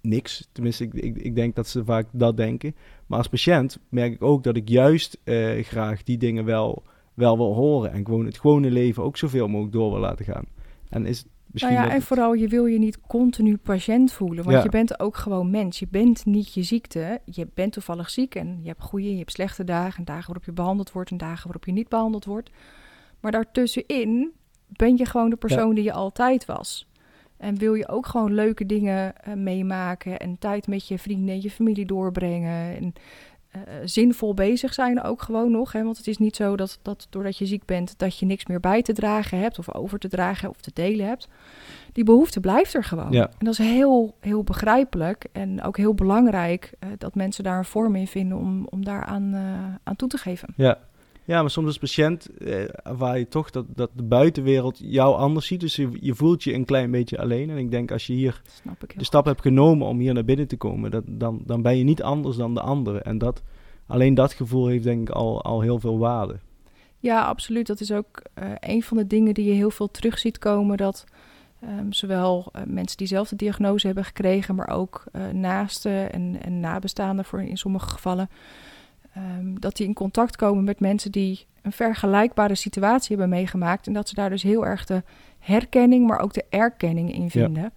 niks. 0.00 0.48
Tenminste, 0.52 0.84
ik, 0.84 0.94
ik, 0.94 1.16
ik 1.16 1.34
denk 1.34 1.54
dat 1.54 1.68
ze 1.68 1.84
vaak 1.84 2.06
dat 2.12 2.36
denken. 2.36 2.74
Maar 3.06 3.18
als 3.18 3.28
patiënt 3.28 3.78
merk 3.88 4.12
ik 4.12 4.22
ook 4.22 4.42
dat 4.42 4.56
ik 4.56 4.68
juist 4.68 5.18
uh, 5.24 5.64
graag 5.64 6.02
die 6.02 6.18
dingen 6.18 6.44
wel, 6.44 6.82
wel 7.14 7.36
wil 7.36 7.54
horen. 7.54 7.92
En 7.92 8.04
gewoon 8.04 8.26
het 8.26 8.38
gewone 8.38 8.70
leven 8.70 9.02
ook 9.02 9.16
zoveel 9.16 9.48
mogelijk 9.48 9.72
door 9.72 9.90
wil 9.90 10.00
laten 10.00 10.24
gaan. 10.24 10.44
En 10.88 11.06
is 11.06 11.24
Misschien 11.52 11.74
nou 11.74 11.88
ja, 11.88 11.94
en 11.94 12.02
vooral 12.02 12.32
je 12.32 12.48
wil 12.48 12.66
je 12.66 12.78
niet 12.78 13.00
continu 13.00 13.56
patiënt 13.56 14.12
voelen. 14.12 14.44
Want 14.44 14.56
ja. 14.56 14.62
je 14.62 14.68
bent 14.68 15.00
ook 15.00 15.16
gewoon 15.16 15.50
mens. 15.50 15.78
Je 15.78 15.88
bent 15.90 16.24
niet 16.24 16.54
je 16.54 16.62
ziekte. 16.62 17.20
Je 17.24 17.48
bent 17.54 17.72
toevallig 17.72 18.10
ziek 18.10 18.34
en 18.34 18.58
je 18.62 18.68
hebt 18.68 18.82
goede, 18.82 19.10
je 19.10 19.18
hebt 19.18 19.32
slechte 19.32 19.64
dagen. 19.64 20.04
Dagen 20.04 20.26
waarop 20.26 20.44
je 20.44 20.52
behandeld 20.52 20.92
wordt 20.92 21.10
en 21.10 21.16
dagen 21.16 21.44
waarop 21.44 21.64
je 21.64 21.72
niet 21.72 21.88
behandeld 21.88 22.24
wordt. 22.24 22.50
Maar 23.20 23.32
daartussenin 23.32 24.32
ben 24.66 24.96
je 24.96 25.06
gewoon 25.06 25.30
de 25.30 25.36
persoon 25.36 25.74
die 25.74 25.84
je 25.84 25.92
altijd 25.92 26.44
was. 26.44 26.87
En 27.38 27.58
wil 27.58 27.74
je 27.74 27.88
ook 27.88 28.06
gewoon 28.06 28.34
leuke 28.34 28.66
dingen 28.66 29.14
uh, 29.28 29.34
meemaken 29.34 30.18
en 30.18 30.38
tijd 30.38 30.66
met 30.66 30.88
je 30.88 30.98
vrienden 30.98 31.34
en 31.34 31.42
je 31.42 31.50
familie 31.50 31.86
doorbrengen. 31.86 32.76
En 32.76 32.92
uh, 33.56 33.62
zinvol 33.84 34.34
bezig 34.34 34.74
zijn 34.74 35.02
ook 35.02 35.22
gewoon 35.22 35.50
nog. 35.50 35.72
Hè? 35.72 35.82
Want 35.82 35.96
het 35.96 36.06
is 36.06 36.18
niet 36.18 36.36
zo 36.36 36.56
dat, 36.56 36.78
dat 36.82 37.06
doordat 37.10 37.38
je 37.38 37.46
ziek 37.46 37.64
bent, 37.64 37.98
dat 37.98 38.18
je 38.18 38.26
niks 38.26 38.46
meer 38.46 38.60
bij 38.60 38.82
te 38.82 38.92
dragen 38.92 39.38
hebt 39.38 39.58
of 39.58 39.74
over 39.74 39.98
te 39.98 40.08
dragen 40.08 40.48
of 40.48 40.60
te 40.60 40.70
delen 40.74 41.06
hebt. 41.06 41.28
Die 41.92 42.04
behoefte 42.04 42.40
blijft 42.40 42.74
er 42.74 42.84
gewoon. 42.84 43.12
Ja. 43.12 43.26
En 43.26 43.44
dat 43.44 43.52
is 43.52 43.58
heel, 43.58 44.14
heel 44.20 44.42
begrijpelijk 44.44 45.26
en 45.32 45.62
ook 45.62 45.76
heel 45.76 45.94
belangrijk 45.94 46.72
uh, 46.80 46.90
dat 46.98 47.14
mensen 47.14 47.44
daar 47.44 47.58
een 47.58 47.64
vorm 47.64 47.96
in 47.96 48.06
vinden 48.06 48.38
om, 48.38 48.66
om 48.70 48.84
daar 48.84 49.04
aan, 49.04 49.34
aan 49.82 49.96
toe 49.96 50.08
te 50.08 50.18
geven. 50.18 50.48
Ja, 50.56 50.78
ja, 51.28 51.40
maar 51.40 51.50
soms 51.50 51.66
als 51.66 51.78
patiënt 51.78 52.36
eh, 52.36 52.64
waar 52.96 53.18
je 53.18 53.28
toch 53.28 53.50
dat, 53.50 53.64
dat 53.74 53.90
de 53.94 54.02
buitenwereld 54.02 54.78
jou 54.82 55.16
anders 55.16 55.46
ziet. 55.46 55.60
Dus 55.60 55.76
je, 55.76 55.88
je, 56.00 56.14
voelt 56.14 56.44
je 56.44 56.54
een 56.54 56.64
klein 56.64 56.90
beetje 56.90 57.18
alleen. 57.18 57.50
En 57.50 57.56
ik 57.56 57.70
denk 57.70 57.90
als 57.90 58.06
je 58.06 58.12
hier 58.12 58.42
de 58.96 59.04
stap 59.04 59.24
hebt 59.24 59.40
genomen 59.40 59.86
om 59.86 59.98
hier 59.98 60.14
naar 60.14 60.24
binnen 60.24 60.48
te 60.48 60.56
komen, 60.56 60.90
dat, 60.90 61.04
dan, 61.06 61.42
dan 61.46 61.62
ben 61.62 61.76
je 61.76 61.84
niet 61.84 62.02
anders 62.02 62.36
dan 62.36 62.54
de 62.54 62.60
anderen. 62.60 63.02
En 63.02 63.18
dat, 63.18 63.42
alleen 63.86 64.14
dat 64.14 64.32
gevoel 64.32 64.66
heeft 64.66 64.84
denk 64.84 65.08
ik 65.08 65.14
al, 65.14 65.42
al 65.42 65.60
heel 65.60 65.78
veel 65.78 65.98
waarde. 65.98 66.38
Ja, 66.98 67.24
absoluut. 67.24 67.66
Dat 67.66 67.80
is 67.80 67.92
ook 67.92 68.22
uh, 68.38 68.52
een 68.60 68.82
van 68.82 68.96
de 68.96 69.06
dingen 69.06 69.34
die 69.34 69.44
je 69.44 69.52
heel 69.52 69.70
veel 69.70 69.90
terug 69.90 70.18
ziet 70.18 70.38
komen. 70.38 70.76
Dat 70.76 71.04
um, 71.64 71.92
zowel 71.92 72.52
uh, 72.56 72.62
mensen 72.66 72.96
die 72.96 73.06
zelf 73.06 73.28
de 73.28 73.36
diagnose 73.36 73.86
hebben 73.86 74.04
gekregen, 74.04 74.54
maar 74.54 74.68
ook 74.68 75.04
uh, 75.12 75.28
naasten 75.28 76.12
en, 76.12 76.42
en 76.42 76.60
nabestaanden 76.60 77.24
voor 77.24 77.42
in 77.42 77.56
sommige 77.56 77.88
gevallen 77.88 78.28
Um, 79.18 79.60
dat 79.60 79.76
die 79.76 79.86
in 79.86 79.94
contact 79.94 80.36
komen 80.36 80.64
met 80.64 80.80
mensen 80.80 81.12
die 81.12 81.46
een 81.62 81.72
vergelijkbare 81.72 82.54
situatie 82.54 83.08
hebben 83.08 83.28
meegemaakt. 83.28 83.86
En 83.86 83.92
dat 83.92 84.08
ze 84.08 84.14
daar 84.14 84.30
dus 84.30 84.42
heel 84.42 84.66
erg 84.66 84.84
de 84.84 85.02
herkenning, 85.38 86.06
maar 86.06 86.18
ook 86.18 86.32
de 86.32 86.44
erkenning 86.48 87.14
in 87.14 87.30
vinden. 87.30 87.62
Ja. 87.62 87.70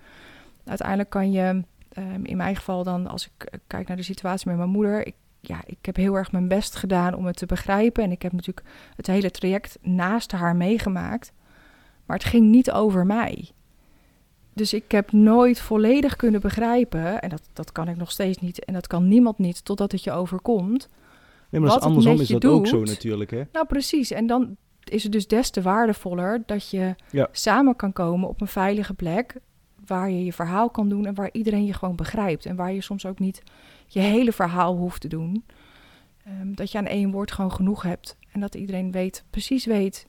Uiteindelijk 0.66 1.10
kan 1.10 1.32
je, 1.32 1.64
um, 1.98 2.26
in 2.26 2.38
mijn 2.38 2.56
geval 2.56 2.84
dan, 2.84 3.08
als 3.08 3.26
ik 3.26 3.54
uh, 3.54 3.60
kijk 3.68 3.88
naar 3.88 3.98
de 3.98 4.04
situatie 4.04 4.48
met 4.48 4.58
mijn 4.58 4.70
moeder. 4.70 5.08
Ik, 5.08 5.16
ja, 5.40 5.62
ik 5.66 5.78
heb 5.82 5.96
heel 5.96 6.16
erg 6.16 6.32
mijn 6.32 6.48
best 6.48 6.76
gedaan 6.76 7.14
om 7.14 7.26
het 7.26 7.38
te 7.38 7.46
begrijpen. 7.46 8.04
En 8.04 8.12
ik 8.12 8.22
heb 8.22 8.32
natuurlijk 8.32 8.68
het 8.96 9.08
hele 9.08 9.32
traject 9.32 9.78
naast 9.82 10.32
haar 10.32 10.56
meegemaakt. 10.56 11.32
Maar 12.06 12.18
het 12.18 12.26
ging 12.26 12.46
niet 12.46 12.72
over 12.72 13.06
mij. 13.06 13.50
Dus 14.54 14.74
ik 14.74 14.92
heb 14.92 15.12
nooit 15.12 15.60
volledig 15.60 16.16
kunnen 16.16 16.42
begrijpen, 16.42 17.22
en 17.22 17.30
dat, 17.30 17.42
dat 17.54 17.72
kan 17.72 17.88
ik 17.88 17.98
nog 17.98 18.12
steeds 18.12 18.38
niet, 18.38 18.66
en 18.66 18.74
dat 18.74 18.88
kan 18.88 19.08
niemand 19.08 19.38
niet 19.38 19.66
totdat 19.66 19.92
het 19.92 20.04
je 20.04 20.12
overkomt 20.12 20.90
Nee, 21.52 21.62
maar 21.62 21.80
andersom 21.80 22.20
is 22.20 22.28
dat 22.28 22.46
ook 22.46 22.68
zo 22.68 22.84
natuurlijk, 22.84 23.32
hè? 23.32 23.44
Nou, 23.52 23.66
precies. 23.66 24.12
En 24.12 24.28
dan 24.28 24.56
is 24.84 25.04
het 25.04 25.12
dus 25.12 25.28
des 25.28 25.50
te 25.50 25.62
waardevoller 25.62 26.44
dat 26.46 26.70
je 26.70 26.96
samen 27.32 27.76
kan 27.76 27.94
komen 27.94 28.30
op 28.30 28.42
een 28.42 28.48
veilige 28.48 28.94
plek 28.94 29.36
waar 29.86 30.10
je 30.12 30.26
je 30.26 30.34
verhaal 30.34 30.70
kan 30.70 30.90
doen 30.90 31.06
en 31.06 31.14
waar 31.16 31.30
iedereen 31.32 31.66
je 31.66 31.74
gewoon 31.74 31.96
begrijpt. 31.96 32.46
En 32.46 32.56
waar 32.56 32.74
je 32.74 32.82
soms 32.82 33.06
ook 33.06 33.20
niet 33.20 33.44
je 33.88 34.00
hele 34.00 34.32
verhaal 34.32 34.76
hoeft 34.76 35.02
te 35.02 35.08
doen. 35.08 35.44
Um, 36.42 36.56
dat 36.56 36.72
je 36.72 36.78
aan 36.78 36.86
één 36.86 37.12
woord 37.12 37.32
gewoon 37.32 37.52
genoeg 37.52 37.84
hebt. 37.84 38.18
En 38.32 38.40
dat 38.40 38.56
iedereen 38.56 38.92
weet, 38.92 39.24
precies 39.30 39.66
weet 39.66 40.08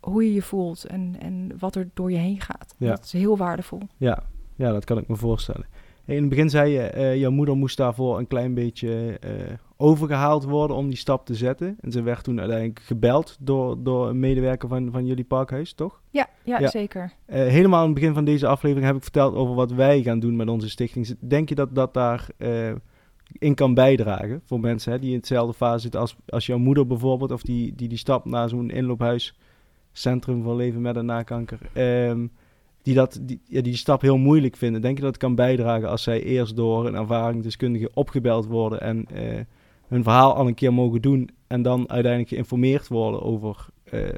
hoe 0.00 0.24
je 0.24 0.34
je 0.34 0.42
voelt 0.42 0.84
en, 0.84 1.16
en 1.18 1.52
wat 1.58 1.76
er 1.76 1.90
door 1.94 2.10
je 2.10 2.16
heen 2.16 2.40
gaat. 2.40 2.74
Ja. 2.78 2.90
Dat 2.90 3.04
is 3.04 3.12
heel 3.12 3.36
waardevol. 3.36 3.80
Ja. 3.96 4.22
ja, 4.56 4.72
dat 4.72 4.84
kan 4.84 4.98
ik 4.98 5.08
me 5.08 5.16
voorstellen. 5.16 5.66
In 6.04 6.20
het 6.20 6.28
begin 6.28 6.50
zei 6.50 6.72
je, 6.72 6.92
uh, 6.96 7.16
jouw 7.16 7.30
moeder 7.30 7.56
moest 7.56 7.76
daarvoor 7.76 8.18
een 8.18 8.26
klein 8.26 8.54
beetje 8.54 9.18
uh, 9.24 9.30
overgehaald 9.76 10.44
worden 10.44 10.76
om 10.76 10.88
die 10.88 10.96
stap 10.96 11.26
te 11.26 11.34
zetten. 11.34 11.76
En 11.80 11.92
ze 11.92 12.02
werd 12.02 12.24
toen 12.24 12.38
uiteindelijk 12.38 12.80
gebeld 12.80 13.36
door, 13.40 13.82
door 13.82 14.08
een 14.08 14.18
medewerker 14.18 14.68
van, 14.68 14.88
van 14.92 15.06
jullie 15.06 15.24
parkhuis, 15.24 15.72
toch? 15.72 16.00
Ja, 16.10 16.28
ja, 16.44 16.68
zeker. 16.68 17.12
Uh, 17.26 17.36
helemaal 17.36 17.80
aan 17.80 17.84
het 17.84 17.94
begin 17.94 18.14
van 18.14 18.24
deze 18.24 18.46
aflevering 18.46 18.86
heb 18.86 18.96
ik 18.96 19.02
verteld 19.02 19.34
over 19.34 19.54
wat 19.54 19.72
wij 19.72 20.02
gaan 20.02 20.20
doen 20.20 20.36
met 20.36 20.48
onze 20.48 20.70
stichting. 20.70 21.16
Denk 21.20 21.48
je 21.48 21.54
dat 21.54 21.74
dat 21.74 21.94
daar 21.94 22.28
in 23.38 23.54
kan 23.54 23.74
bijdragen 23.74 24.40
voor 24.44 24.60
mensen 24.60 24.92
hè, 24.92 24.98
die 24.98 25.10
in 25.10 25.16
hetzelfde 25.16 25.54
fase 25.54 25.80
zitten 25.80 26.00
als, 26.00 26.16
als 26.26 26.46
jouw 26.46 26.58
moeder 26.58 26.86
bijvoorbeeld, 26.86 27.30
of 27.30 27.42
die 27.42 27.74
die, 27.74 27.88
die 27.88 27.98
stap 27.98 28.24
naar 28.24 28.48
zo'n 28.48 28.70
inloophuis, 28.70 29.38
Centrum 29.92 30.42
voor 30.42 30.56
Leven 30.56 30.80
met 30.80 30.96
een 30.96 31.06
Nakanker... 31.06 31.58
Um, 32.08 32.32
die, 32.82 32.94
dat, 32.94 33.18
die, 33.22 33.40
ja, 33.44 33.60
die 33.60 33.76
stap 33.76 34.00
heel 34.00 34.16
moeilijk 34.16 34.56
vinden. 34.56 34.82
Denk 34.82 34.96
je 34.96 35.02
dat 35.02 35.12
het 35.12 35.22
kan 35.22 35.34
bijdragen 35.34 35.88
als 35.88 36.02
zij 36.02 36.22
eerst 36.22 36.56
door 36.56 36.86
een 36.86 36.94
ervaringsdeskundige 36.94 37.90
opgebeld 37.94 38.46
worden 38.46 38.80
en 38.80 39.06
uh, 39.12 39.40
hun 39.94 40.02
verhaal 40.02 40.34
al 40.34 40.46
een 40.46 40.54
keer 40.54 40.72
mogen 40.72 41.02
doen 41.02 41.30
en 41.46 41.62
dan 41.62 41.90
uiteindelijk 41.90 42.28
geïnformeerd 42.28 42.88
worden 42.88 43.22
over 43.22 43.66
uh, 43.92 44.08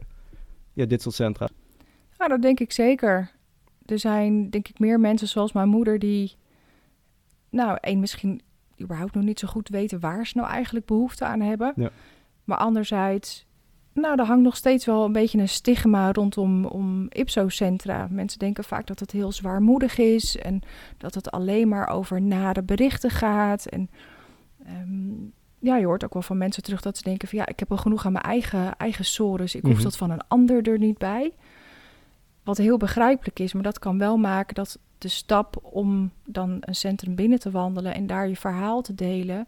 ja, 0.72 0.84
dit 0.84 1.02
soort 1.02 1.14
centra? 1.14 1.48
Ja, 2.18 2.28
dat 2.28 2.42
denk 2.42 2.60
ik 2.60 2.72
zeker. 2.72 3.30
Er 3.86 3.98
zijn 3.98 4.50
denk 4.50 4.68
ik 4.68 4.78
meer 4.78 5.00
mensen 5.00 5.28
zoals 5.28 5.52
mijn 5.52 5.68
moeder 5.68 5.98
die, 5.98 6.32
nou, 7.50 7.78
één 7.80 8.00
misschien 8.00 8.40
überhaupt 8.80 9.14
nog 9.14 9.24
niet 9.24 9.38
zo 9.38 9.48
goed 9.48 9.68
weten 9.68 10.00
waar 10.00 10.26
ze 10.26 10.36
nou 10.36 10.48
eigenlijk 10.48 10.86
behoefte 10.86 11.24
aan 11.24 11.40
hebben. 11.40 11.72
Ja. 11.76 11.90
Maar 12.44 12.58
anderzijds 12.58 13.46
Nou, 13.92 14.18
er 14.20 14.26
hangt 14.26 14.42
nog 14.42 14.56
steeds 14.56 14.84
wel 14.86 15.04
een 15.04 15.12
beetje 15.12 15.38
een 15.38 15.48
stigma 15.48 16.12
rondom 16.12 16.64
om 16.64 17.06
Ipso-centra. 17.08 18.06
Mensen 18.10 18.38
denken 18.38 18.64
vaak 18.64 18.86
dat 18.86 19.00
het 19.00 19.10
heel 19.10 19.32
zwaarmoedig 19.32 19.98
is 19.98 20.36
en 20.36 20.60
dat 20.98 21.14
het 21.14 21.30
alleen 21.30 21.68
maar 21.68 21.88
over 21.88 22.22
nare 22.22 22.62
berichten 22.62 23.10
gaat. 23.10 23.66
En 23.66 23.90
ehm, 24.64 25.28
ja, 25.58 25.76
je 25.76 25.86
hoort 25.86 26.04
ook 26.04 26.12
wel 26.12 26.22
van 26.22 26.38
mensen 26.38 26.62
terug 26.62 26.80
dat 26.82 26.96
ze 26.96 27.02
denken 27.02 27.28
van 27.28 27.38
ja, 27.38 27.46
ik 27.46 27.58
heb 27.58 27.70
al 27.70 27.76
genoeg 27.76 28.06
aan 28.06 28.12
mijn 28.12 28.24
eigen, 28.24 28.76
eigen 28.76 29.04
sores. 29.04 29.54
Ik 29.54 29.62
hoef 29.62 29.74
Mhm. 29.74 29.82
dat 29.82 29.96
van 29.96 30.10
een 30.10 30.26
ander 30.28 30.68
er 30.68 30.78
niet 30.78 30.98
bij. 30.98 31.32
Wat 32.42 32.56
heel 32.56 32.76
begrijpelijk 32.76 33.38
is, 33.38 33.52
maar 33.52 33.62
dat 33.62 33.78
kan 33.78 33.98
wel 33.98 34.16
maken 34.16 34.54
dat 34.54 34.78
de 34.98 35.08
stap 35.08 35.56
om 35.62 36.10
dan 36.24 36.56
een 36.60 36.74
centrum 36.74 37.14
binnen 37.14 37.38
te 37.38 37.50
wandelen 37.50 37.94
en 37.94 38.06
daar 38.06 38.28
je 38.28 38.36
verhaal 38.36 38.82
te 38.82 38.94
delen, 38.94 39.46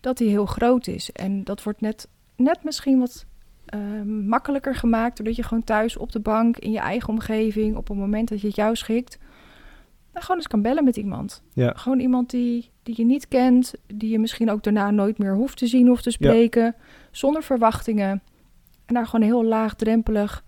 dat 0.00 0.16
die 0.18 0.28
heel 0.28 0.46
groot 0.46 0.86
is. 0.86 1.12
En 1.12 1.44
dat 1.44 1.62
wordt 1.62 1.80
net, 1.80 2.08
net 2.36 2.64
misschien 2.64 2.98
wat 2.98 3.26
ehm, 3.64 4.26
makkelijker 4.26 4.74
gemaakt, 4.74 5.16
doordat 5.16 5.36
je 5.36 5.42
gewoon 5.42 5.64
thuis 5.64 5.96
op 5.96 6.12
de 6.12 6.20
bank, 6.20 6.56
in 6.56 6.70
je 6.70 6.78
eigen 6.78 7.08
omgeving, 7.08 7.76
op 7.76 7.88
het 7.88 7.96
moment 7.96 8.28
dat 8.28 8.40
je 8.40 8.46
het 8.46 8.56
jou 8.56 8.76
schikt, 8.76 9.18
nou, 10.18 10.22
gewoon 10.22 10.36
eens 10.36 10.46
kan 10.48 10.62
bellen 10.62 10.84
met 10.84 10.96
iemand. 10.96 11.42
Ja. 11.52 11.72
Gewoon 11.76 11.98
iemand 12.00 12.30
die, 12.30 12.70
die 12.82 12.94
je 12.96 13.04
niet 13.04 13.28
kent, 13.28 13.74
die 13.86 14.10
je 14.10 14.18
misschien 14.18 14.50
ook 14.50 14.62
daarna 14.62 14.90
nooit 14.90 15.18
meer 15.18 15.34
hoeft 15.34 15.56
te 15.58 15.66
zien 15.66 15.90
of 15.90 16.02
te 16.02 16.10
spreken, 16.10 16.74
zonder 17.10 17.42
verwachtingen. 17.42 18.22
En 18.86 18.94
daar 18.94 19.06
gewoon 19.06 19.26
heel 19.26 19.44
laagdrempelig 19.44 20.44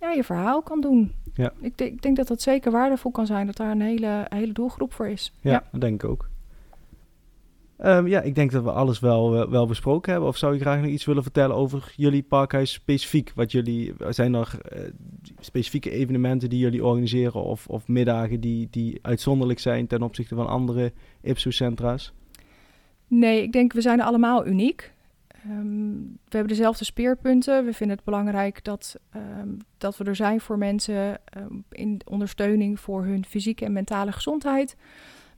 ja, 0.00 0.10
je 0.10 0.24
verhaal 0.24 0.62
kan 0.62 0.80
doen. 0.80 1.12
Ja. 1.34 1.52
Ik, 1.60 1.78
denk- 1.78 1.92
ik 1.92 2.02
denk 2.02 2.16
dat 2.16 2.26
dat 2.28 2.42
zeker 2.42 2.70
waardevol 2.72 3.10
kan 3.10 3.26
zijn, 3.26 3.46
dat 3.46 3.56
daar 3.56 3.70
een 3.70 3.80
hele, 3.80 4.26
hele 4.28 4.52
doelgroep 4.52 4.92
voor 4.92 5.08
is. 5.08 5.32
Ja, 5.40 5.64
dat 5.72 5.80
denk 5.80 6.02
ik 6.02 6.10
ook. 6.10 6.28
Ehm, 7.86 8.06
ja, 8.06 8.20
ik 8.20 8.34
denk 8.34 8.50
dat 8.50 8.62
we 8.62 8.70
alles 8.70 8.98
wel, 8.98 9.30
wel, 9.30 9.50
wel 9.50 9.66
besproken 9.66 10.12
hebben. 10.12 10.28
Of 10.28 10.36
zou 10.36 10.54
je 10.54 10.60
graag 10.60 10.80
nog 10.80 10.90
iets 10.90 11.04
willen 11.04 11.22
vertellen 11.22 11.56
over 11.56 11.92
jullie 11.96 12.22
parkhuis 12.22 12.72
specifiek? 12.72 13.32
Wat 13.34 13.52
jullie, 13.52 13.94
zijn 14.08 14.34
er 14.34 14.58
eh, 14.62 14.80
specifieke 15.40 15.90
evenementen 15.90 16.48
die 16.48 16.58
jullie 16.58 16.84
organiseren 16.84 17.42
of, 17.42 17.66
of 17.66 17.88
middagen 17.88 18.40
die, 18.40 18.68
die 18.70 18.98
uitzonderlijk 19.02 19.58
zijn 19.58 19.86
ten 19.86 20.02
opzichte 20.02 20.34
van 20.34 20.46
andere 20.46 20.92
Ipso-centra's? 21.22 22.12
Nee, 23.06 23.42
ik 23.42 23.52
denk 23.52 23.72
we 23.72 23.80
zijn 23.80 24.00
allemaal 24.00 24.46
uniek. 24.46 24.92
Ehm, 25.28 25.90
we 26.00 26.36
hebben 26.36 26.48
dezelfde 26.48 26.84
speerpunten. 26.84 27.64
We 27.64 27.72
vinden 27.72 27.96
het 27.96 28.04
belangrijk 28.04 28.64
dat, 28.64 28.96
ehm, 29.10 29.48
dat 29.78 29.96
we 29.96 30.04
er 30.04 30.16
zijn 30.16 30.40
voor 30.40 30.58
mensen 30.58 31.20
in 31.70 32.00
ondersteuning 32.04 32.80
voor 32.80 33.04
hun 33.04 33.24
fysieke 33.24 33.64
en 33.64 33.72
mentale 33.72 34.12
gezondheid. 34.12 34.76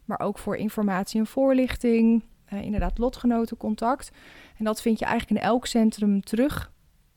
Maar 0.05 0.21
ook 0.21 0.39
voor 0.39 0.57
informatie 0.57 1.21
en 1.21 1.27
voorlichting. 1.27 2.23
Eh, 2.49 2.63
inderdaad, 2.63 2.99
lotgenotencontact. 2.99 4.11
En 4.57 4.65
dat 4.65 4.83
vind 4.83 4.99
je 4.99 5.05
eigenlijk 5.05 5.41
in 5.41 5.47
elk 5.49 5.67
centrum 5.67 6.21
terug. 6.21 6.73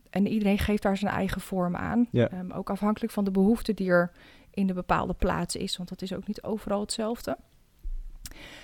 En 0.09 0.27
iedereen 0.27 0.59
geeft 0.59 0.83
daar 0.83 0.97
zijn 0.97 1.11
eigen 1.11 1.41
vorm 1.41 1.75
aan. 1.75 2.07
Ja. 2.11 2.29
Ehm, 2.29 2.51
ook 2.51 2.69
afhankelijk 2.69 3.13
van 3.13 3.23
de 3.23 3.31
behoefte 3.31 3.73
die 3.73 3.89
er 3.89 4.11
in 4.53 4.67
de 4.67 4.73
bepaalde 4.73 5.13
plaats 5.13 5.55
is. 5.55 5.77
Want 5.77 5.89
dat 5.89 6.01
is 6.01 6.13
ook 6.13 6.27
niet 6.27 6.43
overal 6.43 6.79
hetzelfde. 6.79 7.37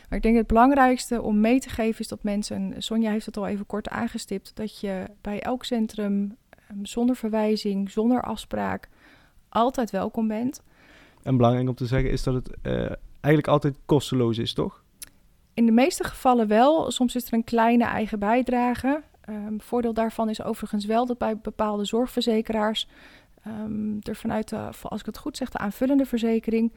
Maar 0.10 0.18
ik 0.18 0.22
denk 0.22 0.38
het 0.38 0.48
belangrijkste 0.48 1.22
om 1.22 1.40
mee 1.40 1.60
te 1.60 1.70
geven 1.70 2.00
is 2.00 2.08
dat 2.08 2.24
mensen, 2.24 2.74
en 2.74 2.84
Sonja 2.84 3.12
heeft 3.12 3.26
het 3.26 3.38
al 3.38 3.48
even 3.48 3.66
kort 3.66 3.90
aangestipt, 3.90 4.56
dat 4.56 4.80
je 4.80 5.06
bij 5.22 5.42
elk 5.42 5.64
centrum 5.64 6.38
ehm, 6.50 6.86
zonder 6.86 7.16
verwijzing, 7.16 7.92
zonder 7.92 8.22
afspraak, 8.22 8.90
altijd 9.50 9.92
welkom 9.92 10.28
bent. 10.28 10.62
En 11.24 11.38
belangrijk 11.38 11.68
om 11.68 11.76
te 11.76 11.86
zeggen 11.86 12.12
is 12.12 12.24
dat 12.24 12.34
het 12.34 12.52
eh, 12.62 12.74
eigenlijk 13.22 13.48
altijd 13.48 13.76
kosteloos 13.86 14.38
is, 14.38 14.54
toch? 14.54 14.84
In 15.58 15.66
de 15.66 15.72
meeste 15.72 16.04
gevallen 16.04 16.48
wel. 16.48 16.92
Soms 16.92 17.16
is 17.16 17.28
er 17.28 17.34
een 17.34 17.44
kleine 17.44 17.84
eigen 17.84 18.20
bijdrage. 18.20 19.04
Ehm, 19.22 19.58
voordeel 19.58 19.94
daarvan 19.94 20.30
is 20.30 20.44
overigens 20.44 20.86
wel 20.86 21.06
dat 21.06 21.18
bij 21.18 21.38
bepaalde 21.38 21.86
zorgverzekeraars 21.86 22.88
ehm, 23.44 23.98
er 24.02 24.16
vanuit, 24.16 24.50
de, 24.50 24.70
als 24.82 25.00
ik 25.00 25.06
het 25.06 25.18
goed 25.18 25.38
zeg, 25.38 25.50
de 25.50 25.58
aanvullende 25.58 26.06
verzekering 26.06 26.74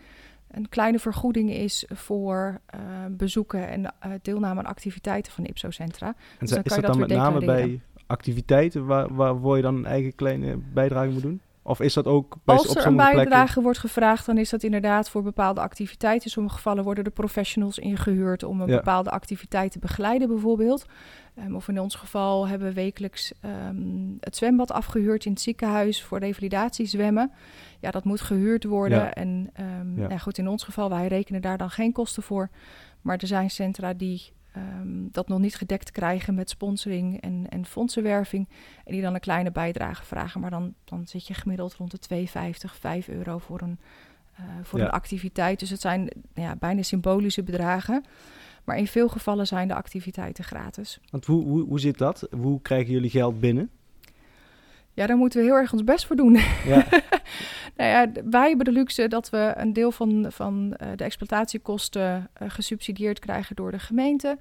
een 0.50 0.68
kleine 0.68 0.98
vergoeding 0.98 1.50
is 1.50 1.84
voor 1.88 2.60
ehm, 2.66 3.16
bezoeken 3.16 3.68
en 3.68 3.84
eh, 3.84 4.10
deelname 4.22 4.60
aan 4.60 4.66
activiteiten 4.66 5.32
van 5.32 5.44
Ipso-centra. 5.44 6.06
En 6.06 6.14
Dus 6.38 6.50
dan 6.50 6.62
is 6.62 6.72
kan 6.72 6.76
je 6.76 6.82
dat 6.82 6.92
dan 6.92 7.00
met 7.00 7.10
name 7.10 7.44
bij 7.44 7.80
activiteiten 8.06 8.86
waar, 8.86 9.14
waarvoor 9.14 9.56
je 9.56 9.62
dan 9.62 9.76
een 9.76 9.86
eigen 9.86 10.14
kleine 10.14 10.56
bijdrage 10.56 11.10
moet 11.10 11.22
doen? 11.22 11.40
Of 11.62 11.80
is 11.80 11.94
dat 11.94 12.06
ook 12.06 12.36
bij, 12.44 12.56
Als 12.56 12.74
er 12.76 12.86
een 12.86 12.96
bijdrage 12.96 13.26
plekken? 13.26 13.62
wordt 13.62 13.78
gevraagd, 13.78 14.26
dan 14.26 14.38
is 14.38 14.50
dat 14.50 14.62
inderdaad 14.62 15.10
voor 15.10 15.22
bepaalde 15.22 15.60
activiteiten. 15.60 16.24
In 16.24 16.30
sommige 16.30 16.54
gevallen 16.56 16.84
worden 16.84 17.04
er 17.04 17.10
professionals 17.10 17.78
ingehuurd 17.78 18.42
om 18.42 18.60
een 18.60 18.68
Ja. 18.68 18.76
bepaalde 18.76 19.10
activiteit 19.10 19.72
te 19.72 19.78
begeleiden, 19.78 20.28
bijvoorbeeld. 20.28 20.86
Ehm, 21.34 21.54
of 21.54 21.68
in 21.68 21.80
ons 21.80 21.94
geval 21.94 22.48
hebben 22.48 22.68
we 22.68 22.74
wekelijks 22.74 23.32
ehm, 23.40 23.76
het 24.20 24.36
zwembad 24.36 24.72
afgehuurd 24.72 25.24
in 25.24 25.32
het 25.32 25.40
ziekenhuis 25.40 26.02
voor 26.02 26.18
revalidatiezwemmen. 26.18 27.32
Ja, 27.80 27.90
dat 27.90 28.04
moet 28.04 28.20
gehuurd 28.20 28.64
worden. 28.64 28.98
Ja. 28.98 29.14
En 29.14 29.50
ehm, 29.52 30.00
Ja. 30.00 30.06
nou 30.08 30.18
goed, 30.20 30.38
in 30.38 30.48
ons 30.48 30.64
geval, 30.64 30.88
wij 30.88 31.06
rekenen 31.06 31.42
daar 31.42 31.58
dan 31.58 31.70
geen 31.70 31.92
kosten 31.92 32.22
voor. 32.22 32.50
Maar 33.00 33.16
er 33.16 33.26
zijn 33.26 33.50
centra 33.50 33.92
die 33.94 34.32
ehm, 34.52 34.88
dat 35.10 35.28
nog 35.28 35.38
niet 35.38 35.54
gedekt 35.56 35.90
krijgen 35.90 36.34
met 36.34 36.50
sponsoring 36.50 37.20
en, 37.20 37.46
en 37.48 37.66
fondsenwerving. 37.66 38.48
En 38.84 38.92
die 38.92 39.02
dan 39.02 39.14
een 39.14 39.20
kleine 39.20 39.50
bijdrage 39.52 40.04
vragen. 40.04 40.40
Maar 40.40 40.50
dan, 40.50 40.74
dan 40.84 41.06
zit 41.06 41.26
je 41.26 41.34
gemiddeld 41.34 41.74
rond 41.74 42.08
de 42.08 42.26
2,50, 42.68 42.74
5 42.78 43.08
euro 43.08 43.38
voor 43.38 43.60
een, 43.60 43.78
eh, 44.36 44.44
voor 44.62 44.78
Ja. 44.78 44.84
een 44.84 44.90
activiteit. 44.90 45.58
Dus 45.58 45.70
het 45.70 45.80
zijn 45.80 46.10
ja, 46.34 46.56
bijna 46.56 46.82
symbolische 46.82 47.42
bedragen. 47.42 48.04
Maar 48.64 48.78
in 48.78 48.86
veel 48.86 49.08
gevallen 49.08 49.46
zijn 49.46 49.68
de 49.68 49.74
activiteiten 49.74 50.44
gratis. 50.44 51.00
Want 51.10 51.26
hoe, 51.26 51.44
hoe, 51.44 51.62
hoe 51.64 51.80
zit 51.80 51.98
dat? 51.98 52.28
Hoe 52.30 52.62
krijgen 52.62 52.92
jullie 52.92 53.10
geld 53.10 53.40
binnen? 53.40 53.70
Ja, 54.92 55.06
daar 55.06 55.16
moeten 55.16 55.40
we 55.40 55.46
heel 55.46 55.54
erg 55.56 55.72
ons 55.72 55.84
best 55.84 56.06
voor 56.06 56.16
doen. 56.16 56.38
Ja, 56.66 56.86
nou 57.80 57.92
ja, 57.92 58.22
wij 58.30 58.48
hebben 58.48 58.64
de 58.64 58.72
luxe 58.72 59.08
dat 59.08 59.30
we 59.30 59.52
een 59.56 59.72
deel 59.72 59.92
van, 59.92 60.26
van 60.28 60.74
eh, 60.76 60.88
de 60.96 61.04
exploitatiekosten 61.04 62.28
eh, 62.32 62.50
gesubsidieerd 62.50 63.18
krijgen 63.18 63.56
door 63.56 63.70
de 63.70 63.78
gemeente. 63.78 64.38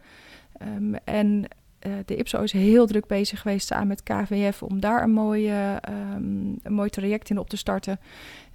Ehm, 0.58 0.94
en 1.04 1.46
eh, 1.80 1.92
de 2.06 2.16
IPSO 2.16 2.42
is 2.42 2.52
heel 2.52 2.88
druk 2.88 3.08
bezig 3.08 3.42
geweest 3.42 3.68
samen 3.68 3.88
met 3.88 4.04
KVF 4.04 4.64
om 4.64 4.80
daar 4.80 5.04
een, 5.04 5.12
mooie, 5.12 5.78
ehm, 5.82 6.56
een 6.64 6.74
mooi 6.74 6.90
traject 6.90 7.30
in 7.30 7.38
op 7.38 7.50
te 7.50 7.58
starten. 7.58 8.00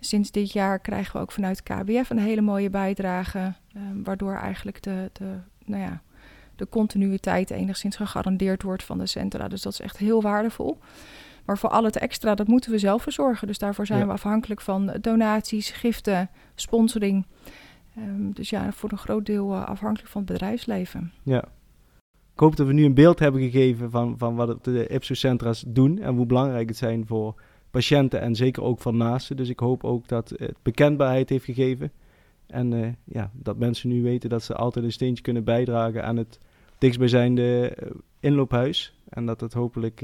Sinds 0.01 0.31
dit 0.31 0.53
jaar 0.53 0.79
krijgen 0.79 1.13
we 1.13 1.23
ook 1.23 1.33
vanuit 1.33 1.63
KBF 1.63 2.11
een 2.11 2.19
hele 2.19 2.41
mooie 2.41 2.71
bijdrage, 2.71 3.53
ehm, 3.75 4.03
waardoor 4.03 4.35
eigenlijk 4.35 4.83
de, 4.83 5.11
de, 5.13 5.35
nou 5.65 5.83
ja, 5.83 6.03
de 6.57 6.69
continuïteit 6.69 7.51
enigszins 7.51 7.97
gegarandeerd 7.97 8.63
wordt 8.63 8.85
van 8.85 8.99
de 8.99 9.07
centra. 9.07 9.49
Dus 9.49 9.63
dat 9.63 9.73
is 9.73 9.81
echt 9.81 9.97
heel 9.97 10.23
waardevol. 10.23 10.79
Maar 11.45 11.59
voor 11.59 11.71
al 11.71 11.85
het 11.85 11.97
extra, 11.97 12.35
dat 12.35 12.47
moeten 12.47 12.71
we 12.71 12.79
zelf 12.79 13.03
verzorgen. 13.03 13.47
Dus 13.47 13.59
daarvoor 13.59 13.87
zijn 13.87 13.99
Ja. 13.99 14.07
we 14.07 14.13
afhankelijk 14.13 14.61
van 14.61 14.97
donaties, 15.01 15.71
giften, 15.71 16.31
sponsoring. 16.55 17.27
Ehm, 17.97 18.31
dus 18.33 18.51
ja, 18.51 18.73
voor 18.73 18.93
een 18.93 18.99
groot 18.99 19.27
deel 19.27 19.53
eh, 19.55 19.65
afhankelijk 19.65 20.11
van 20.11 20.23
het 20.23 20.31
bedrijfsleven. 20.33 21.13
ja. 21.23 21.45
Ik 22.33 22.41
hoop 22.41 22.57
dat 22.57 22.67
we 22.67 22.73
nu 22.73 22.85
een 22.85 22.95
beeld 22.95 23.19
hebben 23.19 23.41
gegeven 23.41 23.91
van, 23.91 24.19
van 24.19 24.35
wat 24.35 24.65
de 24.65 24.87
Ipso-centra's 24.87 25.65
doen 25.67 25.99
en 25.99 26.15
hoe 26.15 26.27
belangrijk 26.27 26.69
het 26.69 26.77
zijn 26.79 27.07
voor 27.07 27.35
patiënten 27.71 28.21
en 28.21 28.35
zeker 28.35 28.63
ook 28.63 28.81
voor 28.81 28.95
naasten. 28.95 29.37
Dus 29.37 29.49
ik 29.49 29.59
hoop 29.59 29.85
ook 29.85 30.09
dat 30.09 30.29
het 30.37 30.57
bekendbaarheid 30.63 31.29
heeft 31.29 31.45
gegeven. 31.45 31.93
En 32.47 32.73
eh, 32.73 32.89
ja, 33.05 33.31
dat 33.33 33.59
mensen 33.59 33.89
nu 33.89 34.03
weten 34.03 34.31
dat 34.31 34.43
ze 34.43 34.55
altijd 34.55 34.85
een 34.85 34.93
steentje 34.93 35.23
kunnen 35.23 35.45
bijdragen 35.45 36.05
aan 36.05 36.17
het 36.17 36.39
dichtstbijzijnde 36.79 37.69
eh, 37.69 37.91
inloophuis. 38.21 38.99
En 39.09 39.27
dat 39.27 39.41
het 39.41 39.53
hopelijk, 39.53 40.01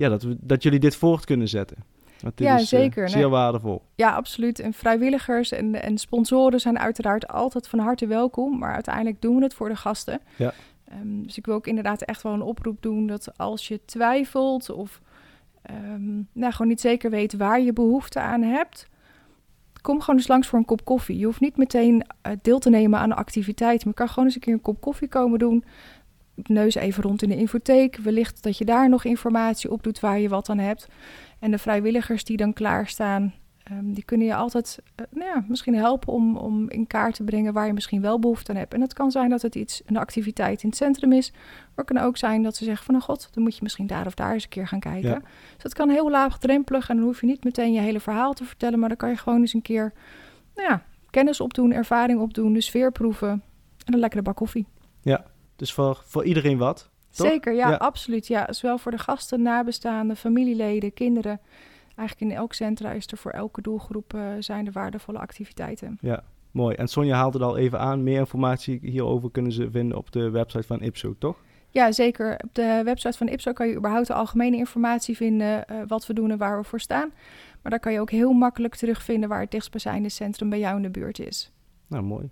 ja, 0.00 0.08
dat, 0.08 0.22
we, 0.22 0.36
dat 0.40 0.62
jullie 0.62 0.78
dit 0.78 0.96
voort 0.96 1.24
kunnen 1.24 1.48
zetten. 1.48 1.76
Want 2.20 2.36
dit 2.36 2.46
Ja, 2.46 2.54
is 2.54 2.60
eh, 2.72 2.78
zeker. 2.80 3.08
zeer 3.08 3.20
Nee. 3.20 3.30
waardevol. 3.30 3.82
Ja, 3.94 4.10
absoluut. 4.14 4.58
En 4.58 4.72
vrijwilligers 4.72 5.52
en, 5.52 5.82
en 5.82 5.98
sponsoren 5.98 6.60
zijn 6.60 6.78
uiteraard 6.78 7.28
altijd 7.28 7.68
van 7.68 7.78
harte 7.78 8.06
welkom. 8.06 8.58
Maar 8.58 8.74
uiteindelijk 8.74 9.22
doen 9.22 9.36
we 9.36 9.42
het 9.42 9.54
voor 9.54 9.68
de 9.68 9.76
gasten. 9.76 10.20
Ja. 10.36 10.52
Ehm, 10.84 11.22
dus 11.22 11.38
ik 11.38 11.46
wil 11.46 11.54
ook 11.54 11.66
inderdaad 11.66 12.02
echt 12.02 12.22
wel 12.22 12.32
een 12.32 12.42
oproep 12.42 12.82
doen 12.82 13.06
dat 13.06 13.38
als 13.38 13.68
je 13.68 13.80
twijfelt 13.84 14.70
of 14.70 15.00
ehm, 15.62 16.14
nou, 16.32 16.52
gewoon 16.52 16.68
niet 16.68 16.80
zeker 16.80 17.10
weet 17.10 17.36
waar 17.36 17.60
je 17.60 17.72
behoefte 17.72 18.20
aan 18.20 18.42
hebt, 18.42 18.88
kom 19.80 20.00
gewoon 20.00 20.16
eens 20.16 20.28
langs 20.28 20.48
voor 20.48 20.58
een 20.58 20.64
kop 20.64 20.84
koffie. 20.84 21.18
Je 21.18 21.24
hoeft 21.24 21.40
niet 21.40 21.56
meteen 21.56 22.04
eh, 22.22 22.32
deel 22.42 22.58
te 22.58 22.70
nemen 22.70 22.98
aan 22.98 23.10
een 23.10 23.16
activiteit, 23.16 23.84
maar 23.84 23.94
kan 23.94 24.08
gewoon 24.08 24.24
eens 24.24 24.34
een 24.34 24.40
keer 24.40 24.52
een 24.52 24.60
kop 24.60 24.80
koffie 24.80 25.08
komen 25.08 25.38
doen. 25.38 25.64
Neus 26.48 26.74
even 26.74 27.02
rond 27.02 27.22
in 27.22 27.28
de 27.28 27.36
infotheek. 27.36 27.96
Wellicht 27.96 28.42
dat 28.42 28.58
je 28.58 28.64
daar 28.64 28.88
nog 28.88 29.04
informatie 29.04 29.70
op 29.70 29.82
doet 29.82 30.00
waar 30.00 30.20
je 30.20 30.28
wat 30.28 30.48
aan 30.48 30.58
hebt. 30.58 30.88
En 31.38 31.50
de 31.50 31.58
vrijwilligers 31.58 32.24
die 32.24 32.36
dan 32.36 32.52
klaarstaan, 32.52 33.34
ehm, 33.62 33.92
die 33.92 34.04
kunnen 34.04 34.26
je 34.26 34.34
altijd 34.34 34.78
eh, 34.94 35.06
nou 35.10 35.26
ja, 35.26 35.44
misschien 35.48 35.74
helpen 35.74 36.12
om, 36.12 36.36
om 36.36 36.70
in 36.70 36.86
kaart 36.86 37.14
te 37.14 37.24
brengen 37.24 37.52
waar 37.52 37.66
je 37.66 37.72
misschien 37.72 38.00
wel 38.00 38.18
behoefte 38.18 38.50
aan 38.50 38.56
hebt. 38.56 38.74
En 38.74 38.80
het 38.80 38.92
kan 38.92 39.10
zijn 39.10 39.30
dat 39.30 39.42
het 39.42 39.54
iets, 39.54 39.82
een 39.86 39.96
activiteit 39.96 40.62
in 40.62 40.68
het 40.68 40.78
centrum 40.78 41.12
is. 41.12 41.30
Maar 41.30 41.84
het 41.84 41.86
kan 41.86 41.98
ook 41.98 42.16
zijn 42.16 42.42
dat 42.42 42.56
ze 42.56 42.64
zeggen 42.64 42.84
van, 42.84 42.94
nou 42.94 43.06
god, 43.06 43.28
dan 43.32 43.42
moet 43.42 43.54
je 43.56 43.62
misschien 43.62 43.86
daar 43.86 44.06
of 44.06 44.14
daar 44.14 44.32
eens 44.32 44.42
een 44.42 44.48
keer 44.48 44.68
gaan 44.68 44.80
kijken. 44.80 45.10
Ja. 45.10 45.20
Dus 45.54 45.62
dat 45.62 45.74
kan 45.74 45.88
heel 45.88 46.10
laagdrempelig 46.10 46.88
en 46.88 46.96
dan 46.96 47.04
hoef 47.04 47.20
je 47.20 47.26
niet 47.26 47.44
meteen 47.44 47.72
je 47.72 47.80
hele 47.80 48.00
verhaal 48.00 48.32
te 48.32 48.44
vertellen. 48.44 48.78
Maar 48.78 48.88
dan 48.88 48.98
kan 48.98 49.08
je 49.08 49.16
gewoon 49.16 49.40
eens 49.40 49.54
een 49.54 49.62
keer 49.62 49.92
nou 50.54 50.68
ja, 50.68 50.82
kennis 51.10 51.40
opdoen, 51.40 51.72
ervaring 51.72 52.20
opdoen, 52.20 52.52
de 52.52 52.60
sfeer 52.60 52.92
proeven 52.92 53.42
en 53.84 53.92
een 53.94 53.98
lekkere 53.98 54.22
bak 54.22 54.36
koffie. 54.36 54.66
Dus 55.60 55.72
voor, 55.72 56.02
voor 56.04 56.24
iedereen 56.24 56.58
wat. 56.58 56.90
Toch? 57.10 57.26
Zeker, 57.26 57.54
ja, 57.54 57.68
Ja. 57.68 57.76
absoluut. 57.76 58.26
Ja, 58.26 58.52
zowel 58.52 58.78
voor 58.78 58.90
de 58.92 58.98
gasten, 58.98 59.42
nabestaanden, 59.42 60.16
familieleden, 60.16 60.92
kinderen. 60.94 61.40
Eigenlijk 61.96 62.30
in 62.30 62.36
elk 62.36 62.52
centra 62.52 62.90
is 62.92 63.06
er 63.06 63.16
voor 63.16 63.30
elke 63.30 63.62
doelgroep 63.62 64.14
eh, 64.14 64.20
zijn 64.38 64.66
er 64.66 64.72
waardevolle 64.72 65.18
activiteiten. 65.18 65.98
Ja, 66.00 66.22
mooi. 66.50 66.76
En 66.76 66.88
Sonja 66.88 67.16
haalde 67.16 67.38
het 67.38 67.46
al 67.46 67.56
even 67.56 67.78
aan. 67.80 68.02
Meer 68.02 68.18
informatie 68.18 68.78
hierover 68.82 69.30
kunnen 69.30 69.52
ze 69.52 69.70
vinden 69.70 69.98
op 69.98 70.12
de 70.12 70.30
website 70.30 70.66
van 70.66 70.80
Ipso, 70.82 71.14
toch? 71.18 71.36
Ja, 71.70 71.92
zeker. 71.92 72.32
Op 72.44 72.54
de 72.54 72.80
website 72.84 73.18
van 73.18 73.28
Ipso 73.28 73.52
kan 73.52 73.68
je 73.68 73.76
überhaupt 73.76 74.06
de 74.06 74.14
algemene 74.14 74.56
informatie 74.56 75.16
vinden, 75.16 75.66
eh, 75.66 75.76
wat 75.86 76.06
we 76.06 76.14
doen 76.14 76.30
en 76.30 76.38
waar 76.38 76.58
we 76.58 76.64
voor 76.64 76.80
staan. 76.80 77.12
Maar 77.62 77.70
daar 77.70 77.80
kan 77.80 77.92
je 77.92 78.00
ook 78.00 78.10
heel 78.10 78.32
makkelijk 78.32 78.74
terugvinden 78.74 79.28
waar 79.28 79.40
het 79.40 79.50
dichtstbijzijnde 79.50 80.08
centrum 80.08 80.48
bij 80.50 80.58
jou 80.58 80.76
in 80.76 80.82
de 80.82 80.90
buurt 80.90 81.18
is. 81.18 81.52
Nou, 81.86 82.02
mooi. 82.02 82.30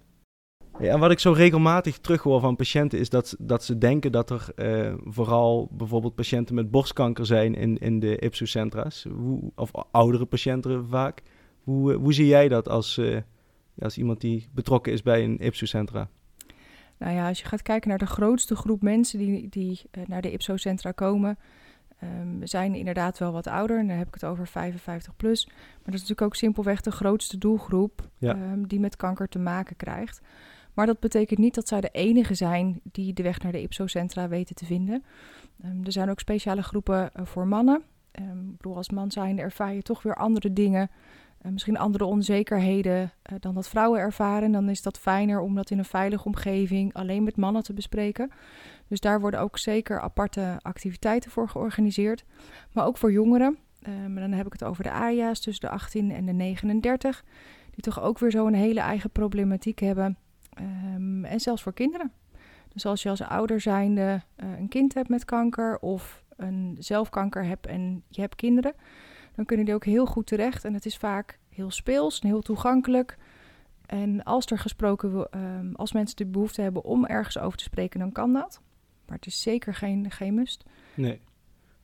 Ja, 0.80 0.92
en 0.92 0.98
wat 0.98 1.10
ik 1.10 1.18
zo 1.18 1.32
regelmatig 1.32 1.98
terughoor 1.98 2.40
van 2.40 2.56
patiënten 2.56 2.98
is 2.98 3.08
dat, 3.08 3.36
dat 3.38 3.64
ze 3.64 3.78
denken 3.78 4.12
dat 4.12 4.30
er 4.30 4.48
eh, 4.56 4.94
vooral 5.04 5.68
bijvoorbeeld 5.70 6.14
patiënten 6.14 6.54
met 6.54 6.70
borstkanker 6.70 7.26
zijn 7.26 7.54
in, 7.54 7.78
in 7.78 8.00
de 8.00 8.18
IPSO-centra's. 8.18 9.06
Of 9.54 9.70
oudere 9.90 10.24
patiënten 10.24 10.86
vaak. 10.88 11.22
Hoe, 11.62 11.92
eh, 11.92 11.98
hoe 11.98 12.12
zie 12.12 12.26
jij 12.26 12.48
dat 12.48 12.68
als, 12.68 12.98
eh, 12.98 13.16
als 13.78 13.98
iemand 13.98 14.20
die 14.20 14.48
betrokken 14.52 14.92
is 14.92 15.02
bij 15.02 15.24
een 15.24 15.38
IPSO-centra? 15.40 16.08
Nou 16.98 17.14
ja, 17.14 17.28
als 17.28 17.40
je 17.40 17.46
gaat 17.46 17.62
kijken 17.62 17.88
naar 17.88 17.98
de 17.98 18.06
grootste 18.06 18.56
groep 18.56 18.82
mensen 18.82 19.18
die, 19.18 19.48
die 19.48 19.80
naar 20.06 20.22
de 20.22 20.32
IPSO-centra 20.32 20.92
komen, 20.92 21.38
ehm, 21.98 22.46
zijn 22.46 22.74
inderdaad 22.74 23.18
wel 23.18 23.32
wat 23.32 23.46
ouder. 23.46 23.78
En 23.78 23.86
dan 23.86 23.96
heb 23.96 24.08
ik 24.08 24.14
het 24.14 24.24
over 24.24 24.46
55 24.46 25.16
plus. 25.16 25.46
Maar 25.46 25.56
dat 25.84 25.94
is 25.94 26.00
natuurlijk 26.00 26.22
ook 26.22 26.36
simpelweg 26.36 26.80
de 26.80 26.90
grootste 26.90 27.38
doelgroep 27.38 28.08
Ja. 28.18 28.34
ehm, 28.34 28.62
die 28.62 28.80
met 28.80 28.96
kanker 28.96 29.28
te 29.28 29.38
maken 29.38 29.76
krijgt. 29.76 30.20
Maar 30.78 30.86
dat 30.86 31.00
betekent 31.00 31.38
niet 31.38 31.54
dat 31.54 31.68
zij 31.68 31.80
de 31.80 31.88
enige 31.92 32.34
zijn 32.34 32.80
die 32.82 33.12
de 33.12 33.22
weg 33.22 33.38
naar 33.38 33.52
de 33.52 33.60
IPSO-centra 33.60 34.28
weten 34.28 34.54
te 34.54 34.64
vinden. 34.64 35.04
Ehm, 35.62 35.84
er 35.84 35.92
zijn 35.92 36.10
ook 36.10 36.20
speciale 36.20 36.62
groepen 36.62 37.14
eh, 37.14 37.24
voor 37.24 37.46
mannen. 37.46 37.82
Ehm, 38.10 38.38
ik 38.38 38.56
bedoel, 38.56 38.76
als 38.76 38.90
man 38.90 39.10
zijnde 39.10 39.42
ervaar 39.42 39.74
je 39.74 39.82
toch 39.82 40.02
weer 40.02 40.14
andere 40.14 40.52
dingen. 40.52 40.90
eh, 41.38 41.50
misschien 41.50 41.78
andere 41.78 42.04
onzekerheden 42.04 43.12
eh, 43.22 43.36
dan 43.40 43.54
dat 43.54 43.68
vrouwen 43.68 44.00
ervaren. 44.00 44.52
Dan 44.52 44.68
is 44.68 44.82
dat 44.82 44.98
fijner 44.98 45.40
om 45.40 45.54
dat 45.54 45.70
in 45.70 45.78
een 45.78 45.84
veilige 45.84 46.24
omgeving 46.24 46.94
alleen 46.94 47.22
met 47.22 47.36
mannen 47.36 47.62
te 47.62 47.72
bespreken. 47.72 48.30
Dus 48.88 49.00
daar 49.00 49.20
worden 49.20 49.40
ook 49.40 49.58
zeker 49.58 50.00
aparte 50.00 50.58
activiteiten 50.62 51.30
voor 51.30 51.48
georganiseerd. 51.48 52.24
Maar 52.72 52.86
ook 52.86 52.96
voor 52.96 53.12
jongeren. 53.12 53.58
Ehm, 53.82 54.14
dan 54.14 54.32
heb 54.32 54.46
ik 54.46 54.52
het 54.52 54.64
over 54.64 54.82
de 54.82 54.92
AJA's 54.92 55.40
tussen 55.40 55.68
de 55.68 55.74
18 55.74 56.10
en 56.10 56.26
de 56.26 56.32
39. 56.32 57.24
Die 57.70 57.82
toch 57.82 58.00
ook 58.00 58.18
weer 58.18 58.30
zo'n 58.30 58.54
hele 58.54 58.80
eigen 58.80 59.10
problematiek 59.10 59.78
hebben. 59.78 60.18
Ehm, 60.58 61.24
en 61.24 61.40
zelfs 61.40 61.62
voor 61.62 61.72
kinderen. 61.72 62.12
Dus 62.68 62.86
als 62.86 63.02
je 63.02 63.08
als 63.08 63.22
ouder 63.22 63.60
zijnde 63.60 64.22
eh, 64.36 64.58
een 64.58 64.68
kind 64.68 64.94
hebt 64.94 65.08
met 65.08 65.24
kanker 65.24 65.78
of 65.78 66.24
een 66.36 66.76
zelfkanker 66.78 67.44
hebt 67.44 67.66
en 67.66 68.02
je 68.08 68.20
hebt 68.20 68.34
kinderen, 68.34 68.74
dan 69.34 69.44
kunnen 69.44 69.66
die 69.66 69.74
ook 69.74 69.84
heel 69.84 70.06
goed 70.06 70.26
terecht. 70.26 70.64
En 70.64 70.74
het 70.74 70.86
is 70.86 70.96
vaak 70.96 71.38
heel 71.48 71.70
speels 71.70 72.20
en 72.20 72.28
heel 72.28 72.40
toegankelijk. 72.40 73.16
En 73.86 74.22
als 74.22 74.46
er 74.46 74.58
gesproken, 74.58 75.28
ehm, 75.30 75.72
als 75.74 75.92
mensen 75.92 76.16
de 76.16 76.26
behoefte 76.26 76.60
hebben 76.62 76.84
om 76.84 77.06
ergens 77.06 77.38
over 77.38 77.58
te 77.58 77.64
spreken, 77.64 78.00
dan 78.00 78.12
kan 78.12 78.32
dat. 78.32 78.60
Maar 79.06 79.16
het 79.16 79.26
is 79.26 79.42
zeker 79.42 79.74
geen, 79.74 80.10
geen 80.10 80.34
must. 80.34 80.64
Nee. 80.94 81.20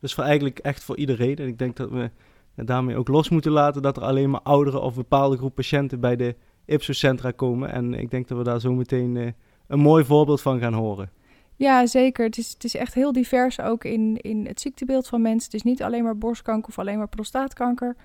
Dus 0.00 0.14
voor 0.14 0.24
eigenlijk 0.24 0.58
echt 0.58 0.84
voor 0.84 0.96
iedereen. 0.96 1.36
En 1.36 1.46
ik 1.46 1.58
denk 1.58 1.76
dat 1.76 1.90
we 1.90 2.10
daarmee 2.54 2.96
ook 2.96 3.08
los 3.08 3.28
moeten 3.28 3.52
laten 3.52 3.82
dat 3.82 3.96
er 3.96 4.02
alleen 4.02 4.30
maar 4.30 4.42
ouderen 4.42 4.82
of 4.82 4.94
bepaalde 4.94 5.36
groep 5.36 5.54
patiënten 5.54 6.00
bij 6.00 6.16
de 6.16 6.36
IPSO-centra 6.66 7.30
komen. 7.30 7.72
En 7.72 7.94
ik 7.94 8.10
denk 8.10 8.28
dat 8.28 8.38
we 8.38 8.44
daar 8.44 8.60
zo 8.60 8.72
meteen 8.72 9.16
eh, 9.16 9.26
een 9.66 9.80
mooi 9.80 10.04
voorbeeld 10.04 10.40
van 10.40 10.58
gaan 10.58 10.72
horen. 10.72 11.10
Ja, 11.56 11.86
zeker. 11.86 12.24
Het 12.24 12.38
is, 12.38 12.52
het 12.52 12.64
is 12.64 12.74
echt 12.74 12.94
heel 12.94 13.12
divers 13.12 13.60
ook 13.60 13.84
in, 13.84 14.16
in 14.16 14.46
het 14.46 14.60
ziektebeeld 14.60 15.06
van 15.06 15.22
mensen. 15.22 15.44
Het 15.44 15.54
is 15.54 15.62
niet 15.62 15.82
alleen 15.82 16.02
maar 16.02 16.18
borstkanker 16.18 16.68
of 16.68 16.78
alleen 16.78 16.98
maar 16.98 17.08
prostaatkanker. 17.08 17.96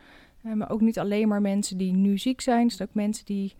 eh, 0.43 0.53
maar 0.53 0.69
ook 0.69 0.81
niet 0.81 0.99
alleen 0.99 1.27
maar 1.27 1.41
mensen 1.41 1.77
die 1.77 1.93
nu 1.93 2.17
ziek 2.17 2.41
zijn. 2.41 2.67
Het 2.67 2.73
zijn 2.75 2.87
ook 2.89 2.95
mensen 2.95 3.25
die 3.25 3.53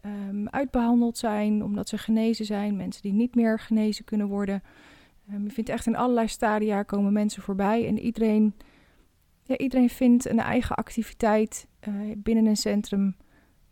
ehm, 0.00 0.46
uitbehandeld 0.46 1.18
zijn 1.18 1.64
omdat 1.64 1.88
ze 1.88 1.98
genezen 1.98 2.44
zijn. 2.44 2.76
Mensen 2.76 3.02
die 3.02 3.12
niet 3.12 3.34
meer 3.34 3.60
genezen 3.60 4.04
kunnen 4.04 4.26
worden. 4.26 4.62
Ehm, 5.30 5.44
je 5.44 5.50
vindt 5.50 5.70
echt 5.70 5.86
in 5.86 5.96
allerlei 5.96 6.28
stadia 6.28 6.82
komen 6.82 7.12
mensen 7.12 7.42
voorbij. 7.42 7.86
En 7.86 7.98
iedereen, 7.98 8.54
ja, 9.42 9.56
iedereen 9.56 9.90
vindt 9.90 10.28
een 10.28 10.40
eigen 10.40 10.76
activiteit 10.76 11.66
eh, 11.80 11.94
binnen 12.16 12.46
een 12.46 12.56
centrum 12.56 13.16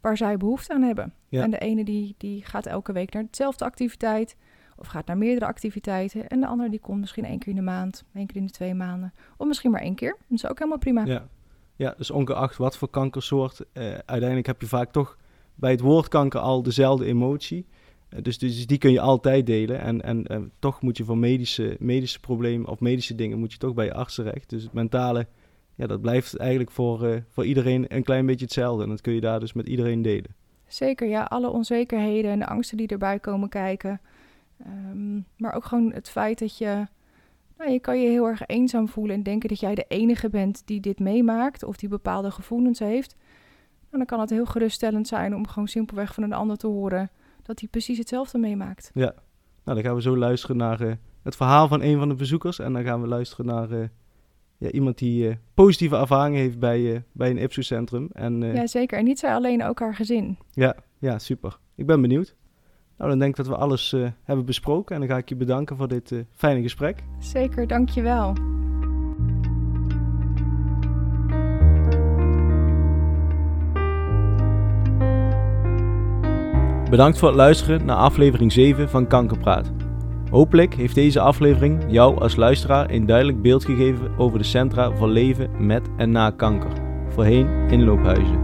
waar 0.05 0.17
zij 0.17 0.37
behoefte 0.37 0.73
aan 0.73 0.83
hebben. 0.83 1.15
Ja. 1.29 1.43
En 1.43 1.51
de 1.51 1.59
ene 1.59 1.85
die, 1.85 2.15
die 2.19 2.45
gaat 2.45 2.67
elke 2.67 2.93
week 2.93 3.13
naar 3.13 3.27
dezelfde 3.31 3.65
activiteit. 3.65 4.37
Of 4.77 4.87
gaat 4.87 5.07
naar 5.07 5.19
meerdere 5.19 5.47
activiteiten. 5.47 6.29
En 6.29 6.41
de 6.41 6.47
ander 6.47 6.71
die 6.71 6.81
komt 6.81 7.01
misschien 7.01 7.25
één 7.25 7.39
keer 7.39 7.49
in 7.49 7.55
de 7.55 7.63
maand, 7.63 8.05
één 8.15 8.27
keer 8.27 8.37
in 8.37 8.47
de 8.47 8.53
twee 8.53 8.75
maanden. 8.75 9.13
Of 9.37 9.47
misschien 9.47 9.71
maar 9.71 9.81
één 9.81 9.95
keer. 9.95 10.17
Dat 10.29 10.39
is 10.39 10.47
ook 10.47 10.59
helemaal 10.59 10.79
prima. 10.79 11.05
Ja. 11.05 11.29
ja, 11.77 11.95
dus 11.97 12.11
ongeacht 12.11 12.57
wat 12.57 12.77
voor 12.77 12.91
kankersoort, 12.91 13.61
eh, 13.73 13.85
uiteindelijk 13.85 14.47
heb 14.47 14.61
je 14.61 14.67
vaak 14.67 14.93
toch 14.93 15.17
bij 15.55 15.71
het 15.71 15.81
woord 15.81 16.09
kanker 16.09 16.41
al 16.41 16.63
dezelfde 16.63 17.05
emotie. 17.05 17.67
Eh, 18.09 18.23
dus, 18.23 18.39
dus 18.39 18.67
die 18.67 18.79
kun 18.79 18.93
je 18.93 19.01
altijd 19.01 19.47
delen. 19.47 19.81
En, 19.81 20.03
en 20.03 20.27
eh, 20.27 20.41
toch 20.59 20.83
moet 20.83 20.97
je 20.97 21.05
voor 21.05 21.19
medische, 21.19 21.77
medische 21.81 22.21
problemen 22.21 22.69
of 22.69 22.81
medische 22.81 23.15
dingen 23.15 23.39
moet 23.39 23.53
je 23.53 23.59
toch 23.59 23.75
bij 23.75 23.85
je 23.85 23.95
arts 23.95 24.15
terecht. 24.15 24.51
Dus 24.51 24.63
het 24.63 24.73
mentale, 24.73 25.27
ja, 25.75 25.87
dat 25.87 26.01
blijft 26.01 26.37
eigenlijk 26.37 26.71
voor, 26.71 27.07
eh, 27.07 27.21
voor 27.29 27.45
iedereen 27.45 27.85
een 27.89 28.03
klein 28.03 28.27
beetje 28.27 28.45
hetzelfde. 28.45 28.83
En 28.83 28.89
dat 28.89 29.01
kun 29.01 29.13
je 29.13 29.21
daar 29.21 29.41
dus 29.41 29.53
met 29.53 29.69
iedereen 29.69 30.03
delen. 30.03 30.35
Zeker, 30.67 31.09
ja. 31.09 31.23
Alle 31.23 31.49
onzekerheden 31.49 32.31
en 32.31 32.39
de 32.39 32.47
angsten 32.47 32.77
die 32.77 32.87
erbij 32.87 33.19
komen 33.19 33.49
kijken. 33.49 34.01
Ehm, 34.65 35.17
maar 35.37 35.55
ook 35.55 35.65
gewoon 35.65 35.93
het 35.93 36.11
feit 36.11 36.39
dat 36.39 36.59
je... 36.59 36.87
Nou, 37.59 37.71
je 37.71 37.81
kan 37.81 38.01
je 38.01 38.09
heel 38.09 38.27
erg 38.27 38.47
eenzaam 38.47 38.89
voelen 38.89 39.17
en 39.17 39.23
denken 39.23 39.49
dat 39.49 39.61
jij 39.61 39.75
de 39.75 39.85
enige 39.89 40.29
bent 40.29 40.63
die 40.65 40.81
dit 40.81 40.99
meemaakt. 40.99 41.65
Of 41.65 41.77
die 41.77 41.89
bepaalde 41.89 42.31
gevoelens 42.31 42.79
heeft. 42.79 43.17
En 43.91 43.99
dan 43.99 44.07
kan 44.07 44.21
het 44.21 44.31
heel 44.31 44.45
geruststellend 44.45 45.09
zijn 45.09 45.35
om 45.35 45.47
gewoon 45.47 45.69
simpelweg 45.69 46.15
van 46.15 46.23
een 46.23 46.33
ander 46.33 46.57
te 46.57 46.67
horen... 46.67 47.11
dat 47.43 47.61
hij 47.61 47.69
precies 47.69 47.99
hetzelfde 47.99 48.39
meemaakt. 48.39 48.91
Nou, 49.65 49.77
dan 49.77 49.85
gaan 49.85 49.95
we 49.95 50.03
zo 50.03 50.17
luisteren 50.17 50.57
naar 50.57 50.81
eh, 50.81 50.93
het 51.23 51.37
verhaal 51.37 51.69
van 51.69 51.83
een 51.83 51.99
van 51.99 52.09
de 52.09 52.15
bezoekers. 52.15 52.59
En 52.59 52.73
dan 52.73 52.83
gaan 52.83 53.01
we 53.01 53.09
luisteren 53.09 53.47
naar 53.47 53.71
eh, 53.71 53.89
ja, 54.59 54.71
iemand 54.71 54.99
die 54.99 55.29
eh, 55.29 55.35
positieve 55.55 55.97
ervaringen 55.97 56.41
heeft 56.41 56.59
bij, 56.59 56.95
eh, 56.95 57.01
bij 57.13 57.31
een 57.31 57.39
IPSO-centrum. 57.39 58.09
En 58.13 58.43
eh, 58.43 58.55
Ja, 58.55 58.67
zeker. 58.67 58.99
En 58.99 59.05
niet 59.05 59.19
zij 59.19 59.35
alleen, 59.35 59.65
ook 59.65 59.81
haar 59.81 59.95
gezin. 59.95 60.39
Ja, 60.53 60.77
ja, 60.99 61.19
super. 61.19 61.59
Ik 61.75 61.87
ben 61.87 62.01
benieuwd. 62.01 62.37
Nou, 62.99 63.11
dan 63.11 63.19
denk 63.19 63.31
ik 63.31 63.37
dat 63.37 63.47
we 63.47 63.57
alles 63.57 63.93
eh, 63.93 64.07
hebben 64.25 64.45
besproken. 64.45 64.95
En 64.95 65.01
dan 65.01 65.11
ga 65.11 65.17
ik 65.17 65.29
je 65.29 65.37
bedanken 65.37 65.77
voor 65.77 65.89
dit 65.89 66.13
eh, 66.13 66.19
fijne 66.33 66.63
gesprek. 66.63 67.03
Zeker, 67.19 67.67
dankjewel. 67.67 68.33
Bedankt 76.91 77.19
voor 77.19 77.29
het 77.29 77.37
luisteren 77.37 77.85
naar 77.85 77.97
aflevering 77.97 78.53
7 78.53 78.89
van 78.91 79.07
Kankerpraat. 79.07 79.73
Hopelijk 80.35 80.75
heeft 80.75 80.95
deze 80.95 81.21
aflevering 81.21 81.85
jou 81.89 82.21
als 82.21 82.37
luisteraar 82.37 82.91
een 82.91 83.07
duidelijk 83.07 83.43
beeld 83.43 83.65
gegeven 83.65 84.19
over 84.19 84.39
de 84.39 84.45
centra 84.45 84.93
voor 84.93 85.09
leven 85.09 85.67
met 85.67 85.89
en 85.97 86.11
na 86.11 86.31
kanker. 86.31 86.71
Voorheen 87.09 87.49
inloophuizen. 87.71 88.39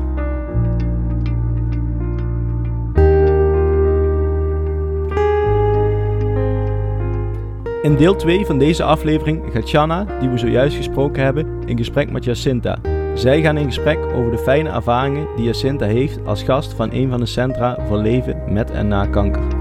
In 7.82 7.96
deel 7.96 8.16
2 8.16 8.46
van 8.46 8.58
deze 8.58 8.82
aflevering 8.82 9.42
gaat 9.52 9.68
Shanna, 9.68 10.06
die 10.20 10.28
we 10.28 10.38
zojuist 10.38 10.76
gesproken 10.76 11.22
hebben, 11.22 11.62
in 11.66 11.76
gesprek 11.76 12.10
met 12.10 12.24
Jacinta. 12.24 12.78
Zij 13.14 13.42
gaan 13.42 13.56
in 13.56 13.64
gesprek 13.64 13.98
over 14.14 14.30
de 14.30 14.38
fijne 14.38 14.68
ervaringen 14.68 15.28
die 15.36 15.44
Jacinta 15.44 15.86
heeft 15.86 16.26
als 16.26 16.42
gast 16.42 16.72
van 16.72 16.92
een 16.92 17.10
van 17.10 17.20
de 17.20 17.26
centra 17.26 17.86
voor 17.86 17.98
leven 17.98 18.52
met 18.52 18.70
en 18.70 18.88
na 18.88 19.06
kanker. 19.06 19.59